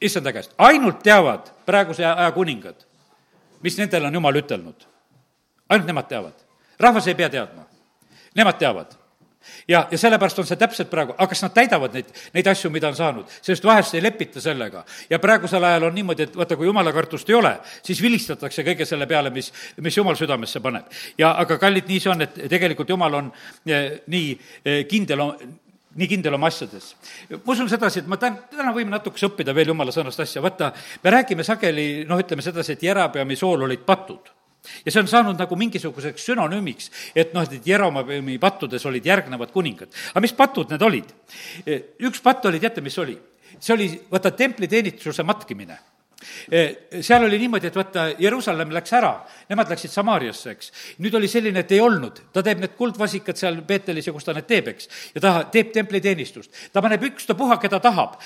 issanda 0.00 0.32
käest, 0.32 0.52
ainult 0.58 1.02
teavad 1.02 1.52
praeguse 1.66 2.04
aja 2.04 2.32
kuningad, 2.32 2.76
mis 3.62 3.78
nendele 3.78 4.06
on 4.06 4.14
jumal 4.14 4.36
ütelnud. 4.36 4.86
ainult 5.68 5.86
nemad 5.86 6.08
teavad 6.08 6.46
rahvas 6.78 7.06
ei 7.06 7.14
pea 7.14 7.28
teadma. 7.30 7.66
Nemad 8.34 8.58
teavad 8.58 8.96
ja, 9.68 9.86
ja 9.90 9.98
sellepärast 9.98 10.38
on 10.38 10.48
see 10.48 10.58
täpselt 10.60 10.90
praegu, 10.90 11.14
aga 11.16 11.28
kas 11.30 11.42
nad 11.44 11.54
täidavad 11.56 11.94
neid, 11.96 12.08
neid 12.34 12.50
asju, 12.52 12.70
mida 12.74 12.90
on 12.90 12.98
saanud, 12.98 13.34
sest 13.44 13.64
vahest 13.64 13.94
ei 13.96 14.02
lepita 14.04 14.40
sellega. 14.40 14.84
ja 15.10 15.18
praegusel 15.18 15.64
ajal 15.64 15.88
on 15.90 15.94
niimoodi, 15.94 16.28
et 16.28 16.36
vaata, 16.36 16.56
kui 16.56 16.66
jumala 16.66 16.92
kartust 16.92 17.30
ei 17.30 17.38
ole, 17.38 17.56
siis 17.82 18.02
vilistatakse 18.02 18.64
kõige 18.66 18.86
selle 18.88 19.06
peale, 19.06 19.30
mis, 19.30 19.52
mis 19.82 19.96
jumal 19.96 20.16
südamesse 20.16 20.60
paneb. 20.60 20.90
ja 21.18 21.34
aga 21.40 21.58
kallid, 21.58 21.88
nii 21.88 22.00
see 22.00 22.12
on, 22.12 22.26
et 22.26 22.40
tegelikult 22.50 22.90
jumal 22.94 23.20
on 23.22 23.30
eh, 23.66 24.02
nii 24.06 24.32
eh, 24.64 24.82
kindel 24.90 25.24
nii 25.96 26.08
kindel 26.08 26.34
oma 26.36 26.50
asjades. 26.52 26.94
ma 27.30 27.52
usun 27.52 27.68
sedasi, 27.72 28.02
et 28.02 28.08
ma 28.10 28.18
täna, 28.20 28.44
täna 28.52 28.72
võime 28.76 28.92
natukese 28.92 29.30
õppida 29.30 29.54
veel 29.56 29.72
jumala 29.72 29.94
sõnast 29.94 30.20
asja, 30.20 30.42
vaata, 30.44 30.72
me 31.04 31.12
räägime 31.14 31.44
sageli, 31.44 32.04
noh, 32.08 32.20
ütleme 32.20 32.44
sedasi, 32.44 32.76
et 32.76 32.82
Järapeami 32.82 33.36
sool 33.36 33.64
olid 33.64 33.84
patud 33.86 34.35
ja 34.84 34.92
see 34.92 35.02
on 35.02 35.10
saanud 35.10 35.38
nagu 35.38 35.58
mingisuguseks 35.58 36.28
sünonüümiks, 36.30 36.90
et 37.14 37.34
noh, 37.36 37.46
et 37.46 37.66
Jeromoami 37.66 38.38
pattudes 38.42 38.84
olid 38.86 39.06
järgnevad 39.06 39.52
kuningad. 39.54 39.92
aga 40.12 40.24
mis 40.24 40.36
patud 40.36 40.70
need 40.72 40.82
olid? 40.82 41.12
üks 42.06 42.22
patt 42.22 42.46
oli, 42.46 42.60
teate, 42.62 42.84
mis 42.84 42.98
oli? 42.98 43.18
see 43.58 43.74
oli, 43.74 43.90
vaata, 44.10 44.34
templiteenistuse 44.36 45.24
matkimine 45.26 45.78
seal 47.00 47.24
oli 47.26 47.38
niimoodi, 47.38 47.68
et 47.68 47.76
vaata, 47.76 48.06
Jeruusalemm 48.18 48.72
läks 48.72 48.94
ära, 48.96 49.12
nemad 49.50 49.68
läksid 49.70 49.92
Samaariasse, 49.92 50.54
eks. 50.56 50.70
nüüd 51.04 51.14
oli 51.18 51.28
selline, 51.28 51.60
et 51.60 51.74
ei 51.76 51.80
olnud, 51.84 52.22
ta 52.32 52.42
teeb 52.44 52.62
need 52.62 52.76
kuldvasikad 52.78 53.36
seal 53.36 53.60
Peetelis 53.68 54.08
ja 54.08 54.14
kus 54.16 54.24
ta 54.24 54.34
need 54.36 54.48
teeb, 54.48 54.70
eks. 54.72 54.88
ja 55.14 55.22
ta 55.22 55.32
teeb 55.52 55.74
templiteenistust. 55.76 56.50
ta 56.72 56.82
paneb 56.84 57.04
ükstapuha, 57.10 57.60
keda 57.60 57.80
tahab, 57.84 58.16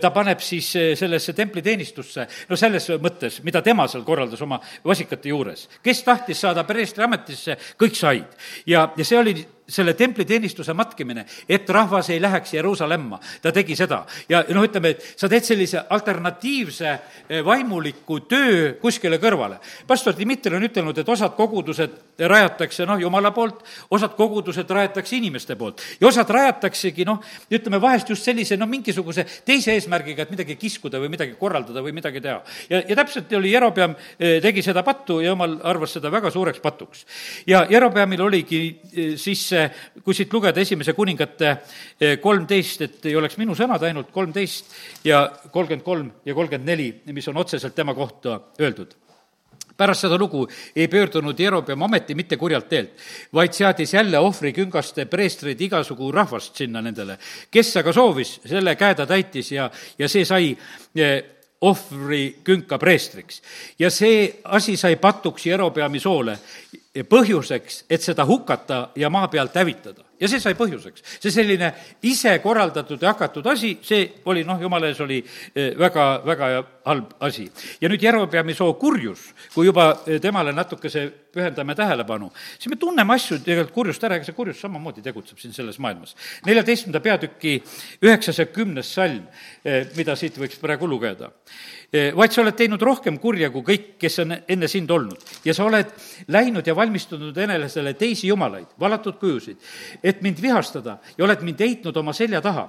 ta 0.00 0.12
paneb 0.14 0.42
siis 0.44 0.70
sellesse 1.00 1.34
templiteenistusse, 1.36 2.26
no 2.48 2.58
selles 2.60 2.86
mõttes, 3.02 3.40
mida 3.46 3.64
tema 3.66 3.88
seal 3.90 4.06
korraldas 4.06 4.42
oma 4.46 4.60
vasikate 4.86 5.34
juures. 5.34 5.66
kes 5.82 6.04
tahtis 6.06 6.46
saada 6.46 6.64
preestri 6.68 7.04
ametisse, 7.04 7.58
kõik 7.80 7.98
said. 7.98 8.38
ja, 8.66 8.92
ja 8.96 9.04
see 9.04 9.18
oli 9.18 9.34
selle 9.70 9.94
templiteenistuse 9.94 10.74
matkimine, 10.74 11.24
et 11.48 11.68
rahvas 11.70 12.10
ei 12.10 12.20
läheks 12.22 12.54
Jeruusalemma. 12.54 13.20
ta 13.42 13.52
tegi 13.52 13.76
seda 13.76 14.04
ja 14.28 14.42
noh, 14.54 14.64
ütleme, 14.66 14.94
et 14.94 15.04
sa 15.16 15.28
teed 15.30 15.46
sellise 15.46 15.84
alternatiivse 15.90 16.90
eh, 16.90 17.44
vaimuliku 17.44 18.20
töö 18.28 18.74
kuskile 18.80 19.18
kõrvale. 19.22 19.60
pastor 19.86 20.14
Dmitri 20.16 20.56
on 20.56 20.66
ütelnud, 20.66 20.98
et 20.98 21.08
osad 21.08 21.36
kogudused 21.36 22.18
rajatakse 22.18 22.86
noh, 22.86 23.00
jumala 23.00 23.32
poolt, 23.36 23.62
osad 23.90 24.16
kogudused 24.18 24.70
rajatakse 24.70 25.16
inimeste 25.16 25.56
poolt 25.56 25.82
ja 26.00 26.08
osad 26.08 26.30
rajataksegi 26.30 27.06
noh, 27.08 27.22
ütleme 27.50 27.80
vahest 27.80 28.10
just 28.10 28.26
sellise 28.26 28.58
noh, 28.60 28.68
mingisuguse 28.70 29.26
teise 29.46 29.74
eesmärgiga, 29.76 30.24
et 30.26 30.34
midagi 30.34 30.56
kiskuda 30.60 31.00
või 31.00 31.12
midagi 31.14 31.36
korraldada 31.38 31.82
või 31.84 31.94
midagi 31.96 32.20
teha. 32.20 32.42
ja, 32.70 32.82
ja 32.88 32.98
täpselt 33.02 33.32
oli 33.38 33.54
Jerobeam, 33.54 33.94
eh, 34.18 34.40
tegi 34.42 34.62
seda 34.62 34.82
pattu 34.86 35.20
ja 35.20 35.30
jumal 35.34 35.58
arvas 35.64 35.96
seda 35.96 36.10
väga 36.12 36.30
suureks 36.30 36.60
patuks. 36.60 37.06
ja 37.46 37.66
Jerobeamil 37.70 38.20
oligi 38.20 38.62
eh, 38.92 39.16
siis 39.16 39.50
see, 39.60 40.00
kui 40.04 40.16
siit 40.16 40.32
lugeda 40.32 40.60
esimese 40.60 40.94
kuningate 40.96 41.50
eh, 41.52 42.16
kolmteist, 42.22 42.86
et 42.86 43.10
ei 43.10 43.16
oleks 43.16 43.38
minu 43.40 43.54
sõnad 43.58 43.84
ainult 43.88 44.10
kolmteist 44.14 44.74
ja 45.04 45.26
kolmkümmend 45.52 45.86
kolm 45.86 46.10
ja 46.24 46.34
kolmkümmend 46.34 46.72
neli, 46.72 46.90
mis 47.12 47.28
on 47.28 47.40
otseselt 47.40 47.76
tema 47.76 47.94
kohta 47.94 48.40
öeldud 48.60 48.98
pärast 49.80 50.04
seda 50.04 50.18
lugu 50.20 50.44
ei 50.76 50.88
pöördunud 50.92 51.38
Jerobeam 51.40 51.82
ameti 51.86 52.14
mitte 52.14 52.36
kurjalt 52.36 52.68
teelt, 52.68 52.90
vaid 53.32 53.56
seadis 53.56 53.94
jälle 53.94 54.20
ohvriküngaste 54.20 55.06
preestreid 55.08 55.60
igasugu 55.60 56.12
rahvast 56.12 56.60
sinna 56.60 56.82
nendele. 56.84 57.18
kes 57.50 57.76
aga 57.80 57.92
soovis, 57.92 58.40
selle 58.44 58.76
käe 58.76 58.94
ta 58.94 59.06
täitis 59.06 59.52
ja, 59.52 59.70
ja 59.98 60.08
see 60.08 60.24
sai 60.28 60.50
eh, 60.96 61.22
ohvrikünka 61.60 62.78
preestriks. 62.78 63.42
ja 63.78 63.90
see 63.90 64.40
asi 64.44 64.76
sai 64.76 64.96
patuks 64.96 65.46
Jerobeami 65.46 66.00
soole 66.00 66.38
põhjuseks, 66.94 67.84
et 67.90 68.02
seda 68.02 68.26
hukata 68.26 68.88
ja 68.96 69.10
maa 69.10 69.28
pealt 69.28 69.54
hävitada. 69.54 70.04
Ja 70.20 70.28
see 70.28 70.40
sai 70.40 70.54
põhjuseks. 70.58 71.04
see 71.20 71.32
selline 71.32 71.72
ise 72.02 72.36
korraldatud 72.42 73.00
ja 73.02 73.14
hakatud 73.14 73.46
asi, 73.50 73.76
see 73.82 74.06
oli 74.30 74.44
noh, 74.44 74.60
jumala 74.60 74.90
ees 74.90 75.00
oli 75.00 75.20
eh, 75.20 75.72
väga, 75.78 76.06
väga 76.26 76.50
halb 76.84 77.14
asi. 77.20 77.48
ja 77.80 77.88
nüüd 77.88 78.02
Jerobeami 78.02 78.54
soo 78.56 78.74
kurjus, 78.80 79.30
kui 79.54 79.66
juba 79.68 79.90
eh, 80.06 80.20
temale 80.20 80.52
natukese 80.56 81.06
pühendame 81.30 81.76
tähelepanu, 81.78 82.30
siis 82.58 82.70
me 82.72 82.78
tunneme 82.80 83.14
asju 83.14 83.40
tegelikult 83.44 83.74
kurjust 83.74 84.04
ära, 84.04 84.18
ega 84.18 84.28
see 84.28 84.36
kurjus 84.36 84.60
samamoodi 84.60 85.04
tegutseb 85.04 85.40
siin 85.40 85.56
selles 85.56 85.78
maailmas. 85.78 86.16
neljateistkümnenda 86.46 87.04
peatüki 87.04 87.58
üheksas 88.04 88.42
ja 88.42 88.48
kümnes 88.52 88.94
salm, 88.94 89.26
eh, 89.64 89.86
mida 89.96 90.16
siit 90.16 90.38
võiks 90.38 90.60
praegu 90.60 90.88
lugeda 90.90 91.32
vaid 91.90 92.30
sa 92.30 92.42
oled 92.44 92.54
teinud 92.54 92.82
rohkem 92.82 93.16
kurja 93.18 93.48
kui 93.50 93.64
kõik, 93.66 93.86
kes 93.98 94.20
on 94.22 94.34
enne 94.38 94.68
sind 94.70 94.90
olnud. 94.90 95.18
ja 95.44 95.54
sa 95.54 95.64
oled 95.64 95.90
läinud 96.28 96.66
ja 96.66 96.74
valmistunud 96.76 97.36
enesele 97.36 97.94
teisi 97.98 98.28
jumalaid, 98.28 98.68
valatud 98.80 99.18
kujusid, 99.18 99.58
et 100.10 100.22
mind 100.22 100.40
vihastada 100.42 100.96
ja 101.16 101.24
oled 101.24 101.44
mind 101.46 101.60
heitnud 101.60 101.96
oma 101.96 102.12
selja 102.16 102.40
taha. 102.44 102.66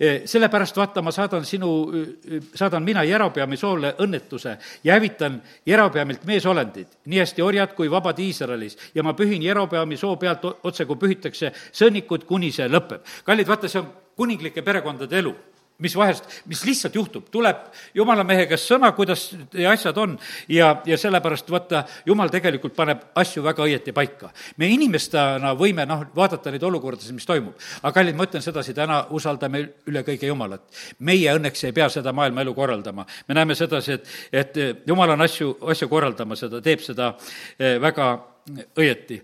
Eh, 0.00 0.22
sellepärast 0.28 0.76
vaata, 0.76 1.02
ma 1.02 1.12
saadan 1.14 1.44
sinu, 1.44 1.70
eh, 1.92 2.40
saadan 2.54 2.84
mina 2.84 3.04
Jerobeami 3.04 3.56
soole 3.56 3.94
õnnetuse 4.04 4.56
ja 4.84 4.96
hävitan 4.96 5.40
Jerobeamilt 5.66 6.24
meesolendid, 6.28 6.98
nii 7.06 7.22
hästi 7.22 7.42
orjad 7.42 7.74
kui 7.76 7.90
vabad 7.90 8.18
Iisraelis, 8.18 8.78
ja 8.94 9.02
ma 9.02 9.14
pühin 9.14 9.42
Jerobeami 9.42 9.96
soo 9.96 10.16
pealt 10.16 10.44
otse, 10.62 10.86
kui 10.86 10.96
pühitakse 10.96 11.52
sõnnikud, 11.72 12.24
kuni 12.26 12.52
see 12.52 12.68
lõpeb. 12.68 13.04
kallid, 13.24 13.46
vaata, 13.48 13.68
see 13.68 13.80
on 13.80 13.92
kuninglike 14.16 14.62
perekondade 14.62 15.18
elu 15.18 15.34
mis 15.78 15.94
vahest, 15.96 16.24
mis 16.50 16.64
lihtsalt 16.66 16.94
juhtub, 16.98 17.28
tuleb 17.30 17.60
jumala 17.94 18.24
mehe 18.26 18.48
käest 18.50 18.66
sõna, 18.66 18.90
kuidas 18.96 19.28
asjad 19.70 19.98
on 20.02 20.16
ja, 20.50 20.72
ja 20.86 20.98
sellepärast 20.98 21.50
vaata, 21.54 21.84
jumal 22.06 22.32
tegelikult 22.34 22.74
paneb 22.74 23.04
asju 23.18 23.44
väga 23.44 23.62
õieti 23.62 23.94
paika. 23.94 24.32
me 24.56 24.66
inimestena 24.74 25.52
võime 25.58 25.86
noh, 25.86 26.02
vaadata 26.16 26.50
neid 26.50 26.66
olukordasid, 26.66 27.14
mis 27.14 27.26
toimub. 27.26 27.54
aga 27.82 27.92
kallid, 27.94 28.18
ma 28.18 28.26
ütlen 28.26 28.42
sedasi, 28.42 28.74
täna 28.74 29.04
usaldame 29.14 29.62
üle 29.86 30.02
kõige 30.06 30.26
Jumalat. 30.26 30.64
meie 30.98 31.36
õnneks 31.38 31.64
ei 31.64 31.72
pea 31.72 31.88
seda 31.88 32.12
maailma 32.12 32.42
elu 32.42 32.54
korraldama. 32.54 33.06
me 33.28 33.38
näeme 33.38 33.54
sedasi, 33.54 33.92
et, 33.92 34.08
et 34.32 34.58
Jumal 34.86 35.14
on 35.14 35.22
asju, 35.22 35.56
asju 35.70 35.88
korraldamas 35.88 36.42
ja 36.42 36.50
ta 36.50 36.60
teeb 36.60 36.82
seda 36.82 37.14
eh, 37.58 37.78
väga 37.78 38.10
õieti. 38.78 39.20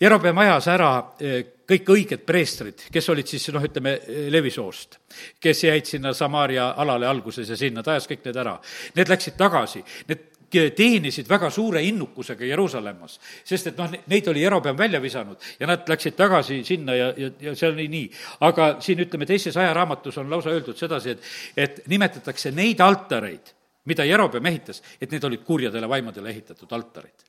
Jerobeam 0.00 0.38
ajas 0.44 0.68
ära 0.72 0.90
eh, 1.20 1.44
kõik 1.68 1.92
õiged 1.92 2.24
preestrid, 2.26 2.86
kes 2.92 3.10
olid 3.12 3.28
siis 3.28 3.50
noh, 3.52 3.64
ütleme, 3.64 3.98
Levisoost, 4.32 4.98
kes 5.40 5.66
jäid 5.66 5.88
sinna 5.88 6.14
Samaaria 6.16 6.70
alale 6.80 7.08
alguses 7.08 7.48
ja 7.50 7.58
sinna, 7.60 7.84
ta 7.84 7.96
ajas 7.96 8.08
kõik 8.08 8.24
need 8.24 8.40
ära. 8.40 8.56
Need 8.96 9.12
läksid 9.12 9.36
tagasi, 9.40 9.84
need 10.08 10.26
teenisid 10.48 11.28
väga 11.28 11.50
suure 11.52 11.82
innukusega 11.84 12.46
Jeruusalemmas, 12.48 13.18
sest 13.44 13.68
et 13.68 13.76
noh, 13.76 13.92
neid 14.08 14.30
oli 14.32 14.40
Jerobeam 14.40 14.78
välja 14.78 15.00
visanud 15.02 15.36
ja 15.60 15.68
nad 15.68 15.84
läksid 15.88 16.16
tagasi 16.16 16.62
sinna 16.64 16.96
ja, 16.96 17.12
ja, 17.16 17.30
ja 17.50 17.54
see 17.54 17.68
oli 17.68 17.88
nii. 17.92 18.08
aga 18.48 18.70
siin 18.80 19.04
ütleme, 19.04 19.28
teises 19.28 19.56
ajaraamatus 19.56 20.18
on 20.22 20.30
lausa 20.32 20.54
öeldud 20.54 20.78
sedasi, 20.80 21.16
et, 21.16 21.32
et 21.56 21.82
nimetatakse 21.92 22.54
neid 22.56 22.80
altareid, 22.80 23.52
mida 23.84 24.08
Jerobeam 24.08 24.48
ehitas, 24.48 24.80
et 25.00 25.12
need 25.12 25.24
olid 25.24 25.44
kurjadele 25.44 25.88
vaimadele 25.88 26.32
ehitatud 26.32 26.72
altarid 26.72 27.27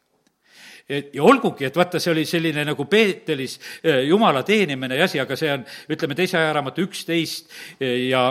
et 0.90 1.14
ja 1.14 1.24
olgugi, 1.24 1.68
et 1.68 1.76
vaata, 1.78 2.02
see 2.02 2.12
oli 2.14 2.26
selline 2.28 2.66
nagu 2.66 2.86
Peetelis 2.90 3.58
eh, 3.84 4.04
jumala 4.10 4.44
teenimine 4.48 4.98
ja 4.98 5.08
asi, 5.10 5.22
aga 5.22 5.38
see 5.40 5.52
on, 5.54 5.66
ütleme, 5.94 6.18
teise 6.18 6.40
ajaraamatu 6.40 6.86
üksteist 6.88 7.54
eh, 7.80 8.10
ja 8.10 8.28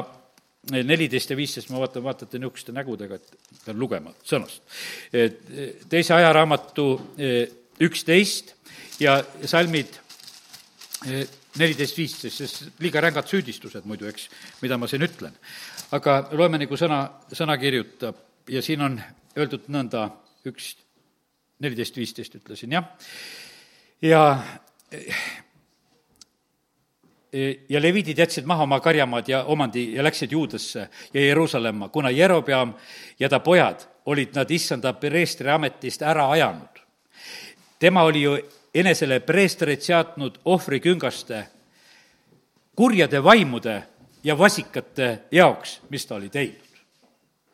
neliteist 0.74 1.30
ja 1.32 1.38
viisteist, 1.38 1.70
ma 1.72 1.80
vaatan, 1.80 2.04
vaatate 2.04 2.40
niisuguste 2.40 2.74
nägudega, 2.76 3.16
et 3.16 3.62
pean 3.64 3.78
lugema 3.78 4.12
sõnast. 4.26 4.62
et 5.12 5.40
eh, 5.54 5.72
teise 5.88 6.14
ajaraamatu 6.18 6.88
üksteist 7.88 8.54
ja 9.00 9.20
salmid 9.46 9.94
neliteist, 11.58 11.96
viisteist, 11.98 12.42
sest 12.42 12.82
liiga 12.82 13.00
rängad 13.02 13.28
süüdistused 13.30 13.86
muidu, 13.86 14.08
eks, 14.10 14.26
mida 14.62 14.78
ma 14.78 14.88
siin 14.90 15.06
ütlen. 15.06 15.36
aga 15.94 16.20
loeme, 16.36 16.58
nagu 16.60 16.76
sõna, 16.76 17.04
sõna 17.32 17.56
kirjutab 17.58 18.18
ja 18.50 18.62
siin 18.62 18.82
on 18.84 18.98
öeldud 19.38 19.68
nõnda, 19.72 20.08
üks, 20.48 20.74
neliteist, 21.58 21.96
viisteist 21.96 22.34
ütlesin, 22.34 22.72
jah. 22.72 22.84
ja 24.02 24.22
ja 27.68 27.82
leviidid 27.82 28.18
jätsid 28.18 28.46
maha 28.48 28.62
oma 28.62 28.80
karjamaad 28.80 29.28
ja 29.28 29.42
omandi 29.44 29.94
ja 29.94 30.04
läksid 30.04 30.32
Juudasse 30.32 30.88
ja 31.14 31.20
Jeruusalemma, 31.20 31.88
kuna 31.88 32.10
Jerobeam 32.10 32.72
ja 33.18 33.28
ta 33.28 33.40
pojad 33.40 33.84
olid 34.06 34.34
nad 34.34 34.50
issanda 34.50 34.92
preestri 34.92 35.50
ametist 35.50 36.02
ära 36.02 36.30
ajanud. 36.30 36.78
tema 37.78 38.02
oli 38.02 38.22
ju 38.22 38.38
enesele 38.74 39.20
preestreid 39.20 39.80
seadnud 39.80 40.38
ohvriküngaste, 40.44 41.46
kurjade 42.76 43.24
vaimude 43.24 43.82
ja 44.24 44.38
vasikate 44.38 45.18
jaoks, 45.30 45.80
mis 45.90 46.06
ta 46.06 46.14
oli 46.14 46.28
teinud. 46.28 46.68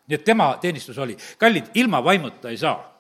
nii 0.07 0.15
et 0.15 0.25
tema 0.25 0.59
teenistus 0.61 0.99
oli. 0.99 1.17
kallid, 1.39 1.65
ilma 1.75 2.05
vaimuta 2.05 2.51
ei 2.51 2.57
saa 2.57 2.94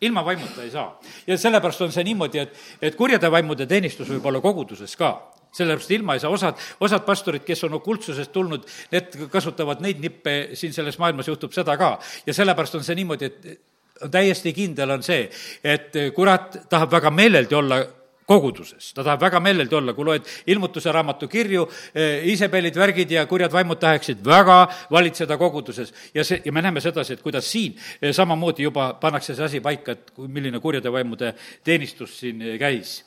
ilma 0.00 0.24
vaimuta 0.24 0.62
ei 0.62 0.70
saa. 0.70 1.00
ja 1.26 1.38
sellepärast 1.38 1.80
on 1.86 1.92
see 1.92 2.04
niimoodi, 2.04 2.38
et, 2.38 2.56
et 2.82 2.94
kurjade 2.98 3.30
vaimude 3.30 3.66
teenistus 3.66 4.08
võib 4.08 4.26
olla 4.26 4.40
koguduses 4.40 4.96
ka 4.96 5.14
sellepärast 5.54 5.90
ilma 5.94 6.16
ei 6.16 6.20
saa, 6.20 6.32
osad, 6.34 6.58
osad 6.82 7.04
pastorid, 7.06 7.44
kes 7.46 7.64
on 7.64 7.76
okultsusest 7.78 8.32
tulnud, 8.34 8.64
need 8.90 9.14
kasutavad 9.30 9.84
neid 9.84 10.00
nippe, 10.02 10.34
siin 10.58 10.74
selles 10.74 10.98
maailmas 10.98 11.28
juhtub 11.30 11.54
seda 11.54 11.76
ka. 11.78 11.98
ja 12.26 12.34
sellepärast 12.34 12.74
on 12.74 12.84
see 12.84 12.98
niimoodi, 12.98 13.30
et 13.30 14.10
täiesti 14.10 14.52
kindel 14.52 14.96
on 14.96 15.02
see, 15.06 15.28
et 15.62 15.94
kurat 16.14 16.64
tahab 16.70 16.90
väga 16.98 17.12
meeleldi 17.14 17.54
olla 17.54 17.78
koguduses, 18.26 18.92
ta 18.94 19.04
tahab 19.04 19.20
väga 19.26 19.40
meeleldi 19.44 19.76
olla, 19.76 19.94
kui 19.96 20.06
loed 20.06 20.28
ilmutuse 20.50 20.92
raamatu 20.92 21.28
kirju, 21.28 21.66
eh, 21.94 22.24
Iisabelid, 22.32 22.76
värgid 22.76 23.10
ja 23.10 23.26
kurjad 23.28 23.52
vaimud 23.52 23.80
tahaksid 23.80 24.24
väga 24.24 24.68
valitseda 24.90 25.36
koguduses. 25.36 25.92
ja 26.14 26.24
see, 26.24 26.40
ja 26.44 26.52
me 26.52 26.62
näeme 26.62 26.80
sedasi, 26.80 27.12
et 27.12 27.22
kuidas 27.22 27.50
siin 27.52 27.76
eh, 28.00 28.12
samamoodi 28.12 28.62
juba 28.62 28.94
pannakse 28.94 29.34
see 29.34 29.44
asi 29.44 29.60
paika, 29.60 29.92
et 29.92 30.12
milline 30.16 30.60
kurjade 30.60 30.92
vaimude 30.92 31.34
teenistus 31.64 32.18
siin 32.20 32.42
eh, 32.42 32.58
käis 32.58 33.04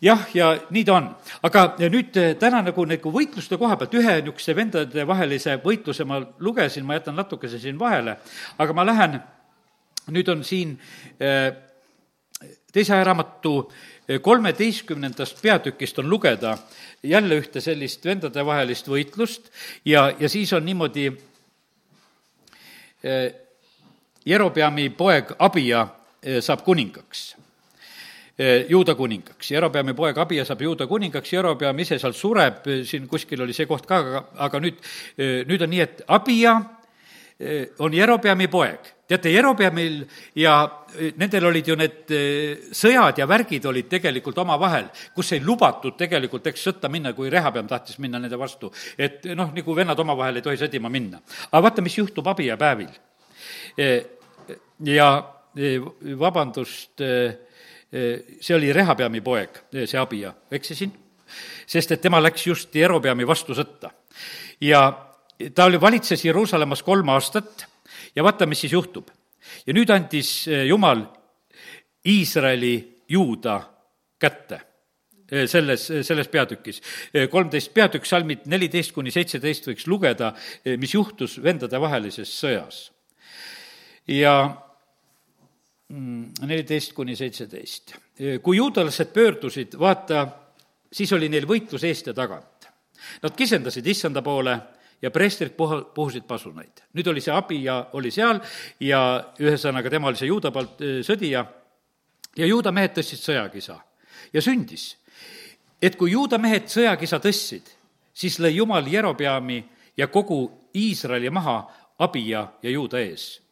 jah, 0.00 0.26
ja 0.34 0.54
nii 0.70 0.84
ta 0.84 0.94
on. 0.94 1.10
aga 1.42 1.66
nüüd 1.90 2.14
täna 2.38 2.62
nagu 2.62 2.84
nagu 2.86 3.12
võitluste 3.12 3.58
koha 3.58 3.76
pealt 3.76 3.94
ühe 3.94 4.20
niisuguse 4.20 4.56
vendadevahelise 4.56 5.58
võitluse 5.64 6.04
ma 6.04 6.20
lugesin, 6.38 6.86
ma 6.86 7.00
jätan 7.00 7.16
natukese 7.16 7.58
siin 7.58 7.78
vahele, 7.78 8.18
aga 8.58 8.72
ma 8.72 8.86
lähen, 8.86 9.20
nüüd 10.06 10.28
on 10.30 10.44
siin 10.44 10.78
eh, 11.18 11.65
teise 12.76 12.94
ajaraamatu 12.96 13.54
eh, 13.64 14.20
kolmeteistkümnendast 14.22 15.40
peatükist 15.42 15.98
on 16.02 16.10
lugeda 16.12 16.56
jälle 17.02 17.40
ühte 17.40 17.62
sellist 17.64 18.04
vendadevahelist 18.04 18.92
võitlust 18.92 19.50
ja, 19.84 20.10
ja 20.20 20.28
siis 20.28 20.52
on 20.52 20.64
niimoodi 20.64 21.08
Jerobeami 24.26 24.88
poeg 24.98 25.34
Abia 25.38 25.84
saab 26.42 26.64
kuningaks 26.66 27.36
Eh, 28.38 28.66
juuda 28.68 28.92
kuningaks. 28.94 29.48
Jerobeami 29.50 29.94
poeg 29.96 30.18
Abia 30.20 30.42
saab 30.44 30.60
juuda 30.60 30.84
kuningaks, 30.86 31.30
Jerobeam 31.32 31.78
ise 31.80 31.96
seal 31.96 32.12
sureb, 32.12 32.66
eh, 32.68 32.82
siin 32.84 33.06
kuskil 33.08 33.40
oli 33.40 33.54
see 33.56 33.64
koht 33.64 33.86
ka, 33.88 33.96
aga, 33.96 34.20
aga 34.44 34.60
nüüd, 34.60 34.82
eh, 35.16 35.46
nüüd 35.48 35.62
on 35.64 35.70
nii, 35.72 35.80
et 35.80 36.02
Abia 36.06 36.52
on 37.78 37.94
Jerobeami 37.94 38.48
poeg. 38.48 38.92
teate, 39.06 39.30
Jerobeamil 39.30 40.00
ja 40.34 40.54
nendel 41.16 41.44
olid 41.46 41.68
ju 41.68 41.76
need 41.78 42.12
sõjad 42.74 43.20
ja 43.20 43.26
värgid 43.28 43.66
olid 43.68 43.86
tegelikult 43.92 44.38
omavahel, 44.42 44.88
kus 45.14 45.30
ei 45.36 45.44
lubatud 45.44 45.94
tegelikult, 45.98 46.46
eks, 46.48 46.64
sõtta 46.66 46.88
minna, 46.90 47.12
kui 47.12 47.30
Rehabeam 47.30 47.68
tahtis 47.68 48.00
minna 48.02 48.18
nende 48.18 48.38
vastu. 48.40 48.72
et 48.98 49.24
noh, 49.36 49.52
nagu 49.54 49.76
vennad 49.76 49.98
omavahel 50.00 50.40
ei 50.40 50.42
tohi 50.42 50.56
sõdima 50.56 50.90
minna. 50.90 51.20
aga 51.52 51.62
vaata, 51.62 51.82
mis 51.82 51.98
juhtub 51.98 52.26
Abia 52.26 52.56
päevil. 52.56 52.90
ja 54.84 55.10
vabandust, 56.18 57.02
see 58.40 58.54
oli 58.56 58.72
Rehabeami 58.72 59.20
poeg, 59.20 59.62
see 59.84 59.98
Abia, 60.00 60.34
eksisin? 60.50 60.92
sest 61.66 61.92
et 61.92 62.00
tema 62.00 62.20
läks 62.22 62.46
just 62.46 62.74
Jerobeami 62.74 63.26
vastu 63.26 63.54
sõtta. 63.54 63.90
ja 64.60 65.05
ta 65.54 65.64
oli, 65.64 65.80
valitses 65.80 66.24
Jeruusalemmas 66.24 66.82
kolm 66.82 67.08
aastat 67.08 67.66
ja 68.16 68.24
vaata, 68.24 68.46
mis 68.46 68.60
siis 68.60 68.72
juhtub. 68.72 69.08
ja 69.66 69.74
nüüd 69.74 69.90
andis 69.90 70.48
eh, 70.48 70.66
Jumal 70.66 71.04
Iisraeli 72.06 73.04
juuda 73.08 73.60
kätte 74.18 74.60
eh, 75.30 75.46
selles, 75.48 75.88
selles 76.02 76.28
peatükis. 76.28 76.82
Eh, 77.14 77.28
kolmteist 77.30 77.74
peatükk, 77.74 78.06
salmid 78.06 78.46
neliteist 78.46 78.92
kuni 78.92 79.10
seitseteist 79.10 79.66
võiks 79.68 79.86
lugeda, 79.86 80.32
mis 80.78 80.94
juhtus 80.94 81.40
vendadevahelises 81.42 82.32
sõjas. 82.42 82.90
ja 84.06 84.36
Mm, 85.86 86.32
neliteist 86.42 86.96
kuni 86.96 87.14
seitseteist. 87.14 87.94
kui 88.42 88.56
juudalased 88.56 89.12
pöördusid, 89.14 89.76
vaata, 89.78 90.26
siis 90.90 91.12
oli 91.12 91.28
neil 91.28 91.46
võitlus 91.46 91.84
eest 91.86 92.08
ja 92.10 92.14
tagant. 92.14 92.66
Nad 93.22 93.36
kisendasid 93.36 93.86
issanda 93.86 94.22
poole 94.22 94.56
ja 95.02 95.10
preestrid 95.10 95.54
puha-, 95.56 95.84
puhusid 95.94 96.26
pasunaid. 96.28 96.82
nüüd 96.94 97.08
oli 97.12 97.20
see 97.20 97.34
Abia 97.34 97.78
oli 97.92 98.10
seal 98.10 98.40
ja 98.80 99.00
ühesõnaga, 99.40 99.90
tema 99.90 100.08
oli 100.08 100.20
see 100.20 100.30
juuda 100.30 100.52
poolt 100.52 100.82
sõdija 101.06 101.44
ja 102.36 102.46
juuda 102.46 102.72
mehed 102.72 102.96
tõstsid 102.96 103.22
sõjakisa 103.22 103.78
ja 104.32 104.42
sündis, 104.42 104.96
et 105.82 105.96
kui 105.96 106.12
juuda 106.12 106.38
mehed 106.38 106.68
sõjakisa 106.72 107.20
tõstsid, 107.22 107.72
siis 108.12 108.38
lõi 108.40 108.56
Jumal 108.56 108.86
Jerobeami 108.88 109.62
ja 109.96 110.08
kogu 110.08 110.68
Iisraeli 110.76 111.30
maha 111.30 111.60
Abia 111.98 112.46
ja 112.62 112.70
juuda 112.70 113.00
ees 113.00 113.46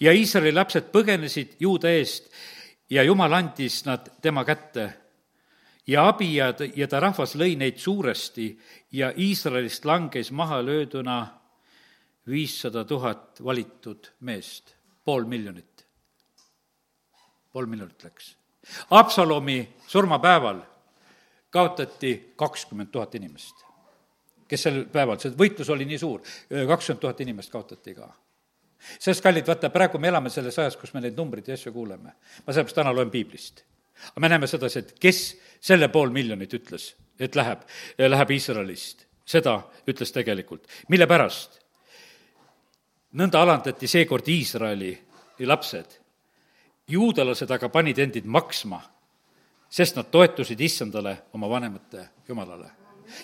ja 0.00 0.12
Iisraeli 0.12 0.52
lapsed 0.54 0.90
põgenesid 0.92 1.58
juuda 1.60 1.90
eest 1.90 2.30
ja 2.90 3.02
Jumal 3.02 3.32
andis 3.32 3.82
nad 3.86 4.06
tema 4.22 4.44
kätte. 4.44 4.90
Ja 5.88 6.08
Abia 6.08 6.52
ja 6.76 6.88
ta 6.88 7.00
rahvas 7.00 7.34
lõi 7.38 7.56
neid 7.56 7.78
suuresti 7.80 8.48
ja 8.92 9.10
Iisraelist 9.16 9.84
langes 9.88 10.30
maha 10.32 10.60
lööduna 10.64 11.18
viissada 12.28 12.84
tuhat 12.84 13.40
valitud 13.44 14.10
meest, 14.20 14.74
pool 15.04 15.24
miljonit. 15.24 15.86
pool 17.52 17.66
miljonit 17.66 18.04
läks. 18.04 18.36
Absalomi 18.90 19.74
surmapäeval 19.86 20.60
kaotati 21.50 22.32
kakskümmend 22.36 22.90
tuhat 22.92 23.14
inimest, 23.14 23.64
kes 24.48 24.62
sel 24.62 24.84
päeval, 24.92 25.16
see 25.18 25.32
võitlus 25.32 25.70
oli 25.72 25.88
nii 25.88 25.98
suur, 25.98 26.20
kakskümmend 26.68 27.00
tuhat 27.00 27.20
inimest 27.24 27.52
kaotati 27.52 27.94
ka 27.94 28.12
sest 28.78 29.24
kallid, 29.24 29.46
vaata, 29.46 29.72
praegu 29.74 29.98
me 29.98 30.08
elame 30.08 30.30
selles 30.30 30.58
ajas, 30.58 30.76
kus 30.78 30.92
me 30.94 31.02
neid 31.02 31.16
numbreid 31.18 31.48
ja 31.48 31.56
asju 31.58 31.72
kuuleme. 31.72 32.12
ma 32.46 32.52
sellepärast 32.52 32.76
täna 32.76 32.92
loen 32.94 33.10
piiblist. 33.10 33.64
Aga 34.10 34.20
me 34.20 34.28
näeme 34.28 34.46
sedasi, 34.46 34.78
et 34.78 34.94
kes 35.00 35.20
selle 35.60 35.88
pool 35.92 36.12
miljonit 36.14 36.52
ütles, 36.54 36.92
et 37.18 37.36
läheb, 37.36 37.64
läheb 37.98 38.30
Iisraelist, 38.30 39.06
seda 39.26 39.60
ütles 39.88 40.12
tegelikult. 40.14 40.66
mille 40.88 41.06
pärast? 41.06 41.58
nõnda 43.18 43.40
alandati 43.40 43.88
seekord 43.88 44.28
Iisraeli 44.28 44.92
lapsed. 45.46 45.98
juudalased 46.88 47.50
aga 47.50 47.68
panid 47.68 47.98
endid 47.98 48.24
maksma, 48.24 48.82
sest 49.68 49.96
nad 49.96 50.10
toetusid 50.10 50.60
issandale, 50.60 51.16
oma 51.32 51.48
vanemate 51.48 52.08
jumalale 52.28 52.70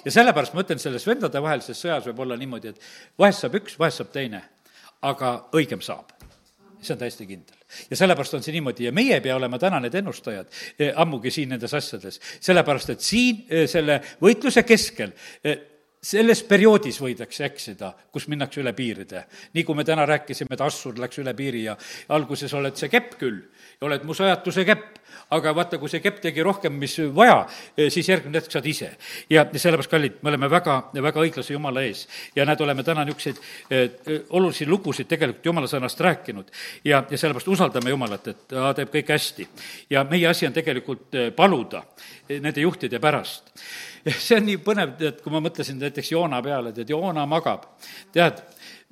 ja 0.05 0.11
sellepärast 0.11 0.55
ma 0.55 0.65
ütlen, 0.65 0.79
selles 0.79 1.07
vendadevahelises 1.07 1.81
sõjas 1.81 2.07
võib 2.09 2.21
olla 2.25 2.37
niimoodi, 2.37 2.69
et 2.69 2.81
vahest 3.19 3.45
saab 3.45 3.55
üks, 3.61 3.79
vahest 3.79 4.01
saab 4.01 4.13
teine 4.13 4.43
aga 5.03 5.37
õigem 5.53 5.83
saab 5.85 6.15
see 6.85 6.95
on 6.95 7.01
täiesti 7.01 7.27
kindel. 7.27 7.64
Ja 7.91 7.97
sellepärast 7.97 8.39
on 8.39 8.43
see 8.45 8.55
niimoodi. 8.57 8.89
Ja 8.89 8.93
meie 8.93 9.19
ei 9.19 9.25
pea 9.25 9.37
olema 9.37 9.59
täna 9.59 9.81
need 9.83 9.95
ennustajad, 10.01 10.51
eh, 10.79 10.93
ammugi 10.97 11.33
siin 11.35 11.55
nendes 11.55 11.75
asjades, 11.75 12.21
sellepärast 12.41 12.95
et 12.95 13.05
siin 13.05 13.45
eh, 13.49 13.69
selle 13.71 14.01
võitluse 14.23 14.65
keskel 14.67 15.15
eh, 15.45 15.74
selles 16.05 16.43
perioodis 16.45 17.01
võidakse 17.01 17.47
eksida, 17.47 17.95
kus 18.13 18.29
minnakse 18.29 18.61
üle 18.61 18.75
piiride. 18.77 19.25
nii 19.55 19.65
kui 19.65 19.75
me 19.75 19.85
täna 19.85 20.07
rääkisime, 20.07 20.53
et 20.53 20.61
Assur 20.61 20.99
läks 21.01 21.19
üle 21.19 21.35
piiri 21.35 21.65
ja 21.65 21.77
alguses 22.09 22.53
oled 22.55 22.77
see 22.77 22.93
kepp 22.93 23.19
küll 23.19 23.41
oled 23.85 24.05
mu 24.07 24.15
sajatuse 24.17 24.65
kepp, 24.67 24.99
aga 25.35 25.53
vaata, 25.57 25.79
kui 25.81 25.91
see 25.91 26.03
kepp 26.05 26.21
tegi 26.23 26.43
rohkem, 26.45 26.75
mis 26.79 26.97
vaja, 27.15 27.45
eh, 27.77 27.91
siis 27.93 28.09
järgmine 28.09 28.41
hetk 28.41 28.53
saad 28.53 28.67
ise. 28.67 28.91
ja 29.31 29.45
sellepärast, 29.45 29.91
kallid, 29.91 30.19
me 30.23 30.31
oleme 30.33 30.51
väga, 30.51 30.77
väga 30.95 31.21
õiglase 31.21 31.53
Jumala 31.53 31.83
ees. 31.83 32.07
ja 32.37 32.45
näed, 32.45 32.61
oleme 32.61 32.83
täna 32.83 33.05
niisuguseid 33.05 33.41
eh, 33.71 34.21
olulisi 34.31 34.67
lugusid 34.67 35.09
tegelikult 35.09 35.47
Jumala 35.47 35.67
sõnast 35.67 36.01
rääkinud 36.01 36.51
ja, 36.85 37.05
ja 37.11 37.19
sellepärast 37.19 37.49
usaldame 37.49 37.91
Jumalat, 37.91 38.29
et 38.29 38.47
ta 38.49 38.75
teeb 38.75 38.93
kõik 38.95 39.15
hästi. 39.15 39.49
ja 39.91 40.05
meie 40.05 40.29
asi 40.29 40.47
on 40.47 40.53
tegelikult 40.53 41.15
eh, 41.15 41.31
paluda 41.33 41.83
nende 42.29 42.61
juhtide 42.61 43.01
pärast. 43.01 43.53
see 44.27 44.37
on 44.39 44.49
nii 44.49 44.59
põnev, 44.65 44.97
tead, 45.01 45.21
kui 45.25 45.33
ma 45.33 45.41
mõtlesin 45.45 45.79
näiteks 45.81 46.13
Joona 46.13 46.41
peale, 46.45 46.75
tead, 46.77 46.91
Joona 46.93 47.25
magab. 47.29 47.65
tead, 48.13 48.43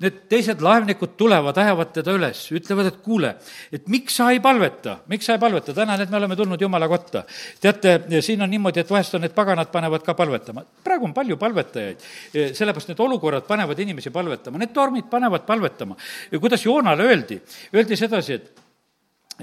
need 0.03 0.23
teised 0.31 0.63
laevnikud 0.65 1.15
tulevad, 1.21 1.59
ajavad 1.63 1.93
teda 1.95 2.15
üles, 2.17 2.41
ütlevad, 2.57 2.89
et 2.91 2.99
kuule, 3.05 3.35
et 3.75 3.87
miks 3.93 4.17
sa 4.19 4.31
ei 4.33 4.41
palveta, 4.43 4.97
miks 5.13 5.29
sa 5.29 5.37
ei 5.37 5.43
palveta, 5.43 5.75
täna 5.77 5.99
need 6.01 6.11
me 6.11 6.19
oleme 6.19 6.39
tulnud 6.39 6.61
Jumala 6.61 6.89
kotta. 6.91 7.25
teate, 7.61 7.95
siin 8.25 8.43
on 8.43 8.51
niimoodi, 8.51 8.83
et 8.83 8.91
vahest 8.91 9.15
on 9.19 9.25
need 9.27 9.37
paganad 9.37 9.71
panevad 9.73 10.03
ka 10.07 10.17
palvetama. 10.19 10.65
praegu 10.85 11.07
on 11.11 11.15
palju 11.15 11.37
palvetajaid, 11.37 12.09
sellepärast 12.33 12.91
need 12.91 13.05
olukorrad 13.05 13.47
panevad 13.47 13.79
inimesi 13.79 14.11
palvetama, 14.11 14.59
need 14.59 14.73
tormid 14.75 15.11
panevad 15.11 15.47
palvetama. 15.47 15.97
kuidas 16.41 16.67
Joonale 16.67 17.07
öeldi, 17.07 17.41
öeldi 17.75 17.97
sedasi, 17.97 18.41
et 18.41 18.62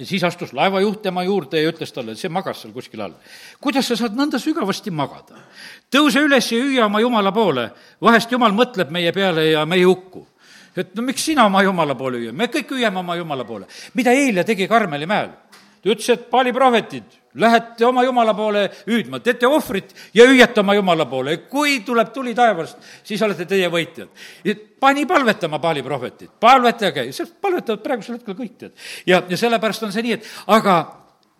siis 0.03 0.23
astus 0.23 0.53
laevajuht 0.53 1.01
tema 1.01 1.23
juurde 1.23 1.61
ja 1.61 1.71
ütles 1.71 1.93
talle, 1.93 2.15
see 2.15 2.31
magas 2.31 2.63
seal 2.63 2.73
kuskil 2.73 3.01
all. 3.01 3.15
kuidas 3.61 3.87
sa 3.87 3.97
saad 3.99 4.17
nõnda 4.17 4.39
sügavasti 4.41 4.91
magada? 4.91 5.45
tõuse 5.91 6.23
üles 6.25 6.51
ja 6.51 6.59
hüüa 6.59 6.85
oma 6.85 7.01
jumala 7.01 7.31
poole, 7.35 7.69
vahest 8.01 8.31
jumal 8.31 8.53
mõtleb 8.55 8.91
meie 8.91 9.11
peale 9.15 9.49
ja 9.51 9.65
me 9.65 9.79
ei 9.79 9.87
hukku 9.87 10.25
et 10.77 10.95
no 10.95 11.03
miks 11.03 11.25
sina 11.25 11.45
oma 11.49 11.63
jumala 11.65 11.95
poole 11.97 12.21
hüüa, 12.21 12.33
me 12.33 12.47
kõik 12.51 12.73
hüüame 12.75 13.01
oma 13.01 13.17
jumala 13.19 13.45
poole. 13.45 13.67
mida 13.93 14.13
Eelia 14.13 14.43
tegi 14.43 14.67
Karmeli 14.67 15.09
mäel? 15.09 15.31
Ta 15.81 15.89
ütles, 15.89 16.09
et 16.13 16.29
paali 16.29 16.53
prohvetid, 16.53 17.17
lähete 17.39 17.85
oma 17.85 18.03
jumala 18.03 18.33
poole 18.33 18.65
hüüdma, 18.87 19.19
teete 19.23 19.47
ohvrit 19.47 19.93
ja 20.13 20.25
hüüate 20.27 20.59
oma 20.59 20.75
jumala 20.75 21.05
poole. 21.05 21.37
kui 21.49 21.79
tuleb 21.85 22.13
tuli 22.13 22.35
taevast, 22.35 22.77
siis 23.03 23.21
olete 23.21 23.45
teie 23.45 23.69
võitjad. 23.69 24.09
pani 24.79 25.05
palvetama 25.05 25.59
paali 25.59 25.83
prohvetid, 25.83 26.29
palvetage, 26.39 27.11
sest 27.11 27.41
palvetavad 27.41 27.83
praegusel 27.83 28.19
hetkel 28.19 28.35
kõik, 28.35 28.57
tead. 28.57 28.71
ja, 29.05 29.23
ja 29.29 29.37
sellepärast 29.37 29.83
on 29.83 29.91
see 29.91 30.03
nii, 30.03 30.13
et 30.13 30.25
aga 30.47 30.79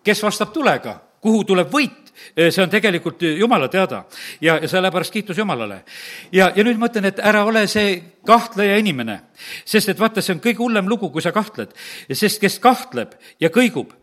kes 0.03 0.23
vastab 0.23 0.53
tulega, 0.53 0.99
kuhu 1.21 1.43
tuleb 1.43 1.71
võit, 1.71 2.09
Eh, 2.35 2.51
see 2.51 2.63
on 2.63 2.69
tegelikult 2.69 3.21
Jumala 3.21 3.67
teada 3.67 4.03
ja, 4.41 4.57
ja 4.61 4.67
sellepärast 4.67 5.13
kiitus 5.13 5.37
Jumalale. 5.37 5.83
ja, 6.31 6.51
ja 6.55 6.63
nüüd 6.63 6.77
ma 6.79 6.89
ütlen, 6.89 7.09
et 7.09 7.19
ära 7.23 7.45
ole 7.47 7.65
see 7.67 7.95
kahtleja 8.25 8.77
inimene, 8.79 9.19
sest 9.65 9.89
et 9.89 9.99
vaata, 9.99 10.21
see 10.21 10.35
on 10.35 10.43
kõige 10.43 10.61
hullem 10.61 10.89
lugu, 10.89 11.09
kui 11.13 11.23
sa 11.23 11.31
kahtled, 11.35 11.73
sest 12.11 12.41
kes 12.41 12.59
kahtleb 12.63 13.15
ja 13.41 13.51
kõigub, 13.53 13.93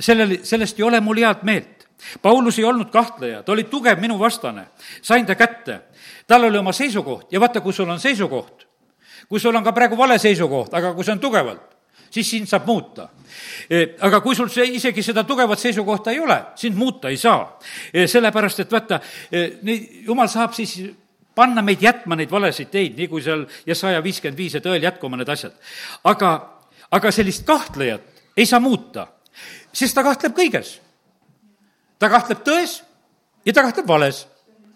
sellel, 0.00 0.38
sellest 0.42 0.78
ei 0.78 0.84
ole 0.84 1.00
mul 1.00 1.22
head 1.22 1.42
meelt. 1.42 1.88
Paulus 2.22 2.58
ei 2.58 2.64
olnud 2.64 2.90
kahtleja, 2.92 3.42
ta 3.42 3.52
oli 3.52 3.64
tugev 3.70 4.00
minu 4.02 4.18
vastane, 4.18 4.66
sain 5.02 5.26
ta 5.26 5.34
kätte, 5.38 5.80
tal 6.26 6.44
oli 6.44 6.58
oma 6.58 6.72
seisukoht 6.72 7.32
ja 7.32 7.40
vaata, 7.40 7.60
kui 7.60 7.72
sul 7.72 7.88
on 7.88 8.00
seisukoht, 8.00 8.66
kui 9.28 9.40
sul 9.40 9.54
on 9.56 9.64
ka 9.64 9.72
praegu 9.72 9.96
vale 9.96 10.18
seisukoht, 10.18 10.74
aga 10.74 10.92
kui 10.94 11.06
see 11.06 11.14
on 11.14 11.22
tugevalt, 11.22 11.76
siis 12.10 12.30
sind 12.30 12.50
saab 12.50 12.66
muuta. 12.66 13.08
E, 13.70 13.94
aga 14.04 14.20
kui 14.20 14.36
sul 14.36 14.50
see, 14.52 14.66
isegi 14.78 15.02
seda 15.06 15.24
tugevat 15.24 15.58
seisukohta 15.58 16.12
ei 16.12 16.20
ole, 16.20 16.36
sind 16.60 16.76
muuta 16.76 17.08
ei 17.08 17.16
saa. 17.16 17.58
E, 17.92 18.06
sellepärast, 18.10 18.64
et 18.66 18.74
vaata, 18.74 19.00
e, 19.30 19.46
nii, 19.62 20.04
jumal 20.10 20.28
saab 20.30 20.52
siis 20.58 20.76
panna 21.34 21.62
meid 21.62 21.82
jätma 21.82 22.18
neid 22.18 22.30
valesid 22.30 22.70
teid, 22.70 22.98
nii 22.98 23.08
kui 23.10 23.22
seal 23.22 23.46
Jesaja 23.66 24.02
viiskümmend 24.02 24.38
viis 24.38 24.54
ja 24.54 24.62
tõel 24.62 24.82
jätkuma 24.82 25.18
need 25.18 25.30
asjad. 25.30 25.54
aga, 26.04 26.34
aga 26.90 27.10
sellist 27.10 27.46
kahtlejat 27.46 28.36
ei 28.36 28.46
saa 28.46 28.60
muuta, 28.60 29.08
sest 29.74 29.94
ta 29.94 30.04
kahtleb 30.06 30.36
kõiges. 30.36 30.78
ta 31.98 32.08
kahtleb 32.08 32.44
tões 32.46 32.82
ja 33.44 33.52
ta 33.52 33.66
kahtleb 33.66 33.88
vales 33.88 34.24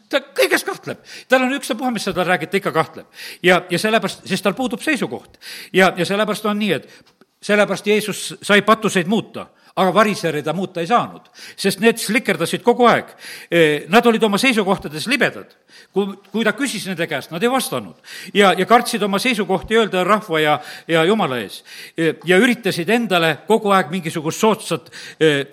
ta 0.09 0.21
kõiges 0.21 0.65
kahtleb, 0.65 1.01
tal 1.29 1.45
on 1.45 1.55
ükstapuha, 1.57 1.91
mis 1.93 2.07
sa 2.07 2.13
talle 2.13 2.33
räägid, 2.33 2.51
ta 2.51 2.57
ikka 2.61 2.73
kahtleb. 2.73 3.07
ja, 3.43 3.63
ja 3.71 3.79
sellepärast, 3.79 4.27
sest 4.29 4.45
tal 4.45 4.57
puudub 4.57 4.83
seisukoht. 4.83 5.39
ja, 5.73 5.93
ja 5.97 6.05
sellepärast 6.05 6.47
on 6.47 6.59
nii, 6.59 6.73
et 6.73 7.15
sellepärast 7.43 7.87
Jeesus 7.87 8.35
sai 8.43 8.63
patuseid 8.63 9.07
muuta, 9.07 9.47
aga 9.79 9.95
varisereid 9.95 10.47
ta 10.47 10.55
muuta 10.57 10.83
ei 10.83 10.91
saanud, 10.91 11.29
sest 11.57 11.83
need 11.83 12.01
slikerdasid 12.03 12.65
kogu 12.67 12.89
aeg. 12.91 13.11
E, 13.51 13.65
nad 13.93 14.07
olid 14.07 14.23
oma 14.27 14.41
seisukohtades 14.41 15.07
libedad. 15.11 15.55
kui, 15.95 16.11
kui 16.33 16.45
ta 16.45 16.53
küsis 16.53 16.85
nende 16.89 17.07
käest, 17.09 17.31
nad 17.31 17.43
ei 17.43 17.51
vastanud. 17.51 17.95
ja, 18.35 18.53
ja 18.59 18.67
kartsid 18.67 19.03
oma 19.03 19.19
seisukohti 19.19 19.79
öelda 19.79 20.05
rahva 20.05 20.41
ja, 20.41 20.59
ja 20.89 21.05
jumala 21.05 21.39
ees. 21.39 21.63
E, 21.97 22.15
ja 22.25 22.39
üritasid 22.39 22.91
endale 22.91 23.39
kogu 23.47 23.71
aeg 23.71 23.91
mingisugust 23.95 24.41
soodsat 24.41 24.91
e, 25.21 25.47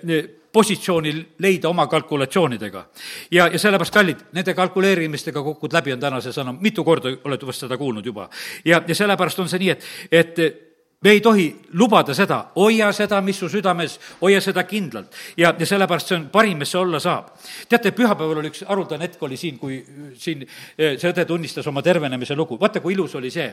positsiooni 0.56 1.12
leida 1.38 1.68
oma 1.68 1.86
kalkulatsioonidega. 1.86 2.84
ja, 3.30 3.46
ja 3.52 3.58
sellepärast, 3.58 3.94
kallid, 3.94 4.22
nende 4.32 4.54
kalkuleerimistega 4.54 5.42
kukud 5.42 5.72
läbi, 5.76 5.92
on 5.92 6.00
täna 6.00 6.20
see 6.24 6.32
sõna, 6.32 6.54
mitu 6.60 6.84
korda 6.84 7.12
olete 7.28 7.46
vast 7.46 7.66
seda 7.66 7.76
kuulnud 7.76 8.06
juba. 8.06 8.28
ja, 8.64 8.80
ja 8.88 8.94
sellepärast 8.94 9.44
on 9.44 9.50
see 9.52 9.60
nii, 9.66 9.74
et, 9.76 9.84
et 10.10 10.65
me 11.06 11.12
ei 11.12 11.20
tohi 11.20 11.44
lubada 11.78 12.14
seda, 12.18 12.40
hoia 12.56 12.88
seda, 12.92 13.20
mis 13.22 13.38
su 13.38 13.46
südames, 13.50 13.92
hoia 14.20 14.40
seda 14.42 14.64
kindlalt. 14.66 15.12
ja, 15.36 15.52
ja 15.58 15.66
sellepärast 15.66 16.10
see 16.10 16.16
on 16.18 16.24
parim, 16.32 16.58
mis 16.58 16.72
see 16.74 16.80
olla 16.80 16.98
saab. 17.00 17.28
teate, 17.68 17.92
pühapäeval 17.94 18.40
oli 18.42 18.50
üks 18.50 18.64
haruldane 18.66 19.06
hetk 19.06 19.22
oli 19.22 19.38
siin, 19.38 19.58
kui 19.58 19.78
siin 20.18 20.42
eh, 20.42 20.96
see 20.98 21.12
õde 21.12 21.24
tunnistas 21.28 21.66
oma 21.70 21.82
tervenemise 21.86 22.34
lugu, 22.34 22.58
vaata, 22.58 22.82
kui 22.82 22.96
ilus 22.96 23.14
oli 23.14 23.30
see. 23.30 23.52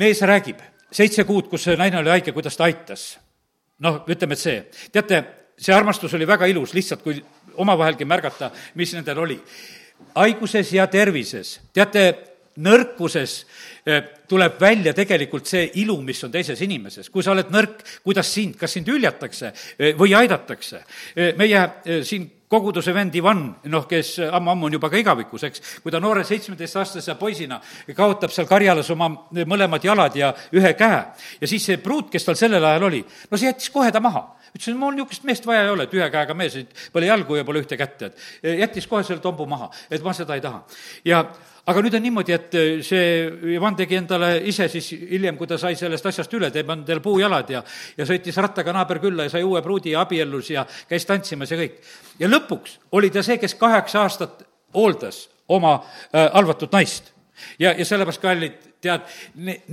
mees 0.00 0.22
räägib, 0.24 0.62
seitse 0.92 1.26
kuud, 1.28 1.50
kus 1.52 1.68
see 1.68 1.76
naine 1.76 2.00
oli 2.00 2.14
haige, 2.16 2.32
kuidas 2.32 2.56
ta 2.56 2.64
aitas. 2.64 3.18
noh, 3.84 4.00
ütleme, 4.08 4.32
et 4.32 4.44
see, 4.46 4.62
teate, 4.92 5.22
see 5.58 5.74
armastus 5.74 6.14
oli 6.16 6.26
väga 6.26 6.48
ilus, 6.48 6.72
lihtsalt 6.72 7.04
kui 7.04 7.20
omavahelgi 7.60 8.08
märgata, 8.08 8.50
mis 8.74 8.96
nendel 8.96 9.20
oli. 9.20 9.36
haiguses 10.14 10.72
ja 10.72 10.86
tervises, 10.86 11.58
teate, 11.76 12.08
nõrkuses 12.58 13.44
Eh, 13.88 14.02
tuleb 14.28 14.58
välja 14.60 14.92
tegelikult 14.92 15.46
see 15.48 15.62
ilu, 15.80 15.94
mis 16.04 16.18
on 16.26 16.32
teises 16.32 16.60
inimeses. 16.60 17.08
kui 17.08 17.22
sa 17.24 17.32
oled 17.32 17.48
nõrk, 17.48 17.80
kuidas 18.04 18.28
sind, 18.28 18.56
kas 18.60 18.74
sind 18.76 18.88
hüljatakse 18.90 19.52
eh, 19.78 19.94
või 19.96 20.12
aidatakse? 20.18 20.82
Eh, 21.16 21.32
meie 21.38 21.62
siin 22.04 22.26
koguduse 22.48 22.92
vend 22.92 23.14
Ivan, 23.16 23.46
noh, 23.72 23.86
kes 23.88 24.18
ammu-ammu 24.24 24.68
on 24.68 24.76
juba 24.76 24.90
ka 24.92 25.00
igavikus, 25.00 25.46
eks, 25.48 25.62
kui 25.84 25.92
ta 25.92 26.00
noore 26.00 26.24
seitsmeteistaastase 26.24 27.14
poisina 27.20 27.60
kaotab 27.96 28.32
seal 28.32 28.48
karjalas 28.48 28.90
oma 28.92 29.08
mõlemad 29.32 29.84
jalad 29.84 30.16
ja 30.16 30.34
ühe 30.52 30.72
käe 30.76 31.00
ja 31.40 31.48
siis 31.48 31.64
see 31.64 31.80
pruut, 31.80 32.10
kes 32.12 32.28
tal 32.28 32.36
sellel 32.36 32.64
ajal 32.64 32.88
oli, 32.90 33.02
no 33.30 33.40
see 33.40 33.48
jättis 33.48 33.72
kohe 33.72 33.92
ta 33.92 34.00
maha 34.04 34.24
ütles, 34.48 34.70
et 34.72 34.80
mul 34.80 34.96
niisugust 34.96 35.28
meest 35.28 35.46
vaja 35.46 35.66
ei 35.66 35.74
ole, 35.74 35.84
et 35.88 35.94
ühe 35.96 36.08
käega 36.12 36.34
mees, 36.36 36.56
pole 36.92 37.08
jalgu 37.08 37.36
ja 37.36 37.44
pole 37.44 37.60
ühte 37.62 37.76
kätt, 37.80 38.08
et 38.08 38.56
jättis 38.64 38.88
kohe 38.88 39.04
selle 39.04 39.20
tombu 39.24 39.46
maha, 39.48 39.68
et 39.90 40.04
ma 40.04 40.16
seda 40.16 40.36
ei 40.36 40.44
taha. 40.44 40.64
ja 41.04 41.24
aga 41.68 41.82
nüüd 41.84 41.96
on 41.98 42.04
niimoodi, 42.06 42.34
et 42.34 42.56
äh, 42.56 42.68
see 42.84 43.54
Ivan 43.54 43.76
tegi 43.76 43.98
endale 43.98 44.30
ise 44.48 44.68
siis 44.72 44.88
hiljem, 45.10 45.36
kui 45.36 45.48
ta 45.50 45.58
sai 45.60 45.76
sellest 45.78 46.06
asjast 46.10 46.32
üle, 46.38 46.50
teeb 46.54 46.70
endale 46.72 47.02
puujalad 47.04 47.52
ja, 47.52 47.62
ja 47.98 48.06
sõitis 48.08 48.38
rattaga 48.40 48.72
naaberkülla 48.76 49.28
ja 49.28 49.34
sai 49.34 49.44
uue 49.46 49.62
pruudi 49.64 49.92
ja 49.92 50.04
abiellus 50.06 50.52
ja 50.54 50.64
käis 50.88 51.06
tantsimas 51.08 51.52
ja 51.52 51.60
kõik. 51.60 51.80
ja 52.20 52.30
lõpuks 52.30 52.78
oli 52.96 53.12
ta 53.12 53.24
see, 53.26 53.38
kes 53.42 53.56
kaheksa 53.60 54.06
aastat 54.06 54.46
hooldas 54.74 55.26
oma 55.48 55.78
äh, 55.78 56.28
halvatud 56.32 56.72
naist. 56.72 57.12
ja, 57.58 57.72
ja 57.72 57.84
sellepärast, 57.84 58.22
kallid, 58.22 58.67
tead, 58.80 59.06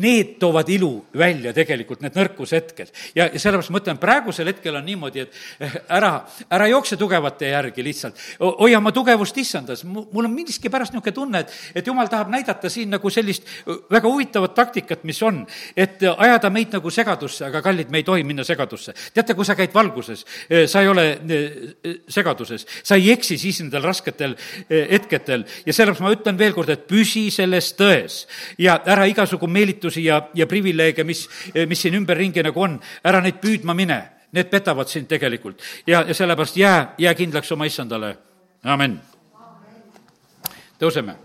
need 0.02 0.36
toovad 0.42 0.70
ilu 0.74 0.90
välja 1.18 1.54
tegelikult, 1.54 2.02
need 2.02 2.16
nõrkushetked. 2.18 2.90
ja, 3.16 3.28
ja 3.30 3.40
sellepärast 3.40 3.70
ma 3.74 3.82
ütlen, 3.82 4.00
praegusel 4.02 4.50
hetkel 4.50 4.80
on 4.80 4.86
niimoodi, 4.86 5.26
et 5.26 5.36
eh, 5.62 5.76
ära, 5.98 6.12
ära 6.50 6.68
jookse 6.72 6.98
tugevate 6.98 7.52
järgi 7.52 7.86
lihtsalt, 7.86 8.22
hoia 8.40 8.80
oma 8.82 8.92
tugevust 8.96 9.38
issandas. 9.38 9.84
mul 9.86 10.26
on 10.26 10.34
miskipärast 10.34 10.94
niisugune 10.94 11.14
tunne, 11.14 11.44
et, 11.46 11.54
et 11.76 11.88
jumal 11.88 12.10
tahab 12.10 12.32
näidata 12.34 12.70
siin 12.70 12.90
nagu 12.90 13.10
sellist 13.14 13.46
väga 13.92 14.10
huvitavat 14.10 14.56
taktikat, 14.58 15.04
mis 15.04 15.22
on, 15.24 15.44
et 15.78 16.02
ajada 16.02 16.50
meid 16.50 16.74
nagu 16.74 16.90
segadusse, 16.90 17.46
aga 17.46 17.62
kallid, 17.62 17.94
me 17.94 18.02
ei 18.02 18.08
tohi 18.08 18.24
minna 18.24 18.44
segadusse. 18.44 18.94
teate, 19.14 19.38
kui 19.38 19.46
sa 19.46 19.56
käid 19.56 19.74
valguses, 19.74 20.26
eh, 20.50 20.66
sa 20.68 20.82
ei 20.82 20.90
ole 20.90 21.06
eh, 21.12 21.94
segaduses, 22.10 22.66
sa 22.82 22.98
ei 22.98 23.12
eksi 23.14 23.38
siis 23.38 23.62
nendel 23.62 23.86
rasketel 23.86 24.34
hetkedel 24.70 25.46
ja 25.66 25.74
sellepärast 25.74 26.02
ma 26.02 26.14
ütlen 26.16 26.38
veel 26.40 26.58
kord, 26.58 26.74
et 26.74 26.88
püsi 26.90 27.28
selles 27.34 27.70
tões 27.78 28.24
ja 28.58 28.80
ära 28.95 28.95
ära 28.96 29.06
igasugu 29.12 29.48
meelitusi 29.52 30.06
ja, 30.08 30.22
ja 30.34 30.48
privileege, 30.50 31.06
mis, 31.08 31.26
mis 31.68 31.86
siin 31.86 32.00
ümberringi 32.00 32.44
nagu 32.46 32.64
on, 32.64 32.80
ära 33.06 33.22
neid 33.24 33.42
püüdma 33.44 33.76
mine. 33.78 34.02
Need 34.36 34.50
petavad 34.52 34.90
sind 34.92 35.08
tegelikult 35.08 35.62
ja, 35.88 36.02
ja 36.04 36.14
sellepärast 36.14 36.58
jää, 36.60 36.80
jää 37.00 37.14
kindlaks 37.16 37.52
oma 37.56 37.70
issandale, 37.70 38.16
amen. 38.64 38.98
tõuseme 40.82 41.16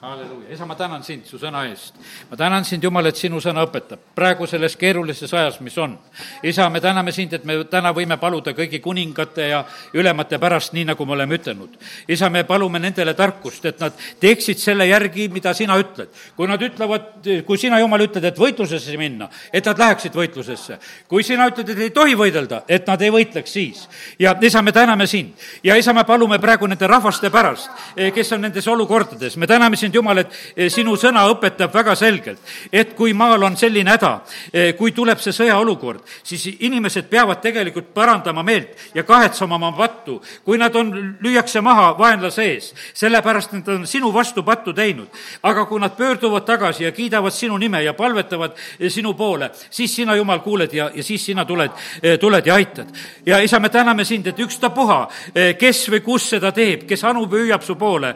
halleluuja, 0.00 0.54
isa, 0.54 0.66
ma 0.66 0.74
tänan 0.74 1.02
sind 1.04 1.26
su 1.28 1.36
sõna 1.36 1.66
eest. 1.68 1.94
ma 2.30 2.36
tänan 2.36 2.64
sind, 2.64 2.84
Jumal, 2.84 3.04
et 3.10 3.18
sinu 3.20 3.36
sõna 3.40 3.60
õpetab 3.66 4.00
praegu 4.16 4.46
selles 4.48 4.72
keerulises 4.80 5.34
ajas, 5.34 5.58
mis 5.60 5.76
on. 5.78 5.98
isa, 6.42 6.70
me 6.70 6.80
täname 6.80 7.12
sind, 7.12 7.34
et 7.36 7.44
me 7.44 7.58
täna 7.68 7.92
võime 7.92 8.16
paluda 8.16 8.54
kõigi 8.56 8.80
kuningate 8.80 9.48
ja 9.50 9.58
ülemate 9.92 10.38
pärast, 10.40 10.72
nii 10.72 10.86
nagu 10.88 11.06
me 11.06 11.12
oleme 11.12 11.36
ütelnud. 11.36 11.76
isa, 12.08 12.30
me 12.30 12.44
palume 12.44 12.80
nendele 12.80 13.14
tarkust, 13.14 13.64
et 13.64 13.80
nad 13.80 13.92
teeksid 14.20 14.58
selle 14.58 14.86
järgi, 14.86 15.28
mida 15.28 15.52
sina 15.54 15.76
ütled. 15.76 16.08
kui 16.36 16.48
nad 16.48 16.62
ütlevad, 16.62 17.20
kui 17.44 17.58
sina, 17.58 17.78
Jumal, 17.80 18.06
ütled, 18.08 18.24
et 18.24 18.38
võitlusesse 18.40 18.96
minna, 18.96 19.28
et 19.52 19.66
nad 19.66 19.78
läheksid 19.78 20.16
võitlusesse. 20.16 20.78
kui 21.08 21.22
sina 21.22 21.50
ütled, 21.52 21.68
et 21.68 21.78
ei 21.78 21.90
tohi 21.90 22.16
võidelda, 22.16 22.62
et 22.68 22.86
nad 22.86 23.02
ei 23.02 23.10
võitleks 23.10 23.52
siis. 23.52 23.84
ja 24.18 24.32
isa, 24.40 24.62
me 24.62 24.72
täname 24.72 25.06
sind 25.06 25.36
ja 25.62 25.76
isa, 25.76 25.92
me 25.92 26.04
palume 26.04 26.38
praegu 26.38 26.66
nende 26.66 26.86
rahvaste 26.86 27.30
pärast, 27.30 27.68
kes 28.14 28.32
on 28.32 28.40
nendes 28.48 28.66
olukordades, 28.66 29.36
me 29.36 29.46
täname 29.46 29.76
sind, 29.76 29.89
sind, 29.90 29.94
Jumal, 29.94 30.18
et 30.18 30.70
sinu 30.70 30.94
sõna 30.96 31.26
õpetab 31.30 31.72
väga 31.74 31.94
selgelt, 31.98 32.38
et 32.72 32.94
kui 32.94 33.12
maal 33.12 33.42
on 33.42 33.56
selline 33.56 33.90
häda, 33.90 34.12
kui 34.78 34.92
tuleb 34.92 35.20
see 35.20 35.32
sõjaolukord, 35.32 36.02
siis 36.22 36.46
inimesed 36.60 37.08
peavad 37.10 37.40
tegelikult 37.42 37.92
parandama 37.94 38.42
meelt 38.42 38.94
ja 38.94 39.04
kahetsema 39.04 39.56
oma 39.56 39.72
pattu, 39.76 40.20
kui 40.44 40.58
nad 40.58 40.74
on, 40.76 40.92
lüüakse 41.20 41.60
maha 41.60 41.94
vaenlase 41.98 42.46
ees, 42.52 42.72
sellepärast 42.94 43.52
nad 43.52 43.68
on 43.68 43.86
sinu 43.86 44.12
vastu 44.12 44.42
pattu 44.42 44.72
teinud. 44.72 45.08
aga 45.42 45.64
kui 45.66 45.80
nad 45.80 45.96
pöörduvad 45.96 46.44
tagasi 46.44 46.84
ja 46.84 46.92
kiidavad 46.92 47.32
sinu 47.32 47.56
nime 47.58 47.82
ja 47.82 47.94
palvetavad 47.94 48.52
sinu 48.88 49.14
poole, 49.14 49.50
siis 49.70 49.94
sina, 49.96 50.16
Jumal, 50.16 50.40
kuuled 50.40 50.72
ja, 50.72 50.90
ja 50.94 51.02
siis 51.02 51.24
sina 51.24 51.44
tuled, 51.44 51.70
tuled 52.20 52.46
ja 52.46 52.54
aitad. 52.54 52.88
ja 53.26 53.38
isa, 53.40 53.60
me 53.60 53.68
täname 53.68 54.04
sind, 54.04 54.26
et 54.26 54.38
ükstapuha, 54.38 55.08
kes 55.58 55.88
või 55.90 56.00
kus 56.00 56.30
seda 56.30 56.52
teeb, 56.52 56.86
kes 56.88 57.04
anub 57.04 57.32
ja 57.32 57.44
hüüab 57.44 57.62
su 57.62 57.74
poole. 57.74 58.14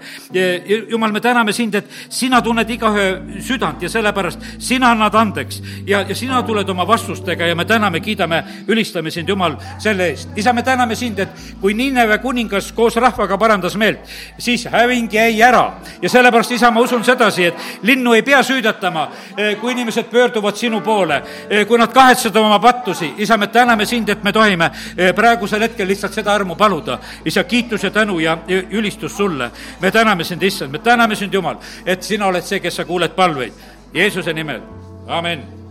jumal, 0.88 1.12
me 1.12 1.20
täname 1.20 1.52
sind, 1.52 1.63
et 1.74 1.90
sina 2.08 2.40
tunned 2.42 2.70
igaühe 2.70 3.40
südant 3.40 3.82
ja 3.82 3.88
sellepärast 3.88 4.40
sina 4.58 4.90
annad 4.90 5.14
andeks 5.14 5.62
ja, 5.86 6.04
ja 6.08 6.14
sina 6.14 6.42
tuled 6.42 6.68
oma 6.68 6.86
vastustega 6.86 7.46
ja 7.46 7.54
me 7.56 7.64
täname, 7.64 8.00
kiidame, 8.00 8.42
ülistame 8.68 9.10
sind, 9.10 9.28
Jumal, 9.28 9.56
selle 9.78 10.08
eest. 10.12 10.28
isa, 10.36 10.52
me 10.52 10.62
täname 10.62 10.94
sind, 10.96 11.18
et 11.18 11.28
kui 11.60 11.74
Niineve 11.74 12.18
kuningas 12.18 12.72
koos 12.72 12.96
rahvaga 12.96 13.38
parandas 13.38 13.76
meelt, 13.76 14.04
siis 14.38 14.66
häving 14.70 15.12
jäi 15.12 15.42
ära 15.42 15.64
ja 16.02 16.08
sellepärast, 16.08 16.52
isa, 16.52 16.70
ma 16.70 16.80
usun 16.80 17.04
sedasi, 17.04 17.44
et 17.44 17.54
linnu 17.82 18.14
ei 18.14 18.22
pea 18.22 18.42
süüdatama, 18.42 19.08
kui 19.60 19.72
inimesed 19.72 20.10
pöörduvad 20.10 20.56
sinu 20.56 20.80
poole, 20.80 21.22
kui 21.68 21.78
nad 21.78 21.92
kahetsevad 21.92 22.36
oma 22.42 22.58
pattusi. 22.58 23.12
isa, 23.18 23.36
me 23.36 23.46
täname 23.46 23.86
sind, 23.86 24.08
et 24.08 24.22
me 24.24 24.32
tohime 24.32 24.70
praegusel 25.14 25.62
hetkel 25.62 25.88
lihtsalt 25.88 26.14
seda 26.14 26.34
armu 26.34 26.56
paluda. 26.56 26.98
isa, 27.24 27.44
kiitus 27.44 27.84
ja 27.84 27.90
tänu 27.90 28.18
ja 28.18 28.38
ülistus 28.70 29.16
sulle. 29.16 29.50
me 29.80 29.90
täname 29.90 30.24
sind, 30.24 30.42
issand, 30.42 30.72
me 30.72 30.78
täname 30.78 31.16
sind, 31.16 31.34
Jumal, 31.54 31.82
et 31.86 32.02
sina 32.02 32.28
oled 32.28 32.44
see, 32.44 32.60
kes 32.60 32.80
sa 32.80 32.84
kuuled 32.88 33.16
palveid. 33.16 33.52
Jeesuse 33.94 34.32
nimel, 34.34 34.62
amin 35.08 35.63